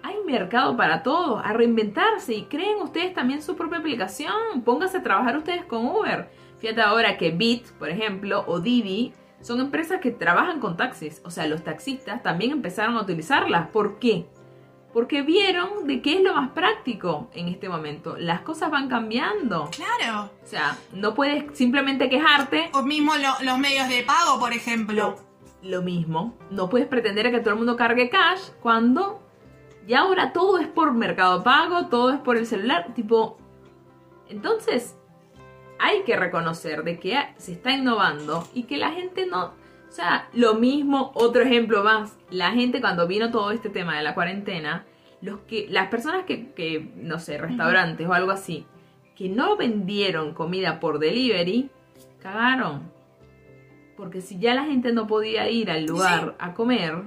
Hay 0.03 0.15
mercado 0.25 0.75
para 0.75 1.03
todo, 1.03 1.37
a 1.37 1.53
reinventarse 1.53 2.33
y 2.33 2.43
creen 2.45 2.81
ustedes 2.81 3.13
también 3.13 3.41
su 3.41 3.55
propia 3.55 3.79
aplicación. 3.79 4.61
Pónganse 4.63 4.97
a 4.97 5.03
trabajar 5.03 5.37
ustedes 5.37 5.65
con 5.65 5.85
Uber. 5.85 6.29
Fíjate 6.59 6.81
ahora 6.81 7.17
que 7.17 7.31
Bit, 7.31 7.67
por 7.73 7.89
ejemplo, 7.89 8.43
o 8.47 8.59
Didi 8.59 9.13
son 9.41 9.59
empresas 9.59 10.01
que 10.01 10.11
trabajan 10.11 10.59
con 10.59 10.77
taxis. 10.77 11.21
O 11.23 11.29
sea, 11.29 11.47
los 11.47 11.63
taxistas 11.63 12.23
también 12.23 12.51
empezaron 12.51 12.97
a 12.97 13.01
utilizarlas. 13.01 13.69
¿Por 13.69 13.99
qué? 13.99 14.25
Porque 14.97 15.21
vieron 15.21 15.85
de 15.85 16.01
qué 16.01 16.15
es 16.17 16.23
lo 16.23 16.33
más 16.33 16.49
práctico 16.53 17.29
en 17.35 17.49
este 17.49 17.69
momento. 17.69 18.17
Las 18.17 18.41
cosas 18.41 18.71
van 18.71 18.89
cambiando. 18.89 19.69
Claro. 19.69 20.31
O 20.43 20.47
sea, 20.47 20.75
no 20.91 21.13
puedes 21.13 21.55
simplemente 21.55 22.09
quejarte. 22.09 22.71
O 22.73 22.81
mismo 22.81 23.11
los 23.15 23.59
medios 23.59 23.87
de 23.89 24.01
pago, 24.01 24.39
por 24.39 24.53
ejemplo. 24.53 25.15
Lo, 25.61 25.83
mismo. 25.83 26.35
No 26.49 26.67
puedes 26.67 26.87
pretender 26.87 27.29
que 27.29 27.41
todo 27.41 27.51
el 27.51 27.57
mundo 27.57 27.75
cargue 27.75 28.09
cash 28.09 28.39
cuando 28.59 29.21
ya 29.85 29.99
ahora 29.99 30.33
todo 30.33 30.57
es 30.57 30.67
por 30.67 30.91
mercado 30.95 31.43
pago, 31.43 31.89
todo 31.89 32.11
es 32.11 32.19
por 32.19 32.35
el 32.35 32.47
celular. 32.47 32.91
Tipo, 32.95 33.37
entonces 34.29 34.97
hay 35.77 36.01
que 36.05 36.15
reconocer 36.15 36.83
de 36.83 36.99
que 36.99 37.19
se 37.37 37.51
está 37.51 37.69
innovando 37.69 38.47
y 38.51 38.63
que 38.63 38.77
la 38.77 38.89
gente 38.93 39.27
no 39.27 39.53
sea, 39.97 40.29
lo 40.33 40.55
mismo, 40.55 41.11
otro 41.15 41.41
ejemplo 41.41 41.83
más. 41.83 42.17
La 42.29 42.51
gente 42.51 42.81
cuando 42.81 43.07
vino 43.07 43.31
todo 43.31 43.51
este 43.51 43.69
tema 43.69 43.97
de 43.97 44.03
la 44.03 44.13
cuarentena, 44.13 44.85
los 45.21 45.39
que, 45.41 45.67
las 45.69 45.89
personas 45.89 46.25
que, 46.25 46.91
no 46.95 47.19
sé, 47.19 47.37
restaurantes 47.37 48.07
o 48.07 48.13
algo 48.13 48.31
así, 48.31 48.65
que 49.15 49.27
no 49.27 49.57
vendieron 49.57 50.33
comida 50.33 50.79
por 50.79 50.99
delivery, 50.99 51.71
cagaron. 52.21 52.91
Porque 53.97 54.21
si 54.21 54.37
ya 54.37 54.53
la 54.53 54.65
gente 54.65 54.93
no 54.93 55.07
podía 55.07 55.49
ir 55.49 55.71
al 55.71 55.85
lugar 55.85 56.35
a 56.37 56.53
comer, 56.53 57.01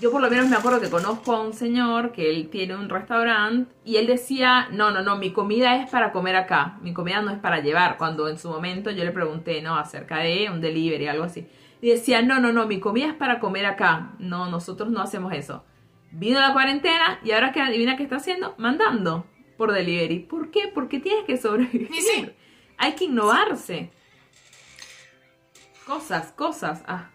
yo 0.00 0.12
por 0.12 0.20
lo 0.20 0.30
menos 0.30 0.48
me 0.48 0.56
acuerdo 0.56 0.80
que 0.80 0.90
conozco 0.90 1.32
a 1.32 1.42
un 1.42 1.52
señor 1.52 2.12
que 2.12 2.30
él 2.30 2.48
tiene 2.50 2.76
un 2.76 2.88
restaurante 2.88 3.72
y 3.84 3.96
él 3.96 4.06
decía, 4.06 4.68
no, 4.70 4.90
no, 4.90 5.02
no, 5.02 5.16
mi 5.16 5.32
comida 5.32 5.76
es 5.82 5.90
para 5.90 6.12
comer 6.12 6.36
acá, 6.36 6.78
mi 6.82 6.92
comida 6.92 7.20
no 7.20 7.30
es 7.30 7.38
para 7.38 7.60
llevar. 7.60 7.96
Cuando 7.98 8.28
en 8.28 8.38
su 8.38 8.48
momento 8.48 8.90
yo 8.90 9.04
le 9.04 9.10
pregunté, 9.10 9.60
¿no? 9.60 9.76
Acerca 9.76 10.18
de 10.18 10.48
un 10.50 10.60
delivery, 10.60 11.08
algo 11.08 11.24
así. 11.24 11.48
Y 11.80 11.90
decía, 11.90 12.22
no, 12.22 12.40
no, 12.40 12.52
no, 12.52 12.66
mi 12.66 12.80
comida 12.80 13.06
es 13.06 13.14
para 13.14 13.40
comer 13.40 13.66
acá. 13.66 14.14
No, 14.18 14.48
nosotros 14.50 14.90
no 14.90 15.00
hacemos 15.00 15.32
eso. 15.32 15.64
Vino 16.10 16.40
la 16.40 16.52
cuarentena 16.52 17.20
y 17.24 17.32
ahora 17.32 17.52
que 17.52 17.60
adivina 17.60 17.96
qué 17.96 18.04
está 18.04 18.16
haciendo, 18.16 18.54
mandando 18.58 19.26
por 19.56 19.72
delivery. 19.72 20.20
¿Por 20.20 20.50
qué? 20.50 20.68
Porque 20.72 21.00
tienes 21.00 21.24
que 21.24 21.36
sobrevivir. 21.36 21.90
Sí. 21.92 22.30
Hay 22.76 22.92
que 22.92 23.04
innovarse. 23.04 23.90
Cosas, 25.84 26.32
cosas. 26.32 26.82
Ah. 26.86 27.10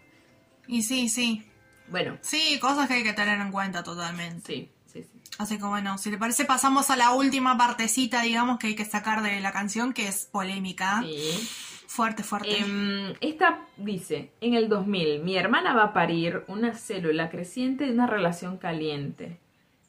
Y 0.68 0.84
sí, 0.84 1.08
sí. 1.08 1.46
Bueno. 1.88 2.18
Sí, 2.22 2.60
cosas 2.60 2.88
que 2.88 2.96
hay 2.96 3.04
que 3.04 3.14
tener 3.14 3.40
en 3.40 3.52
cuenta 3.52 3.84
totalmente. 3.84 4.46
Sí, 4.46 4.72
sí, 4.86 5.04
sí. 5.04 5.22
Así 5.38 5.58
que 5.58 5.66
bueno, 5.66 5.98
si 5.98 6.12
le 6.12 6.18
parece 6.18 6.46
pasamos 6.46 6.90
a 6.90 6.96
la 6.96 7.12
última 7.12 7.58
partecita, 7.58 8.22
digamos, 8.22 8.60
que 8.60 8.68
hay 8.68 8.76
que 8.76 8.86
sacar 8.86 9.22
de 9.22 9.40
la 9.42 9.52
canción, 9.52 9.94
que 9.94 10.08
es 10.08 10.26
polémica. 10.26 11.02
Sí. 11.04 11.50
Fuerte, 11.88 12.24
fuerte. 12.24 12.60
Em, 12.60 13.14
esta 13.22 13.68
dice, 13.78 14.32
en 14.42 14.56
el 14.56 14.68
2000, 14.68 15.24
mi 15.24 15.38
hermana 15.38 15.76
va 15.76 15.84
a 15.84 15.94
parir 15.94 16.44
una 16.48 16.74
célula 16.74 17.30
creciente 17.30 17.86
de 17.86 17.92
una 17.92 18.08
relación 18.08 18.58
caliente 18.58 19.40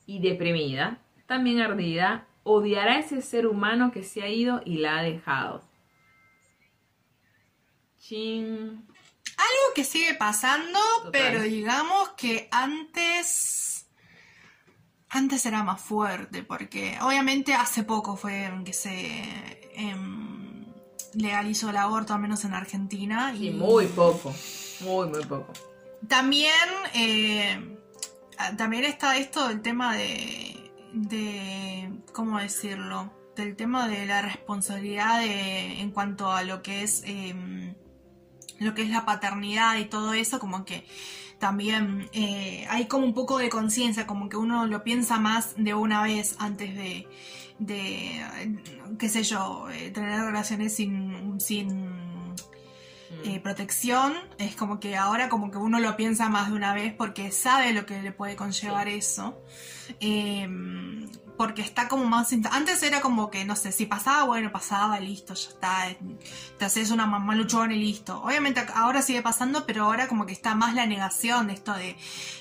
y 0.07 0.21
deprimida, 0.21 0.99
también 1.27 1.61
ardida, 1.61 2.27
odiará 2.43 2.97
a 2.97 2.99
ese 2.99 3.23
ser 3.23 3.47
humano 3.47 3.91
que 3.91 4.03
se 4.03 4.23
ha 4.23 4.29
ido 4.29 4.61
y 4.67 4.79
la 4.79 4.99
ha 4.99 5.03
dejado. 5.03 5.65
Chin. 7.99 8.85
Algo 9.37 9.75
que 9.75 9.85
sigue 9.85 10.15
pasando, 10.15 10.79
pero 11.13 11.43
digamos 11.43 12.11
que 12.11 12.49
antes. 12.51 13.87
Antes 15.09 15.47
era 15.47 15.63
más 15.63 15.81
fuerte, 15.81 16.43
porque 16.43 16.99
obviamente 17.01 17.55
hace 17.55 17.85
poco 17.85 18.17
fue 18.17 18.51
que 18.65 18.73
se 18.73 19.23
em, 19.75 20.67
legalizó 21.15 21.71
el 21.71 21.77
aborto, 21.77 22.15
al 22.15 22.21
menos 22.21 22.45
en 22.45 22.55
Argentina. 22.55 23.33
y 23.33 23.51
muy 23.51 23.87
poco, 23.87 24.35
muy, 24.81 25.07
muy 25.09 25.25
poco. 25.25 25.53
También, 26.09 26.53
eh, 26.95 27.79
también 28.57 28.85
está 28.85 29.17
esto 29.17 29.49
del 29.49 29.63
tema 29.63 29.97
de, 29.97 30.73
de, 30.93 31.91
¿cómo 32.13 32.39
decirlo? 32.39 33.13
Del 33.37 33.55
tema 33.57 33.89
de 33.89 34.07
la 34.07 34.23
responsabilidad 34.23 35.23
en 35.25 35.91
cuanto 35.93 36.31
a 36.31 36.43
lo 36.43 36.63
que 36.63 36.83
es 36.83 37.03
em, 37.05 37.75
lo 38.65 38.75
que 38.75 38.83
es 38.83 38.91
la 38.91 39.05
paternidad 39.05 39.77
y 39.79 39.85
todo 39.85 40.15
eso, 40.15 40.39
como 40.39 40.65
que 40.65 40.85
también 41.39 42.09
eh, 42.13 42.67
hay 42.71 42.87
como 42.87 43.05
un 43.05 43.15
poco 43.15 43.39
de 43.39 43.49
conciencia, 43.49 44.07
como 44.07 44.29
que 44.29 44.37
uno 44.37 44.67
lo 44.67 44.83
piensa 44.83 45.19
más 45.19 45.55
de 45.57 45.75
una 45.75 46.03
vez 46.03 46.37
antes 46.39 46.75
de, 46.75 47.07
de 47.59 48.57
qué 48.99 49.09
sé 49.09 49.23
yo, 49.25 49.69
eh, 49.71 49.91
tener 49.91 50.21
relaciones 50.21 50.75
sin, 50.75 51.41
sin 51.41 51.91
mm. 51.91 52.35
eh, 53.25 53.41
protección. 53.41 54.15
Es 54.39 54.57
como 54.57 54.81
que 54.81 54.97
ahora 54.97 55.29
como 55.29 55.51
que 55.51 55.59
uno 55.59 55.81
lo 55.81 55.97
piensa 55.97 56.29
más 56.29 56.49
de 56.49 56.57
una 56.57 56.73
vez 56.75 56.95
porque 56.95 57.31
sabe 57.31 57.73
lo 57.73 57.85
que 57.85 58.01
le 58.01 58.13
puede 58.13 58.37
conllevar 58.37 58.89
eso. 58.89 59.39
Porque 61.37 61.63
está 61.63 61.89
como 61.89 62.05
más... 62.05 62.33
Antes 62.51 62.83
era 62.83 63.01
como 63.01 63.31
que, 63.31 63.45
no 63.45 63.57
sé, 63.57 63.73
si 63.73 63.87
pasaba, 63.87 64.25
bueno, 64.25 64.53
pasaba, 64.53 65.01
listo, 65.01 65.35
ya 65.35 65.49
está. 65.49 65.97
Te 66.59 66.65
haces 66.65 66.91
una 66.91 67.07
mamá 67.07 67.35
luchona 67.35 67.75
y 67.75 67.79
listo. 67.79 68.23
Obviamente 68.23 68.65
ahora 68.75 69.03
sigue 69.03 69.23
pasando, 69.23 69.67
pero 69.67 69.85
ahora 69.85 70.07
como 70.07 70.27
que 70.27 70.33
está 70.33 70.55
más 70.55 70.75
la 70.75 70.87
negación 70.87 71.49
de 71.49 71.55
esto 71.55 71.75
de, 71.75 71.97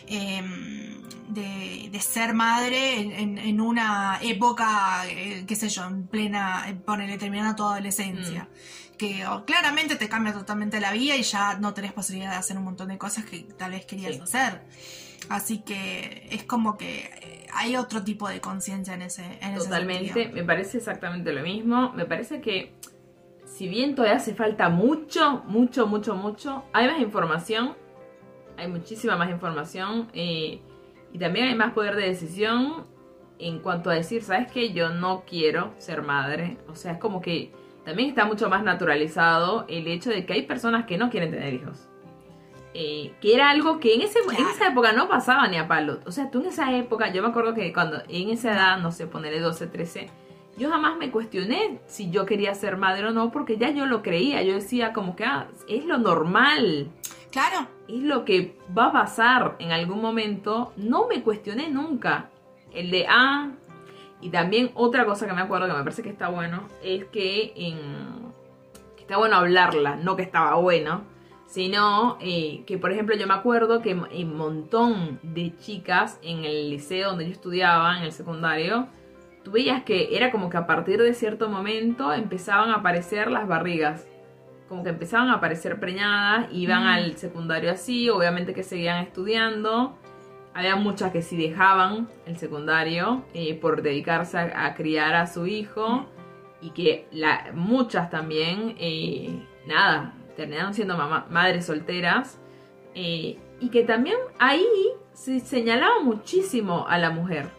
em, 0.08 1.02
de, 1.30 2.00
ser 2.00 2.34
madre 2.34 3.22
en, 3.22 3.62
una 3.62 4.20
época, 4.22 5.04
eh, 5.08 5.46
qué 5.48 5.56
sé 5.56 5.70
yo, 5.70 5.86
en 5.86 6.08
plena, 6.08 6.66
ponele, 6.86 7.18
terminando 7.18 7.56
toda 7.56 7.74
adolescencia. 7.74 8.44
Mm. 8.44 8.98
Que 8.98 9.26
claramente 9.46 9.96
te 9.96 10.08
cambia 10.08 10.34
totalmente 10.34 10.80
la 10.80 10.92
vida 10.92 11.16
y 11.16 11.24
ya 11.24 11.56
no 11.56 11.74
tenés 11.74 11.94
posibilidad 11.94 12.32
de 12.32 12.38
hacer 12.38 12.58
un 12.58 12.64
montón 12.64 12.90
de 12.90 12.98
cosas 12.98 13.26
que 13.26 13.40
tal 13.40 13.72
vez 13.72 13.86
querías 13.86 14.20
hacer. 14.22 14.62
Así 15.30 15.60
que 15.60 16.28
es 16.32 16.44
como 16.44 16.78
que 16.78 17.10
eh, 17.22 17.43
hay 17.56 17.76
otro 17.76 18.04
tipo 18.04 18.28
de 18.28 18.42
conciencia 18.42 18.94
en 18.94 19.04
ese 19.04 19.24
en 19.42 19.56
Totalmente, 19.56 20.30
me 20.30 20.44
parece 20.44 20.78
exactamente 20.78 21.34
lo 21.34 21.42
mismo. 21.42 21.92
Me 21.94 22.06
parece 22.06 22.42
que 22.42 22.74
si 23.46 23.68
bien 23.68 23.96
todavía 23.96 24.18
hace 24.18 24.34
falta 24.34 24.70
mucho, 24.70 25.44
mucho, 25.46 25.88
mucho, 25.88 26.16
mucho, 26.16 26.64
hay 26.74 26.88
más 26.88 27.00
información, 27.00 27.76
hay 28.58 28.68
muchísima 28.68 29.16
más 29.16 29.30
información 29.30 30.10
eh, 30.14 30.62
y 31.12 31.20
también 31.20 31.48
hay 31.48 31.56
más 31.56 31.74
poder 31.74 31.96
de 31.96 32.08
decisión 32.08 32.86
en 33.40 33.60
cuanto 33.60 33.90
a 33.90 33.94
decir, 33.94 34.24
¿sabes 34.24 34.52
qué? 34.52 34.74
Yo 34.74 34.90
no 34.90 35.24
quiero 35.28 35.74
ser 35.78 36.02
madre. 36.02 36.58
O 36.68 36.76
sea, 36.76 36.94
es 36.94 36.98
como 36.98 37.22
que 37.22 37.52
también 37.86 38.10
está 38.10 38.26
mucho 38.26 38.50
más 38.50 38.64
naturalizado 38.64 39.66
el 39.68 39.88
hecho 39.88 40.10
de 40.10 40.26
que 40.26 40.34
hay 40.34 40.42
personas 40.44 40.86
que 40.86 40.98
no 40.98 41.10
quieren 41.10 41.32
tener 41.32 41.54
hijos. 41.54 41.90
Eh, 42.76 43.14
que 43.22 43.36
era 43.36 43.52
algo 43.52 43.80
que 43.80 43.94
en, 43.94 44.02
ese, 44.02 44.18
en 44.20 44.48
esa 44.48 44.68
época 44.68 44.94
no 44.94 45.08
pasaba 45.08 45.48
ni 45.48 45.58
a 45.58 45.68
palo. 45.68 46.00
O 46.08 46.12
sea, 46.12 46.32
tú 46.32 46.40
en 46.42 46.48
esa 46.48 46.76
época, 46.76 47.14
yo 47.14 47.22
me 47.22 47.30
acuerdo 47.30 47.54
que 47.54 47.72
cuando 47.72 48.02
en 48.10 48.30
esa 48.32 48.54
edad, 48.54 48.78
no 48.80 48.92
sé, 48.92 49.06
ponerle 49.06 49.40
12, 49.40 49.68
13, 49.68 50.10
yo 50.58 50.72
jamás 50.72 50.98
me 50.98 51.12
cuestioné 51.12 51.80
si 51.86 52.10
yo 52.10 52.26
quería 52.26 52.56
ser 52.56 52.78
madre 52.78 53.08
o 53.08 53.12
no, 53.12 53.32
porque 53.32 53.58
ya 53.58 53.70
yo 53.70 53.86
lo 53.86 54.02
creía. 54.02 54.42
Yo 54.42 54.56
decía 54.56 54.92
como 54.92 55.16
que 55.16 55.24
ah, 55.24 55.48
es 55.68 55.86
lo 55.86 56.00
normal. 56.00 56.90
Claro. 57.32 57.68
Es 57.88 58.02
lo 58.02 58.26
que 58.26 58.58
va 58.76 58.88
a 58.88 58.92
pasar 58.92 59.56
en 59.60 59.72
algún 59.72 60.02
momento. 60.02 60.74
No 60.76 61.08
me 61.08 61.22
cuestioné 61.22 61.70
nunca. 61.70 62.30
El 62.74 62.90
de, 62.90 63.06
ah, 63.08 63.52
y 64.20 64.30
también 64.30 64.72
otra 64.74 65.06
cosa 65.06 65.28
que 65.28 65.34
me 65.34 65.42
acuerdo 65.42 65.68
que 65.68 65.74
me 65.74 65.84
parece 65.84 66.02
que 66.02 66.10
está 66.10 66.30
bueno, 66.30 66.68
es 66.82 67.06
que, 67.06 67.54
en, 67.56 67.78
que 68.96 69.02
está 69.02 69.18
bueno 69.18 69.36
hablarla, 69.36 69.96
no 69.96 70.16
que 70.16 70.24
estaba 70.24 70.56
bueno 70.56 71.13
sino 71.54 72.18
eh, 72.20 72.64
que, 72.66 72.80
por 72.80 72.92
ejemplo, 72.92 73.16
yo 73.16 73.28
me 73.28 73.36
acuerdo 73.36 73.84
que 73.84 73.94
un 73.94 74.36
montón 74.36 75.20
de 75.22 75.56
chicas 75.56 76.20
en 76.24 76.46
el 76.46 76.72
liceo 76.72 77.10
donde 77.10 77.28
yo 77.28 77.32
estudiaba, 77.32 77.96
en 78.00 78.06
el 78.06 78.12
secundario, 78.12 78.88
tú 79.44 79.52
veías 79.52 79.84
que 79.84 80.18
era 80.18 80.32
como 80.32 80.50
que 80.50 80.58
a 80.58 80.66
partir 80.66 81.00
de 81.00 81.14
cierto 81.14 81.50
momento 81.50 82.12
empezaban 82.12 82.72
a 82.72 82.78
aparecer 82.78 83.30
las 83.30 83.48
barrigas. 83.48 84.08
Como 84.68 84.84
que 84.84 84.90
empezaban 84.90 85.30
a 85.30 85.36
aparecer 85.36 85.80
preñadas, 85.80 86.48
iban 86.52 86.88
al 86.88 87.18
secundario 87.18 87.70
así, 87.70 88.10
obviamente 88.10 88.56
que 88.56 88.64
seguían 88.64 89.04
estudiando. 89.04 89.96
Había 90.56 90.76
muchas 90.76 91.12
que 91.12 91.22
sí 91.22 91.38
dejaban 91.38 92.08
el 92.26 92.38
secundario 92.38 93.26
eh, 93.36 93.54
por 93.54 93.84
dedicarse 93.84 94.40
a, 94.40 94.74
criar 94.74 95.14
a 95.14 95.28
su 95.28 95.46
hijo. 95.46 96.08
Y 96.62 96.72
que 96.72 97.06
la, 97.12 97.52
muchas 97.54 98.10
también, 98.10 98.76
eh, 98.80 99.46
nada, 99.68 100.16
terminaron 100.36 100.74
siendo 100.74 100.98
madres 100.98 101.66
solteras, 101.66 102.40
eh, 102.96 103.38
y 103.60 103.70
que 103.70 103.84
también 103.84 104.18
ahí 104.40 104.66
se 105.14 105.40
señalaba 105.40 106.02
muchísimo 106.02 106.86
a 106.88 106.98
la 106.98 107.10
mujer. 107.10 107.50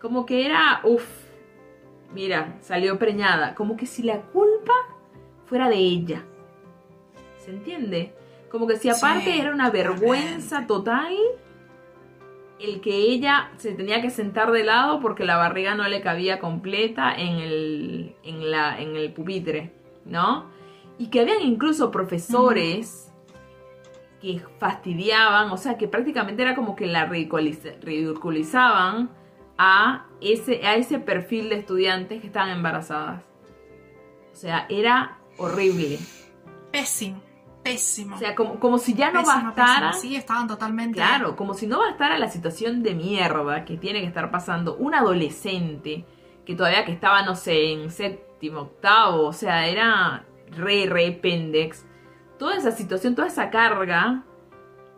Como 0.00 0.26
que 0.26 0.46
era, 0.46 0.80
uff, 0.84 1.06
mira, 2.12 2.56
salió 2.60 2.98
preñada, 2.98 3.54
como 3.54 3.76
que 3.76 3.86
si 3.86 4.02
la 4.02 4.20
culpa 4.20 4.72
fuera 5.46 5.68
de 5.68 5.76
ella. 5.76 6.24
¿Se 7.38 7.50
entiende? 7.50 8.14
Como 8.50 8.66
que 8.66 8.76
si 8.76 8.88
aparte 8.88 9.40
era 9.40 9.52
una 9.52 9.70
vergüenza 9.70 10.66
total 10.66 11.16
el 12.62 12.80
que 12.80 12.94
ella 12.94 13.50
se 13.56 13.72
tenía 13.72 14.00
que 14.00 14.10
sentar 14.10 14.52
de 14.52 14.62
lado 14.62 15.00
porque 15.00 15.24
la 15.24 15.36
barriga 15.36 15.74
no 15.74 15.88
le 15.88 16.00
cabía 16.00 16.38
completa 16.38 17.12
en 17.14 17.38
el, 17.38 18.16
en 18.22 18.50
la, 18.50 18.80
en 18.80 18.94
el 18.94 19.12
pupitre, 19.12 19.72
¿no? 20.04 20.46
Y 21.02 21.08
que 21.08 21.20
habían 21.20 21.42
incluso 21.42 21.90
profesores 21.90 23.12
que 24.20 24.40
fastidiaban, 24.60 25.50
o 25.50 25.56
sea, 25.56 25.76
que 25.76 25.88
prácticamente 25.88 26.42
era 26.42 26.54
como 26.54 26.76
que 26.76 26.86
la 26.86 27.06
ridiculizaban 27.06 29.10
a 29.58 30.06
ese, 30.20 30.64
a 30.64 30.76
ese 30.76 31.00
perfil 31.00 31.48
de 31.48 31.56
estudiantes 31.56 32.20
que 32.20 32.28
estaban 32.28 32.50
embarazadas. 32.50 33.24
O 34.32 34.36
sea, 34.36 34.66
era 34.68 35.18
horrible. 35.38 35.98
Pésimo. 36.70 37.20
Pésimo. 37.64 38.14
O 38.14 38.18
sea, 38.20 38.36
como, 38.36 38.60
como 38.60 38.78
si 38.78 38.94
ya 38.94 39.10
no 39.10 39.24
bastara. 39.24 39.94
Sí, 39.94 40.14
estaban 40.14 40.46
totalmente. 40.46 40.94
Claro, 40.94 41.34
como 41.34 41.54
si 41.54 41.66
no 41.66 41.80
bastara 41.80 42.16
la 42.16 42.28
situación 42.28 42.84
de 42.84 42.94
mierda 42.94 43.64
que 43.64 43.76
tiene 43.76 44.02
que 44.02 44.06
estar 44.06 44.30
pasando 44.30 44.76
un 44.76 44.94
adolescente 44.94 46.04
que 46.46 46.54
todavía 46.54 46.84
que 46.84 46.92
estaba, 46.92 47.22
no 47.22 47.34
sé, 47.34 47.72
en 47.72 47.90
séptimo, 47.90 48.60
octavo. 48.60 49.26
O 49.26 49.32
sea, 49.32 49.66
era 49.66 50.26
re, 50.56 50.86
re 50.86 51.12
pendex. 51.12 51.84
Toda 52.38 52.56
esa 52.56 52.72
situación, 52.72 53.14
toda 53.14 53.28
esa 53.28 53.50
carga, 53.50 54.24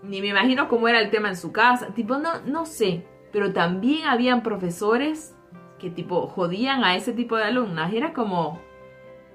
ni 0.03 0.21
me 0.21 0.29
imagino 0.29 0.69
cómo 0.69 0.89
era 0.89 1.01
el 1.01 1.11
tema 1.11 1.29
en 1.29 1.37
su 1.37 1.53
casa. 1.53 1.89
Tipo, 1.95 2.19
no, 2.19 2.41
no 2.43 2.67
sé. 2.67 3.07
Pero 3.33 3.53
también 3.53 4.07
habían 4.07 4.43
profesores 4.43 5.35
que 5.79 5.91
tipo 5.91 6.29
jodían 6.29 6.85
a 6.85 6.97
ese 6.97 7.13
tipo 7.13 7.37
de 7.37 7.45
alumnas. 7.45 7.93
Era 7.93 8.13
como, 8.13 8.61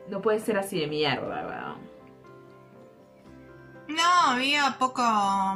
no 0.09 0.22
puede 0.22 0.39
ser 0.39 0.57
así 0.57 0.80
de 0.80 0.88
mierda, 0.88 1.76
No, 3.88 4.32
había 4.32 4.78
poco, 4.80 5.03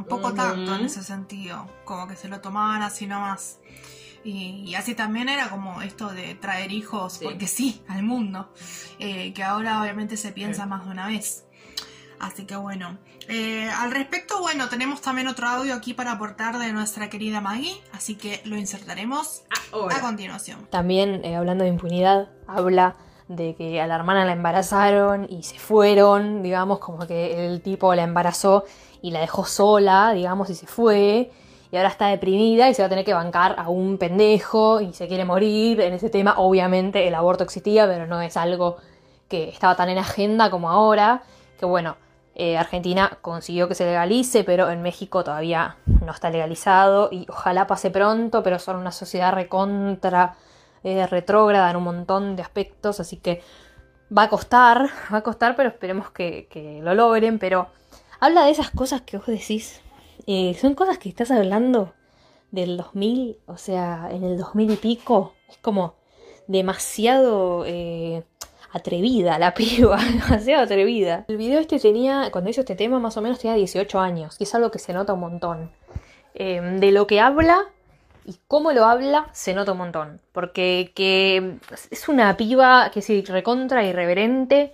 poco 0.10 0.34
tacto 0.34 0.76
en 0.76 0.86
ese 0.86 1.04
sentido. 1.04 1.68
Como 1.86 2.08
que 2.08 2.16
se 2.16 2.28
lo 2.28 2.42
tomaban 2.42 2.82
así 2.82 3.08
nomás. 3.08 3.60
Y, 4.24 4.74
así 4.76 4.96
también 4.96 5.28
era 5.30 5.50
como 5.50 5.82
esto 5.82 6.10
de 6.10 6.36
traer 6.36 6.72
hijos, 6.72 7.20
porque 7.22 7.48
sí, 7.48 7.84
al 7.88 8.04
mundo, 8.04 8.52
eh, 9.00 9.34
que 9.34 9.44
ahora 9.44 9.82
obviamente 9.82 10.16
se 10.18 10.32
piensa 10.32 10.66
más 10.66 10.86
de 10.86 10.92
una 10.92 11.08
vez. 11.08 11.46
Así 12.20 12.46
que 12.46 12.56
bueno, 12.56 12.98
eh, 13.28 13.70
al 13.70 13.92
respecto, 13.92 14.40
bueno, 14.40 14.70
tenemos 14.70 15.02
también 15.02 15.28
otro 15.28 15.48
audio 15.48 15.74
aquí 15.74 15.94
para 15.94 16.14
aportar 16.14 16.58
de 16.58 16.72
nuestra 16.72 17.10
querida 17.10 17.42
Maggie, 17.42 17.76
así 17.92 18.16
que 18.16 18.42
lo 18.46 18.56
insertaremos 18.56 19.44
a 19.74 20.00
continuación. 20.00 20.66
También, 20.70 21.24
eh, 21.26 21.36
hablando 21.36 21.66
de 21.66 21.70
impunidad, 21.70 22.30
habla 22.48 22.96
de 23.28 23.56
que 23.56 23.82
a 23.82 23.88
la 23.88 23.96
hermana 23.96 24.26
la 24.26 24.34
embarazaron 24.34 25.28
y 25.30 25.44
se 25.44 25.60
fueron, 25.60 26.44
digamos, 26.44 26.80
como 26.80 27.06
que 27.08 27.46
el 27.46 27.62
tipo 27.62 27.94
la 27.96 28.04
embarazó 28.04 28.64
y 29.02 29.12
la 29.12 29.20
dejó 29.20 29.46
sola, 29.46 30.14
digamos, 30.14 30.50
y 30.50 30.56
se 30.56 30.68
fue 30.68 31.32
y 31.74 31.76
ahora 31.76 31.90
está 31.90 32.06
deprimida 32.10 32.70
y 32.70 32.76
se 32.76 32.84
va 32.84 32.86
a 32.86 32.90
tener 32.90 33.04
que 33.04 33.16
bancar 33.16 33.56
a 33.58 33.68
un 33.68 33.98
pendejo 33.98 34.80
y 34.80 34.94
se 34.94 35.08
quiere 35.08 35.26
morir. 35.26 35.82
En 35.82 35.94
ese 35.94 36.12
tema, 36.12 36.36
obviamente, 36.38 37.08
el 37.08 37.16
aborto 37.16 37.44
existía, 37.44 37.88
pero 37.88 38.06
no 38.06 38.22
es 38.22 38.38
algo 38.38 38.78
que 39.28 39.50
estaba 39.50 39.76
tan 39.76 39.90
en 39.90 39.98
agenda 39.98 40.52
como 40.52 40.70
ahora. 40.70 41.24
Que 41.60 41.66
bueno, 41.66 41.98
eh, 42.36 42.60
Argentina 42.60 43.18
consiguió 43.22 43.68
que 43.68 43.74
se 43.74 43.86
legalice, 43.86 44.44
pero 44.44 44.70
en 44.70 44.84
México 44.84 45.24
todavía 45.24 45.78
no 46.06 46.12
está 46.12 46.30
legalizado 46.30 47.10
y 47.12 47.26
ojalá 47.28 47.66
pase 47.66 47.90
pronto, 47.90 48.44
pero 48.44 48.60
son 48.60 48.76
una 48.76 48.92
sociedad 48.92 49.34
recontra 49.34 50.36
eh, 50.84 51.08
retrógrada 51.08 51.72
en 51.72 51.78
un 51.78 51.86
montón 51.86 52.36
de 52.36 52.44
aspectos, 52.44 53.00
así 53.00 53.18
que 53.18 53.42
va 54.16 54.24
a 54.24 54.30
costar, 54.30 54.92
va 55.12 55.18
a 55.18 55.24
costar, 55.24 55.56
pero 55.56 55.70
esperemos 55.70 56.12
que, 56.12 56.48
que 56.52 56.82
lo 56.84 56.94
logren, 56.94 57.40
pero 57.40 57.70
habla 58.20 58.46
de 58.46 58.52
esas 58.52 58.70
cosas 58.70 59.02
que 59.02 59.18
vos 59.18 59.26
decís, 59.26 59.82
eh, 60.26 60.56
son 60.60 60.76
cosas 60.76 60.98
que 60.98 61.10
estás 61.10 61.32
hablando 61.32 61.94
del 62.52 62.78
2000, 62.78 63.40
o 63.48 63.58
sea, 63.58 64.10
en 64.12 64.24
el 64.24 64.38
2000 64.38 64.72
y 64.72 64.76
pico. 64.78 65.34
Es 65.50 65.58
como 65.58 65.96
demasiado 66.48 67.66
eh, 67.66 68.24
atrevida 68.72 69.40
la 69.40 69.54
piba, 69.56 69.98
demasiado 69.98 70.64
atrevida. 70.64 71.26
El 71.28 71.38
video 71.38 71.60
este 71.60 71.80
tenía, 71.80 72.30
cuando 72.32 72.50
hizo 72.50 72.62
este 72.62 72.76
tema, 72.76 73.00
más 73.00 73.18
o 73.18 73.22
menos 73.22 73.40
tenía 73.40 73.56
18 73.56 74.00
años, 74.00 74.36
y 74.40 74.44
es 74.44 74.56
algo 74.56 74.72
que 74.72 74.80
se 74.80 74.94
nota 74.94 75.14
un 75.14 75.22
montón. 75.22 75.72
Em, 76.36 76.80
de 76.80 76.92
lo 76.92 77.06
que 77.06 77.20
habla 77.20 77.66
y 78.26 78.38
cómo 78.48 78.72
lo 78.72 78.86
habla, 78.86 79.28
se 79.34 79.54
nota 79.54 79.74
un 79.74 79.78
montón. 79.80 80.22
Porque 80.32 80.92
que 80.96 81.58
es 81.92 82.10
una 82.10 82.36
piba 82.38 82.90
que 82.92 83.00
es 83.00 83.30
recontra 83.30 83.86
irreverente 83.86 84.74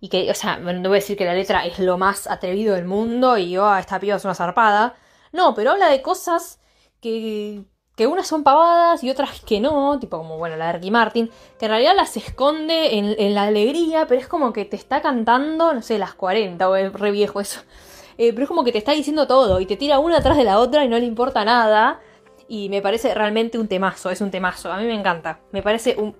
y 0.00 0.08
que, 0.08 0.30
o 0.30 0.34
sea, 0.34 0.58
no 0.58 0.88
voy 0.88 0.98
a 0.98 1.00
decir 1.00 1.16
que 1.16 1.24
la 1.24 1.34
letra 1.34 1.64
es 1.66 1.78
lo 1.78 1.98
más 1.98 2.26
atrevido 2.26 2.74
del 2.74 2.84
mundo 2.84 3.38
y, 3.38 3.56
oh, 3.56 3.76
esta 3.76 3.98
piba 3.98 4.16
es 4.16 4.24
una 4.24 4.34
zarpada. 4.34 4.94
No, 5.32 5.54
pero 5.54 5.72
habla 5.72 5.88
de 5.88 6.02
cosas 6.02 6.60
que, 7.00 7.64
que 7.96 8.06
unas 8.06 8.26
son 8.26 8.44
pavadas 8.44 9.02
y 9.02 9.10
otras 9.10 9.40
que 9.40 9.58
no, 9.58 9.98
tipo 9.98 10.18
como, 10.18 10.36
bueno, 10.38 10.56
la 10.56 10.66
de 10.66 10.72
Ricky 10.74 10.90
Martin, 10.90 11.30
que 11.58 11.64
en 11.64 11.70
realidad 11.70 11.96
las 11.96 12.16
esconde 12.16 12.98
en, 12.98 13.34
la 13.34 13.44
alegría, 13.44 14.06
pero 14.06 14.20
es 14.20 14.28
como 14.28 14.52
que 14.52 14.66
te 14.66 14.76
está 14.76 15.00
cantando, 15.00 15.72
no 15.72 15.82
sé, 15.82 15.98
las 15.98 16.14
40 16.14 16.68
o 16.68 16.76
es 16.76 16.92
re 16.92 17.10
viejo 17.10 17.40
eso. 17.40 17.60
Eh, 18.18 18.32
pero 18.32 18.44
es 18.44 18.48
como 18.48 18.64
que 18.64 18.72
te 18.72 18.78
está 18.78 18.92
diciendo 18.92 19.26
todo 19.26 19.60
y 19.60 19.66
te 19.66 19.76
tira 19.76 19.98
una 19.98 20.16
atrás 20.16 20.38
de 20.38 20.44
la 20.44 20.58
otra 20.58 20.82
y 20.86 20.88
no 20.88 20.98
le 20.98 21.04
importa 21.04 21.44
nada. 21.44 22.00
y 22.48 22.70
me 22.70 22.80
parece 22.80 23.12
realmente 23.14 23.58
un 23.58 23.68
temazo, 23.68 24.08
es 24.10 24.22
un 24.22 24.30
temazo, 24.30 24.72
a 24.72 24.78
mí 24.78 24.86
me 24.86 24.94
encanta, 24.94 25.40
me 25.52 25.62
parece 25.62 25.96
un 25.98 26.16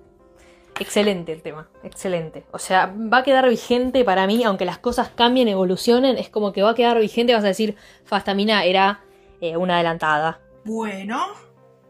excelente 0.79 1.31
el 1.33 1.41
tema, 1.41 1.67
excelente. 1.83 2.45
O 2.51 2.59
sea, 2.59 2.93
va 2.95 3.19
a 3.19 3.23
quedar 3.23 3.47
vigente 3.49 4.03
para 4.03 4.27
mí, 4.27 4.43
aunque 4.43 4.65
las 4.65 4.77
cosas 4.77 5.09
cambien, 5.09 5.47
evolucionen, 5.47 6.17
es 6.17 6.29
como 6.29 6.53
que 6.53 6.61
va 6.63 6.71
a 6.71 6.75
quedar 6.75 6.99
vigente, 6.99 7.33
vas 7.33 7.43
a 7.43 7.47
decir, 7.47 7.75
Fastamina 8.05 8.63
era 8.63 9.01
eh, 9.41 9.57
una 9.57 9.75
adelantada. 9.75 10.39
Bueno, 10.65 11.25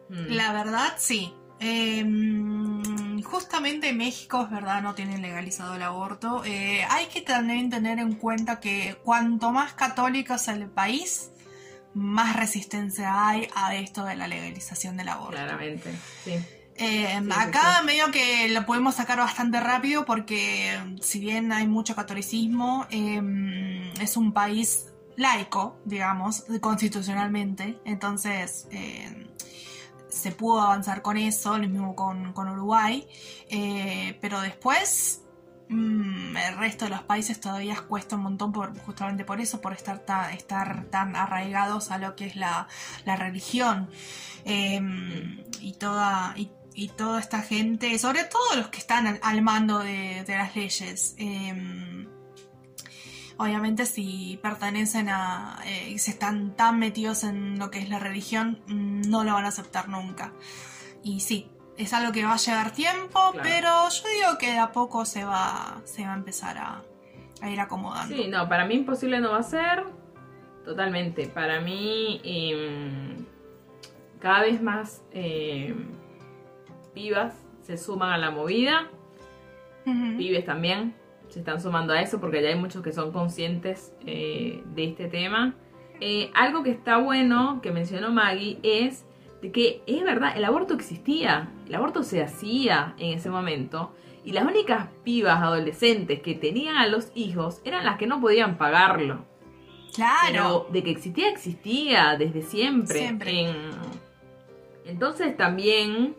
Mm. 0.09 0.27
la 0.29 0.53
verdad 0.53 0.93
sí. 0.97 1.33
Em, 1.59 3.21
justamente 3.23 3.91
México, 3.93 4.43
es 4.43 4.51
verdad, 4.51 4.81
no 4.81 4.95
tienen 4.95 5.21
legalizado 5.21 5.75
el 5.75 5.81
aborto. 5.81 6.43
Eh, 6.45 6.83
hay 6.89 7.07
que 7.07 7.21
también 7.21 7.69
tener 7.69 7.99
en 7.99 8.13
cuenta 8.13 8.59
que 8.59 8.95
cuanto 9.03 9.51
más 9.51 9.73
católico 9.73 10.35
es 10.35 10.47
el 10.47 10.67
país, 10.67 11.31
más 11.93 12.35
resistencia 12.35 13.27
hay 13.27 13.47
a 13.55 13.75
esto 13.75 14.05
de 14.05 14.15
la 14.15 14.27
legalización 14.27 14.97
del 14.97 15.09
aborto. 15.09 15.31
Claramente, 15.37 15.91
sí. 16.23 16.35
Eh, 16.77 17.21
acá 17.35 17.81
medio 17.83 18.11
que 18.11 18.49
lo 18.49 18.65
podemos 18.65 18.95
sacar 18.95 19.17
bastante 19.17 19.59
rápido 19.59 20.05
porque 20.05 20.77
si 21.01 21.19
bien 21.19 21.51
hay 21.51 21.67
mucho 21.67 21.95
catolicismo, 21.95 22.85
eh, 22.91 23.91
es 23.99 24.15
un 24.15 24.31
país 24.31 24.87
laico, 25.17 25.77
digamos, 25.83 26.45
constitucionalmente. 26.61 27.79
Entonces 27.83 28.67
eh, 28.71 29.27
se 30.07 30.31
pudo 30.31 30.61
avanzar 30.61 31.01
con 31.01 31.17
eso, 31.17 31.57
lo 31.57 31.67
mismo 31.67 31.95
con, 31.95 32.31
con 32.33 32.47
Uruguay. 32.47 33.05
Eh, 33.49 34.17
pero 34.21 34.39
después 34.39 35.23
mm, 35.67 36.37
el 36.37 36.57
resto 36.57 36.85
de 36.85 36.91
los 36.91 37.01
países 37.01 37.39
todavía 37.41 37.75
cuesta 37.87 38.15
un 38.15 38.23
montón 38.23 38.51
por, 38.51 38.77
justamente 38.79 39.25
por 39.25 39.41
eso, 39.41 39.59
por 39.59 39.73
estar 39.73 39.99
tan, 39.99 40.33
estar 40.33 40.85
tan 40.85 41.15
arraigados 41.15 41.91
a 41.91 41.97
lo 41.97 42.15
que 42.15 42.27
es 42.27 42.35
la, 42.35 42.67
la 43.03 43.15
religión. 43.15 43.89
Eh, 44.45 44.79
y 45.59 45.73
toda 45.73 46.33
y, 46.37 46.51
y 46.77 46.89
toda 46.89 47.19
esta 47.19 47.41
gente, 47.41 47.97
sobre 47.97 48.23
todo 48.23 48.55
los 48.55 48.67
que 48.67 48.77
están 48.77 49.07
al, 49.07 49.19
al 49.23 49.41
mando 49.41 49.79
de, 49.79 50.23
de 50.27 50.37
las 50.37 50.55
leyes, 50.55 51.15
eh, 51.17 52.05
obviamente 53.37 53.87
si 53.87 54.39
pertenecen 54.43 55.09
a, 55.09 55.59
eh, 55.65 55.89
y 55.89 55.97
se 55.97 56.11
están 56.11 56.55
tan 56.55 56.77
metidos 56.77 57.23
en 57.23 57.57
lo 57.57 57.71
que 57.71 57.79
es 57.79 57.89
la 57.89 57.97
religión, 57.97 58.61
mm, 58.67 59.09
no 59.09 59.23
lo 59.23 59.33
van 59.33 59.45
a 59.45 59.47
aceptar 59.47 59.89
nunca. 59.89 60.33
Y 61.01 61.21
sí, 61.21 61.49
es 61.77 61.93
algo 61.93 62.11
que 62.11 62.23
va 62.23 62.33
a 62.33 62.37
llevar 62.37 62.71
tiempo, 62.71 63.31
Claro. 63.31 63.39
pero 63.41 63.89
yo 63.89 64.03
digo 64.09 64.37
que 64.37 64.51
de 64.51 64.59
a 64.59 64.71
poco 64.71 65.03
se 65.03 65.25
va, 65.25 65.81
se 65.83 66.03
va 66.05 66.13
a 66.13 66.15
empezar 66.15 66.59
a, 66.59 66.83
a 67.41 67.49
ir 67.49 67.59
acomodando. 67.59 68.15
Sí, 68.15 68.27
no, 68.27 68.47
para 68.47 68.65
mí 68.65 68.75
imposible 68.75 69.19
no 69.19 69.31
va 69.31 69.39
a 69.39 69.43
ser. 69.43 69.83
Totalmente. 70.63 71.25
Para 71.27 71.59
mí, 71.59 72.21
em, 72.23 73.25
cada 74.19 74.41
vez 74.41 74.61
más 74.61 75.01
em, 75.11 75.97
pibas 76.97 77.35
se 77.61 77.77
suman 77.77 78.11
a 78.11 78.17
la 78.17 78.31
movida. 78.31 78.89
Pibes 80.17 80.43
también 80.45 80.95
se 81.29 81.39
están 81.39 81.61
sumando 81.61 81.93
a 81.93 82.01
eso 82.01 82.19
porque 82.19 82.41
ya 82.41 82.49
hay 82.49 82.55
muchos 82.55 82.81
que 82.81 82.91
son 82.91 83.11
conscientes 83.11 83.93
eh, 84.05 84.63
de 84.75 84.83
este 84.85 85.07
tema. 85.07 85.53
Eh, 86.01 86.29
algo 86.33 86.63
que 86.63 86.71
está 86.71 86.97
bueno 86.97 87.59
que 87.61 87.71
mencionó 87.71 88.11
Maggie 88.11 88.57
es 88.63 89.05
de 89.41 89.51
que 89.51 89.81
es 89.87 90.03
verdad, 90.03 90.35
el 90.35 90.43
aborto 90.43 90.73
existía, 90.73 91.49
el 91.67 91.75
aborto 91.75 92.01
se 92.03 92.21
hacía 92.23 92.95
en 92.97 93.17
ese 93.17 93.29
momento 93.29 93.93
y 94.25 94.31
las 94.31 94.43
únicas 94.45 94.87
pibas 95.03 95.41
adolescentes 95.41 96.19
que 96.21 96.33
tenían 96.33 96.75
a 96.77 96.87
los 96.87 97.11
hijos 97.15 97.61
eran 97.63 97.85
las 97.85 97.97
que 97.97 98.07
no 98.07 98.19
podían 98.19 98.57
pagarlo. 98.57 99.23
Claro. 99.95 100.17
Pero 100.31 100.67
de 100.71 100.83
que 100.83 100.91
existía, 100.91 101.29
existía 101.29 102.15
desde 102.17 102.41
siempre. 102.41 102.99
Siempre. 102.99 103.41
En- 103.51 103.71
Entonces 104.85 105.35
también 105.37 106.15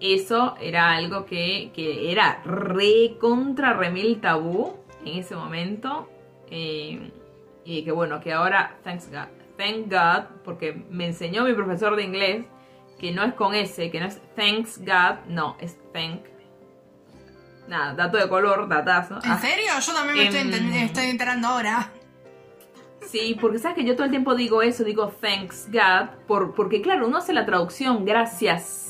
eso 0.00 0.54
era 0.60 0.92
algo 0.92 1.26
que, 1.26 1.70
que 1.74 2.10
era 2.10 2.40
re 2.44 3.16
contra 3.20 3.72
remil 3.74 4.20
tabú 4.20 4.76
en 5.04 5.18
ese 5.18 5.34
momento. 5.36 6.08
Eh, 6.50 7.10
y 7.64 7.84
que 7.84 7.92
bueno, 7.92 8.20
que 8.20 8.32
ahora, 8.32 8.78
thanks 8.82 9.08
God, 9.10 9.28
thank 9.56 9.90
God, 9.90 10.24
porque 10.44 10.72
me 10.90 11.06
enseñó 11.06 11.44
mi 11.44 11.52
profesor 11.52 11.94
de 11.96 12.02
inglés 12.04 12.44
que 12.98 13.12
no 13.12 13.22
es 13.24 13.32
con 13.34 13.54
S, 13.54 13.90
que 13.90 14.00
no 14.00 14.06
es 14.06 14.20
thanks 14.34 14.78
God, 14.78 15.24
no, 15.28 15.56
es 15.60 15.76
thank. 15.92 16.22
Nada, 17.68 17.94
dato 17.94 18.16
de 18.16 18.28
color, 18.28 18.68
datazo. 18.68 19.18
¿En 19.22 19.30
Ah. 19.30 19.38
serio? 19.38 19.70
Yo 19.80 19.92
también 19.92 20.16
me 20.16 20.24
estoy, 20.24 20.58
Em, 20.58 20.72
estoy 20.84 21.04
enterando 21.06 21.48
ahora. 21.48 21.92
Sí, 23.06 23.36
porque 23.40 23.58
sabes 23.58 23.76
que 23.76 23.84
yo 23.84 23.94
todo 23.94 24.04
el 24.04 24.10
tiempo 24.10 24.34
digo 24.34 24.60
eso, 24.62 24.84
digo 24.84 25.08
thanks 25.20 25.68
God, 25.70 26.08
por, 26.26 26.54
porque 26.54 26.82
claro, 26.82 27.06
uno 27.06 27.18
hace 27.18 27.32
la 27.32 27.46
traducción, 27.46 28.04
gracias 28.04 28.89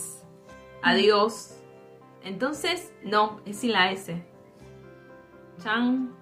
a 0.82 0.94
Dios. 0.94 1.56
Entonces, 2.22 2.92
no, 3.02 3.40
es 3.46 3.58
sin 3.58 3.72
la 3.72 3.90
S. 3.92 4.22
Chan. 5.62 6.14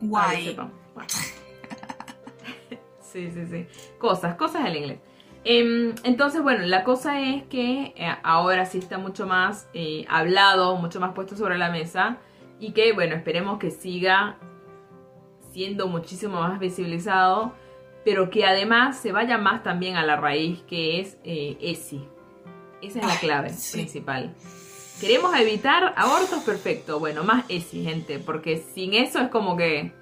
Guay. 0.00 0.54
Bueno. 0.94 1.08
sí, 3.00 3.30
sí, 3.30 3.46
sí. 3.46 3.66
Cosas, 3.98 4.36
cosas 4.36 4.64
del 4.64 4.76
inglés. 4.76 5.00
Em, 5.44 5.94
entonces, 6.04 6.42
bueno, 6.42 6.66
la 6.66 6.84
cosa 6.84 7.20
es 7.20 7.44
que 7.44 7.94
eh, 7.96 8.16
ahora 8.22 8.66
sí 8.66 8.78
está 8.78 8.98
mucho 8.98 9.26
más 9.26 9.68
eh, 9.72 10.04
hablado, 10.08 10.76
mucho 10.76 11.00
más 11.00 11.14
puesto 11.14 11.34
sobre 11.34 11.56
la 11.56 11.70
mesa 11.70 12.18
y 12.58 12.72
que, 12.72 12.92
bueno, 12.92 13.14
esperemos 13.14 13.58
que 13.58 13.70
siga 13.70 14.36
siendo 15.50 15.88
muchísimo 15.88 16.40
más 16.40 16.60
visibilizado, 16.60 17.52
pero 18.04 18.30
que 18.30 18.44
además 18.44 18.98
se 18.98 19.12
vaya 19.12 19.38
más 19.38 19.62
también 19.62 19.96
a 19.96 20.04
la 20.04 20.16
raíz 20.16 20.62
que 20.62 21.00
es 21.00 21.18
eh, 21.24 21.56
ESI. 21.60 22.06
Esa 22.82 23.00
es 23.00 23.06
la 23.06 23.18
clave 23.18 23.50
sí. 23.54 23.72
principal. 23.72 24.34
Queremos 25.00 25.34
evitar 25.36 25.94
abortos, 25.96 26.42
perfecto. 26.44 26.98
Bueno, 26.98 27.24
más 27.24 27.44
ESI, 27.48 27.84
gente, 27.84 28.18
porque 28.18 28.62
sin 28.74 28.94
eso 28.94 29.18
es 29.20 29.28
como 29.28 29.56
que 29.56 29.92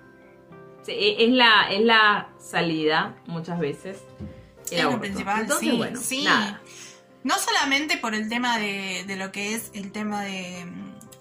e- 0.89 1.25
es 1.25 1.31
la, 1.31 1.71
es 1.71 1.83
la 1.83 2.31
salida 2.41 3.17
muchas 3.27 3.59
veces. 3.61 3.99
el 4.71 4.77
Es 4.79 4.83
lo 4.83 4.89
aborto. 4.89 5.01
principal, 5.03 5.41
Entonces, 5.43 5.71
sí, 5.71 5.77
bueno, 5.77 6.01
sí. 6.01 6.25
nada. 6.25 6.61
No 7.25 7.37
solamente 7.39 7.97
por 7.99 8.15
el 8.15 8.29
tema 8.29 8.59
de, 8.59 9.05
de 9.07 9.17
lo 9.17 9.31
que 9.33 9.55
es 9.55 9.71
el 9.75 9.93
tema 9.93 10.23
de, 10.23 10.65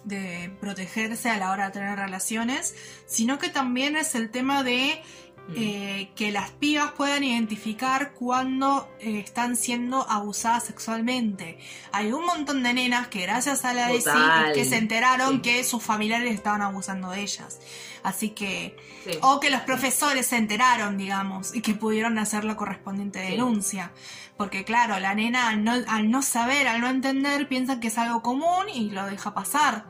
de 0.06 0.52
protegerse 0.62 1.30
a 1.30 1.38
la 1.38 1.52
hora 1.52 1.68
de 1.68 1.74
tener 1.74 1.98
relaciones, 1.98 2.76
sino 3.08 3.38
que 3.40 3.50
también 3.50 3.96
es 3.98 4.16
el 4.16 4.30
tema 4.32 4.64
de 4.64 5.02
Mm. 5.50 5.54
eh, 5.56 6.12
que 6.16 6.32
las 6.32 6.52
pibas 6.52 6.92
puedan 6.92 7.24
identificar 7.24 8.12
cuando 8.14 8.90
eh, 9.00 9.20
están 9.20 9.56
siendo 9.56 10.06
abusadas 10.10 10.66
sexualmente. 10.66 11.58
Hay 11.94 12.12
un 12.12 12.26
montón 12.26 12.64
de 12.64 12.74
nenas 12.74 13.08
que 13.08 13.22
gracias 13.22 13.64
a 13.64 13.74
la 13.74 13.88
Total. 13.88 14.50
es 14.52 14.54
que 14.58 14.66
se 14.66 14.76
enteraron 14.78 15.36
Sí. 15.36 15.42
que 15.42 15.64
sus 15.64 15.82
familiares 15.82 16.34
estaban 16.34 16.62
abusando 16.62 17.12
de 17.12 17.22
ellas. 17.22 17.60
Así 18.04 18.30
que 18.32 18.76
Sí. 19.06 19.12
o 19.22 19.40
que 19.40 19.50
los 19.50 19.62
profesores 19.62 20.28
se 20.28 20.36
enteraron, 20.38 20.98
digamos, 20.98 21.56
y 21.56 21.62
que 21.62 21.74
pudieron 21.74 22.20
hacer 22.20 22.44
la 22.44 22.56
correspondiente 22.58 23.24
Sí. 23.26 23.32
denuncia. 23.32 23.92
Porque 24.36 24.66
claro, 24.66 25.00
la 25.00 25.16
nena 25.16 25.48
al 25.50 25.64
no, 25.64 25.74
al 25.88 26.12
no 26.12 26.22
saber, 26.22 26.68
al 26.68 26.82
no 26.82 26.90
entender, 26.90 27.48
piensa 27.48 27.80
que 27.80 27.88
es 27.88 27.98
algo 27.98 28.22
común 28.22 28.68
y 28.74 28.90
lo 28.92 29.06
deja 29.06 29.34
pasar. 29.34 29.86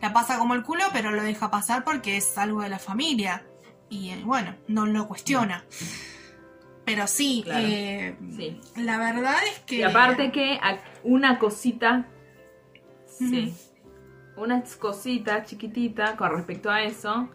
La 0.00 0.12
pasa 0.12 0.38
como 0.38 0.54
el 0.54 0.62
culo, 0.62 0.84
pero 0.92 1.10
lo 1.12 1.22
deja 1.22 1.50
pasar 1.50 1.84
porque 1.84 2.16
es 2.16 2.36
algo 2.38 2.62
de 2.62 2.68
la 2.70 2.78
familia. 2.78 3.44
Y 3.90 4.10
eh, 4.10 4.22
bueno, 4.24 4.54
no 4.68 4.86
lo 4.86 5.06
cuestiona. 5.08 5.64
Pero 6.84 7.06
sí, 7.06 7.42
Claro. 7.44 7.66
eh, 7.66 8.16
Sí. 8.36 8.60
la 8.76 8.98
verdad 8.98 9.36
es 9.50 9.60
que... 9.60 9.76
Y 9.76 9.82
aparte 9.82 10.30
que 10.32 10.58
una 11.02 11.38
cosita, 11.38 12.06
sí, 13.06 13.54
una 14.36 14.62
cosita 14.78 15.44
chiquitita 15.44 16.16
con 16.16 16.32
respecto 16.32 16.70
a 16.70 16.82
eso, 16.82 17.28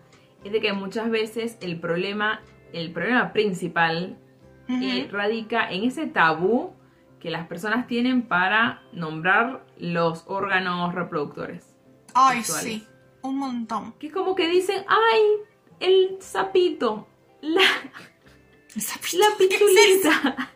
es 0.44 0.52
de 0.52 0.62
que 0.62 0.74
muchas 0.74 1.10
veces 1.10 1.58
el 1.62 1.80
problema, 1.80 2.42
el 2.74 2.92
problema 2.92 3.34
principal 3.34 4.18
eh, 4.68 5.08
radica 5.12 5.72
en 5.72 5.84
ese 5.84 6.06
tabú 6.06 6.74
que 7.20 7.32
las 7.32 7.48
personas 7.48 7.88
tienen 7.88 8.22
para 8.28 8.84
nombrar 8.94 9.66
los 9.80 10.24
órganos 10.28 10.94
reproductores. 10.94 11.76
Ay, 12.14 12.38
sexuales. 12.44 12.64
sí, 12.84 12.88
un 13.24 13.38
montón. 13.40 13.94
Que 13.94 14.08
es 14.08 14.14
como 14.14 14.36
que 14.36 14.48
dicen, 14.48 14.86
ay, 14.88 15.22
el 15.80 16.18
sapito, 16.22 17.08
la, 17.42 17.62
El 18.76 18.82
sapito. 18.82 19.56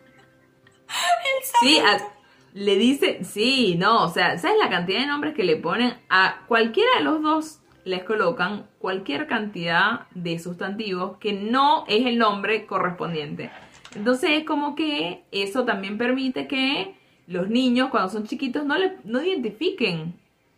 Sí, 1.60 1.78
a- 1.78 2.08
le 2.52 2.76
dice, 2.76 3.24
sí, 3.24 3.74
no, 3.76 4.04
o 4.04 4.08
sea, 4.10 4.38
¿sabes 4.38 4.56
la 4.62 4.70
cantidad 4.70 5.00
de 5.00 5.06
nombres 5.06 5.34
que 5.34 5.42
le 5.42 5.56
ponen? 5.56 5.94
A 6.08 6.44
cualquiera 6.46 6.90
de 6.98 7.04
los 7.04 7.20
dos 7.20 7.60
les 7.84 8.04
colocan 8.04 8.66
cualquier 8.78 9.26
cantidad 9.26 10.06
de 10.14 10.38
sustantivos 10.38 11.18
que 11.18 11.32
no 11.32 11.84
es 11.88 12.06
el 12.06 12.16
nombre 12.16 12.64
correspondiente. 12.66 13.50
Entonces 13.96 14.30
es 14.30 14.44
como 14.44 14.74
que 14.76 15.24
eso 15.32 15.64
también 15.64 15.98
permite 15.98 16.46
que 16.46 16.94
los 17.26 17.48
niños 17.48 17.90
cuando 17.90 18.08
son 18.10 18.24
chiquitos 18.26 18.64
no, 18.64 18.78
le, 18.78 18.98
no 19.04 19.22
identifiquen 19.22 20.14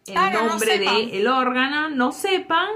el 0.06 0.14
no 0.14 0.48
nombre 0.48 0.78
sepan. 0.78 1.10
del 1.10 1.26
órgano, 1.28 1.88
no 1.88 2.12
sepan. 2.12 2.68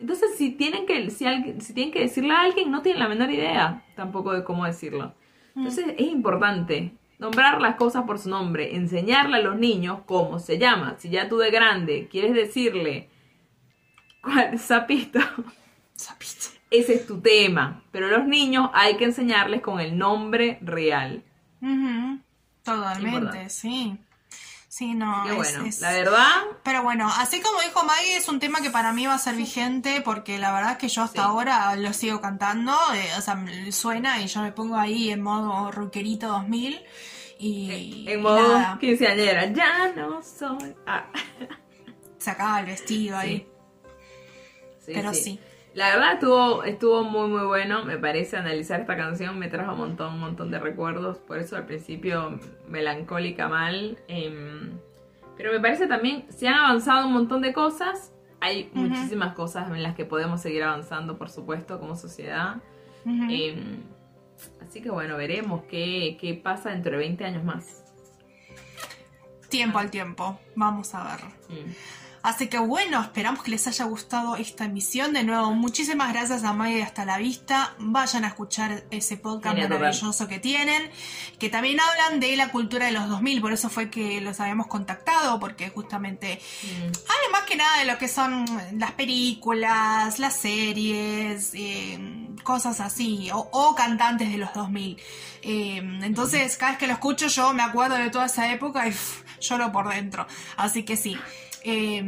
Entonces 0.00 0.36
si 0.36 0.52
tienen 0.52 0.86
que 0.86 1.10
si, 1.10 1.26
alguien- 1.26 1.60
si 1.60 1.72
tienen 1.74 1.92
que 1.92 2.00
decirle 2.00 2.32
a 2.32 2.42
alguien 2.42 2.70
no 2.70 2.82
tienen 2.82 3.00
la 3.00 3.08
menor 3.08 3.30
idea 3.30 3.84
tampoco 3.96 4.32
de 4.32 4.44
cómo 4.44 4.64
decirlo. 4.64 5.14
Entonces 5.56 5.86
es 5.96 6.06
importante 6.08 6.92
Nombrar 7.18 7.60
las 7.60 7.74
cosas 7.74 8.04
por 8.04 8.20
su 8.20 8.30
nombre, 8.30 8.76
enseñarle 8.76 9.38
a 9.38 9.42
los 9.42 9.56
niños 9.58 9.98
cómo 10.06 10.38
se 10.38 10.56
llama. 10.56 10.94
Si 10.98 11.08
ya 11.10 11.28
tú 11.28 11.36
de 11.38 11.50
grande 11.50 12.06
quieres 12.08 12.32
decirle 12.32 13.08
cuál 14.22 14.56
sapito, 14.60 15.18
Sapito. 15.94 16.46
ese 16.70 16.94
es 16.94 17.06
tu 17.08 17.20
tema. 17.20 17.82
Pero 17.90 18.06
los 18.06 18.24
niños 18.24 18.70
hay 18.72 18.96
que 18.96 19.04
enseñarles 19.06 19.62
con 19.62 19.80
el 19.80 19.98
nombre 19.98 20.58
real. 20.62 21.24
Totalmente, 22.62 23.48
sí. 23.48 23.98
Sí, 24.78 24.94
no. 24.94 25.24
Qué 25.24 25.30
es- 25.30 25.36
bueno, 25.36 25.64
es- 25.66 25.80
la 25.80 25.90
verdad, 25.92 26.30
Pero 26.62 26.84
bueno, 26.84 27.10
así 27.16 27.40
como 27.40 27.60
dijo 27.62 27.82
Maggie, 27.84 28.16
es 28.16 28.28
un 28.28 28.38
tema 28.38 28.60
que 28.60 28.70
para 28.70 28.92
mí 28.92 29.06
va 29.06 29.14
a 29.14 29.18
ser 29.18 29.34
vigente 29.34 30.00
porque 30.02 30.38
la 30.38 30.52
verdad 30.52 30.72
es 30.72 30.78
que 30.78 30.88
yo 30.88 31.02
hasta 31.02 31.22
Sí. 31.22 31.26
ahora 31.28 31.74
lo 31.74 31.92
sigo 31.92 32.20
cantando, 32.20 32.72
eh, 32.94 33.08
o 33.18 33.20
sea, 33.20 33.44
suena 33.72 34.20
y 34.22 34.28
yo 34.28 34.40
me 34.40 34.52
pongo 34.52 34.76
ahí 34.76 35.10
en 35.10 35.20
modo 35.20 35.72
rockerito 35.72 36.28
2000 36.28 36.80
y 37.40 38.04
en 38.08 38.22
modo 38.22 38.56
nada, 38.56 38.78
quinceañera, 38.80 39.46
ya 39.52 39.88
no 39.96 40.22
soy. 40.22 40.76
Ah, 40.86 41.06
sacaba 42.18 42.60
el 42.60 42.66
vestido 42.66 43.16
ahí. 43.18 43.48
sí, 44.86 44.92
Pero 44.94 45.12
sí. 45.12 45.40
La 45.78 45.90
verdad 45.90 46.14
estuvo, 46.14 46.64
estuvo 46.64 47.04
muy 47.04 47.28
muy 47.28 47.46
bueno, 47.46 47.84
me 47.84 47.96
parece 47.98 48.36
analizar 48.36 48.80
esta 48.80 48.96
canción, 48.96 49.38
me 49.38 49.46
trajo 49.46 49.74
un 49.74 49.78
montón, 49.78 50.14
un 50.14 50.18
montón 50.18 50.50
de 50.50 50.58
recuerdos, 50.58 51.18
por 51.18 51.38
eso 51.38 51.54
al 51.54 51.66
principio 51.66 52.40
melancólica 52.66 53.46
mal, 53.46 53.96
em, 54.08 54.72
pero 55.36 55.52
me 55.52 55.60
parece 55.60 55.86
también, 55.86 56.26
se 56.30 56.48
han 56.48 56.54
avanzado 56.54 57.06
un 57.06 57.12
montón 57.12 57.42
de 57.42 57.52
cosas, 57.52 58.12
hay 58.40 58.68
muchísimas 58.74 59.36
cosas 59.36 59.70
en 59.70 59.84
las 59.84 59.94
que 59.94 60.04
podemos 60.04 60.40
seguir 60.40 60.64
avanzando, 60.64 61.16
por 61.16 61.30
supuesto, 61.30 61.78
como 61.78 61.94
sociedad, 61.94 62.56
em, 63.06 63.84
así 64.60 64.82
que 64.82 64.90
bueno, 64.90 65.16
veremos 65.16 65.62
qué, 65.70 66.18
qué 66.20 66.34
pasa 66.34 66.70
dentro 66.70 66.90
de 66.90 66.98
20 66.98 67.24
años 67.24 67.44
más. 67.44 67.84
Tiempo 69.48 69.78
al 69.78 69.92
tiempo, 69.92 70.40
vamos 70.56 70.92
a 70.96 71.04
ver. 71.04 71.24
Mm. 71.56 71.70
Así 72.28 72.48
que 72.48 72.58
bueno, 72.58 73.00
esperamos 73.00 73.42
que 73.42 73.50
les 73.50 73.66
haya 73.66 73.86
gustado 73.86 74.36
esta 74.36 74.66
emisión. 74.66 75.14
De 75.14 75.24
nuevo, 75.24 75.54
muchísimas 75.54 76.12
gracias 76.12 76.44
a 76.44 76.52
Maggie 76.52 76.76
de 76.76 76.82
Hasta 76.82 77.06
la 77.06 77.16
Vista. 77.16 77.74
Vayan 77.78 78.24
a 78.26 78.28
escuchar 78.28 78.84
ese 78.90 79.16
podcast 79.16 79.54
Genial, 79.56 79.70
maravilloso 79.70 80.28
que 80.28 80.38
tienen, 80.38 80.90
que 81.38 81.48
también 81.48 81.78
hablan 81.80 82.20
de 82.20 82.36
la 82.36 82.50
cultura 82.50 82.84
de 82.84 82.92
los 82.92 83.08
2000, 83.08 83.40
por 83.40 83.52
eso 83.54 83.70
fue 83.70 83.88
que 83.88 84.20
los 84.20 84.40
habíamos 84.40 84.66
contactado, 84.66 85.40
porque 85.40 85.70
justamente 85.70 86.38
Mm. 86.62 86.84
hablan 86.86 87.32
más 87.32 87.42
que 87.44 87.56
nada 87.56 87.78
de 87.78 87.86
lo 87.86 87.96
que 87.96 88.08
son 88.08 88.44
las 88.78 88.92
películas, 88.92 90.18
las 90.18 90.34
series, 90.36 91.52
eh, 91.54 91.98
cosas 92.42 92.80
así, 92.80 93.30
o, 93.32 93.48
o 93.52 93.74
cantantes 93.74 94.30
de 94.30 94.36
los 94.36 94.52
2000. 94.52 94.98
Eh, 95.42 95.76
entonces, 96.02 96.58
cada 96.58 96.72
vez 96.72 96.78
que 96.78 96.86
lo 96.86 96.92
escucho 96.92 97.28
yo 97.28 97.54
me 97.54 97.62
acuerdo 97.62 97.96
de 97.96 98.10
toda 98.10 98.26
esa 98.26 98.52
época 98.52 98.86
y 98.86 98.90
pff, 98.90 99.22
lloro 99.40 99.72
por 99.72 99.88
dentro. 99.88 100.26
Así 100.58 100.82
que 100.82 100.96
sí. 100.98 101.16
Eh, 101.64 102.02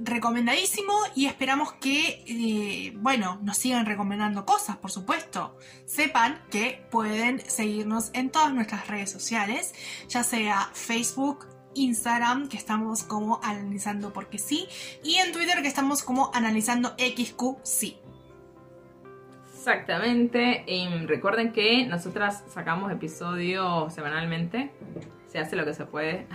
recomendadísimo 0.00 0.92
y 1.14 1.26
esperamos 1.26 1.72
que, 1.74 2.24
eh, 2.26 2.92
bueno, 2.96 3.38
nos 3.42 3.56
sigan 3.56 3.86
recomendando 3.86 4.44
cosas, 4.44 4.76
por 4.76 4.90
supuesto. 4.90 5.56
Sepan 5.86 6.40
que 6.50 6.84
pueden 6.90 7.40
seguirnos 7.48 8.10
en 8.14 8.30
todas 8.30 8.52
nuestras 8.52 8.86
redes 8.88 9.10
sociales, 9.10 9.74
ya 10.08 10.22
sea 10.22 10.70
Facebook, 10.72 11.46
Instagram, 11.74 12.48
que 12.48 12.56
estamos 12.56 13.02
como 13.02 13.40
analizando 13.42 14.12
porque 14.12 14.38
sí, 14.38 14.68
y 15.02 15.16
en 15.16 15.32
Twitter, 15.32 15.62
que 15.62 15.68
estamos 15.68 16.02
como 16.02 16.30
analizando 16.34 16.94
XQ 16.98 17.58
sí. 17.62 17.98
Exactamente. 19.54 20.64
Y 20.66 20.88
recuerden 21.06 21.52
que 21.52 21.84
nosotras 21.86 22.44
sacamos 22.48 22.90
episodios 22.90 23.92
semanalmente. 23.92 24.70
Se 25.26 25.38
hace 25.38 25.56
lo 25.56 25.64
que 25.66 25.74
se 25.74 25.84
puede. 25.84 26.26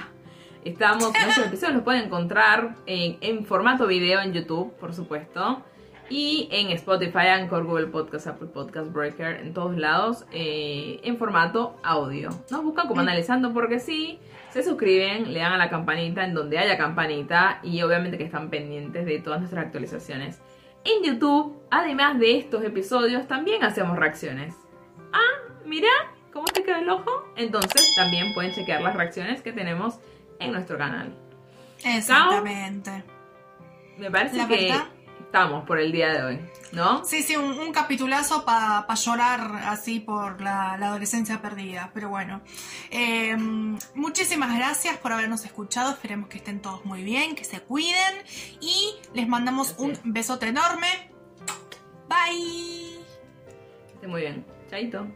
Estamos, 0.66 1.12
nuestros 1.12 1.48
episodios 1.48 1.76
los 1.76 1.84
pueden 1.84 2.06
encontrar 2.06 2.76
en, 2.86 3.18
en 3.20 3.46
formato 3.46 3.86
video 3.86 4.22
en 4.22 4.34
YouTube, 4.34 4.74
por 4.78 4.94
supuesto. 4.94 5.62
Y 6.10 6.48
en 6.52 6.70
Spotify, 6.72 7.28
Anchor, 7.28 7.66
Google 7.66 7.88
Podcast, 7.88 8.28
Apple 8.28 8.48
Podcast, 8.48 8.92
Breaker, 8.94 9.38
en 9.38 9.54
todos 9.54 9.76
lados, 9.78 10.26
eh, 10.32 11.00
en 11.04 11.18
formato 11.18 11.76
audio. 11.84 12.30
Nos 12.52 12.64
buscan 12.64 12.88
como 12.88 13.02
analizando 13.02 13.54
porque 13.54 13.80
sí. 13.80 14.20
Se 14.52 14.64
suscriben, 14.64 15.34
le 15.34 15.40
dan 15.40 15.54
a 15.54 15.58
la 15.58 15.70
campanita 15.70 16.24
en 16.24 16.34
donde 16.34 16.60
haya 16.60 16.78
campanita 16.78 17.60
y 17.64 17.82
obviamente 17.82 18.18
que 18.18 18.26
están 18.26 18.50
pendientes 18.50 19.06
de 19.06 19.20
todas 19.20 19.40
nuestras 19.40 19.66
actualizaciones. 19.66 20.40
En 20.86 21.04
YouTube, 21.04 21.58
además 21.72 22.20
de 22.20 22.38
estos 22.38 22.64
episodios, 22.64 23.28
también 23.28 23.64
hacemos 23.64 23.98
reacciones. 23.98 24.56
Ah, 25.12 25.50
mira, 25.66 25.90
¿cómo 26.32 26.46
te 26.46 26.64
quedó 26.64 26.78
el 26.78 26.90
ojo? 26.90 27.26
Entonces 27.36 27.96
también 27.96 28.34
pueden 28.34 28.52
chequear 28.54 28.82
las 28.82 28.96
reacciones 28.96 29.42
que 29.42 29.54
tenemos 29.54 30.00
en 30.46 30.52
nuestro 30.52 30.78
canal. 30.78 31.16
Exactamente. 31.84 33.04
Me 33.98 34.10
parece 34.10 34.38
La 34.38 34.48
que 34.48 34.68
verdad. 34.70 34.88
estamos 35.22 35.66
por 35.66 35.80
el 35.80 35.92
día 35.92 36.12
de 36.14 36.24
hoy, 36.24 36.40
¿no? 36.72 37.04
Sí, 37.06 37.22
sí, 37.24 37.36
un, 37.36 37.60
un 37.60 37.72
capitulazo 37.72 38.44
para 38.46 38.86
llorar 38.96 39.52
así 39.66 40.00
por 40.00 40.42
la, 40.42 40.78
la 40.78 40.88
adolescencia 40.88 41.42
perdida. 41.42 41.92
Pero 41.94 42.10
bueno, 42.10 42.42
Eh, 42.92 43.36
muchísimas 43.96 44.56
gracias 44.56 44.98
por 44.98 45.12
habernos 45.12 45.46
escuchado. 45.46 45.92
Esperemos 45.92 46.30
que 46.30 46.38
estén 46.38 46.62
todos 46.62 46.86
muy 46.86 47.04
bien, 47.04 47.36
que 47.36 47.44
se 47.44 47.60
cuiden 47.62 48.16
y 48.62 48.96
les 49.14 49.28
mandamos 49.28 49.76
un 49.78 49.98
besote 50.04 50.48
enorme. 50.48 51.12
Bye. 52.08 53.04
Esté 53.94 54.08
muy 54.08 54.22
bien. 54.22 54.46
Chaito. 54.70 55.08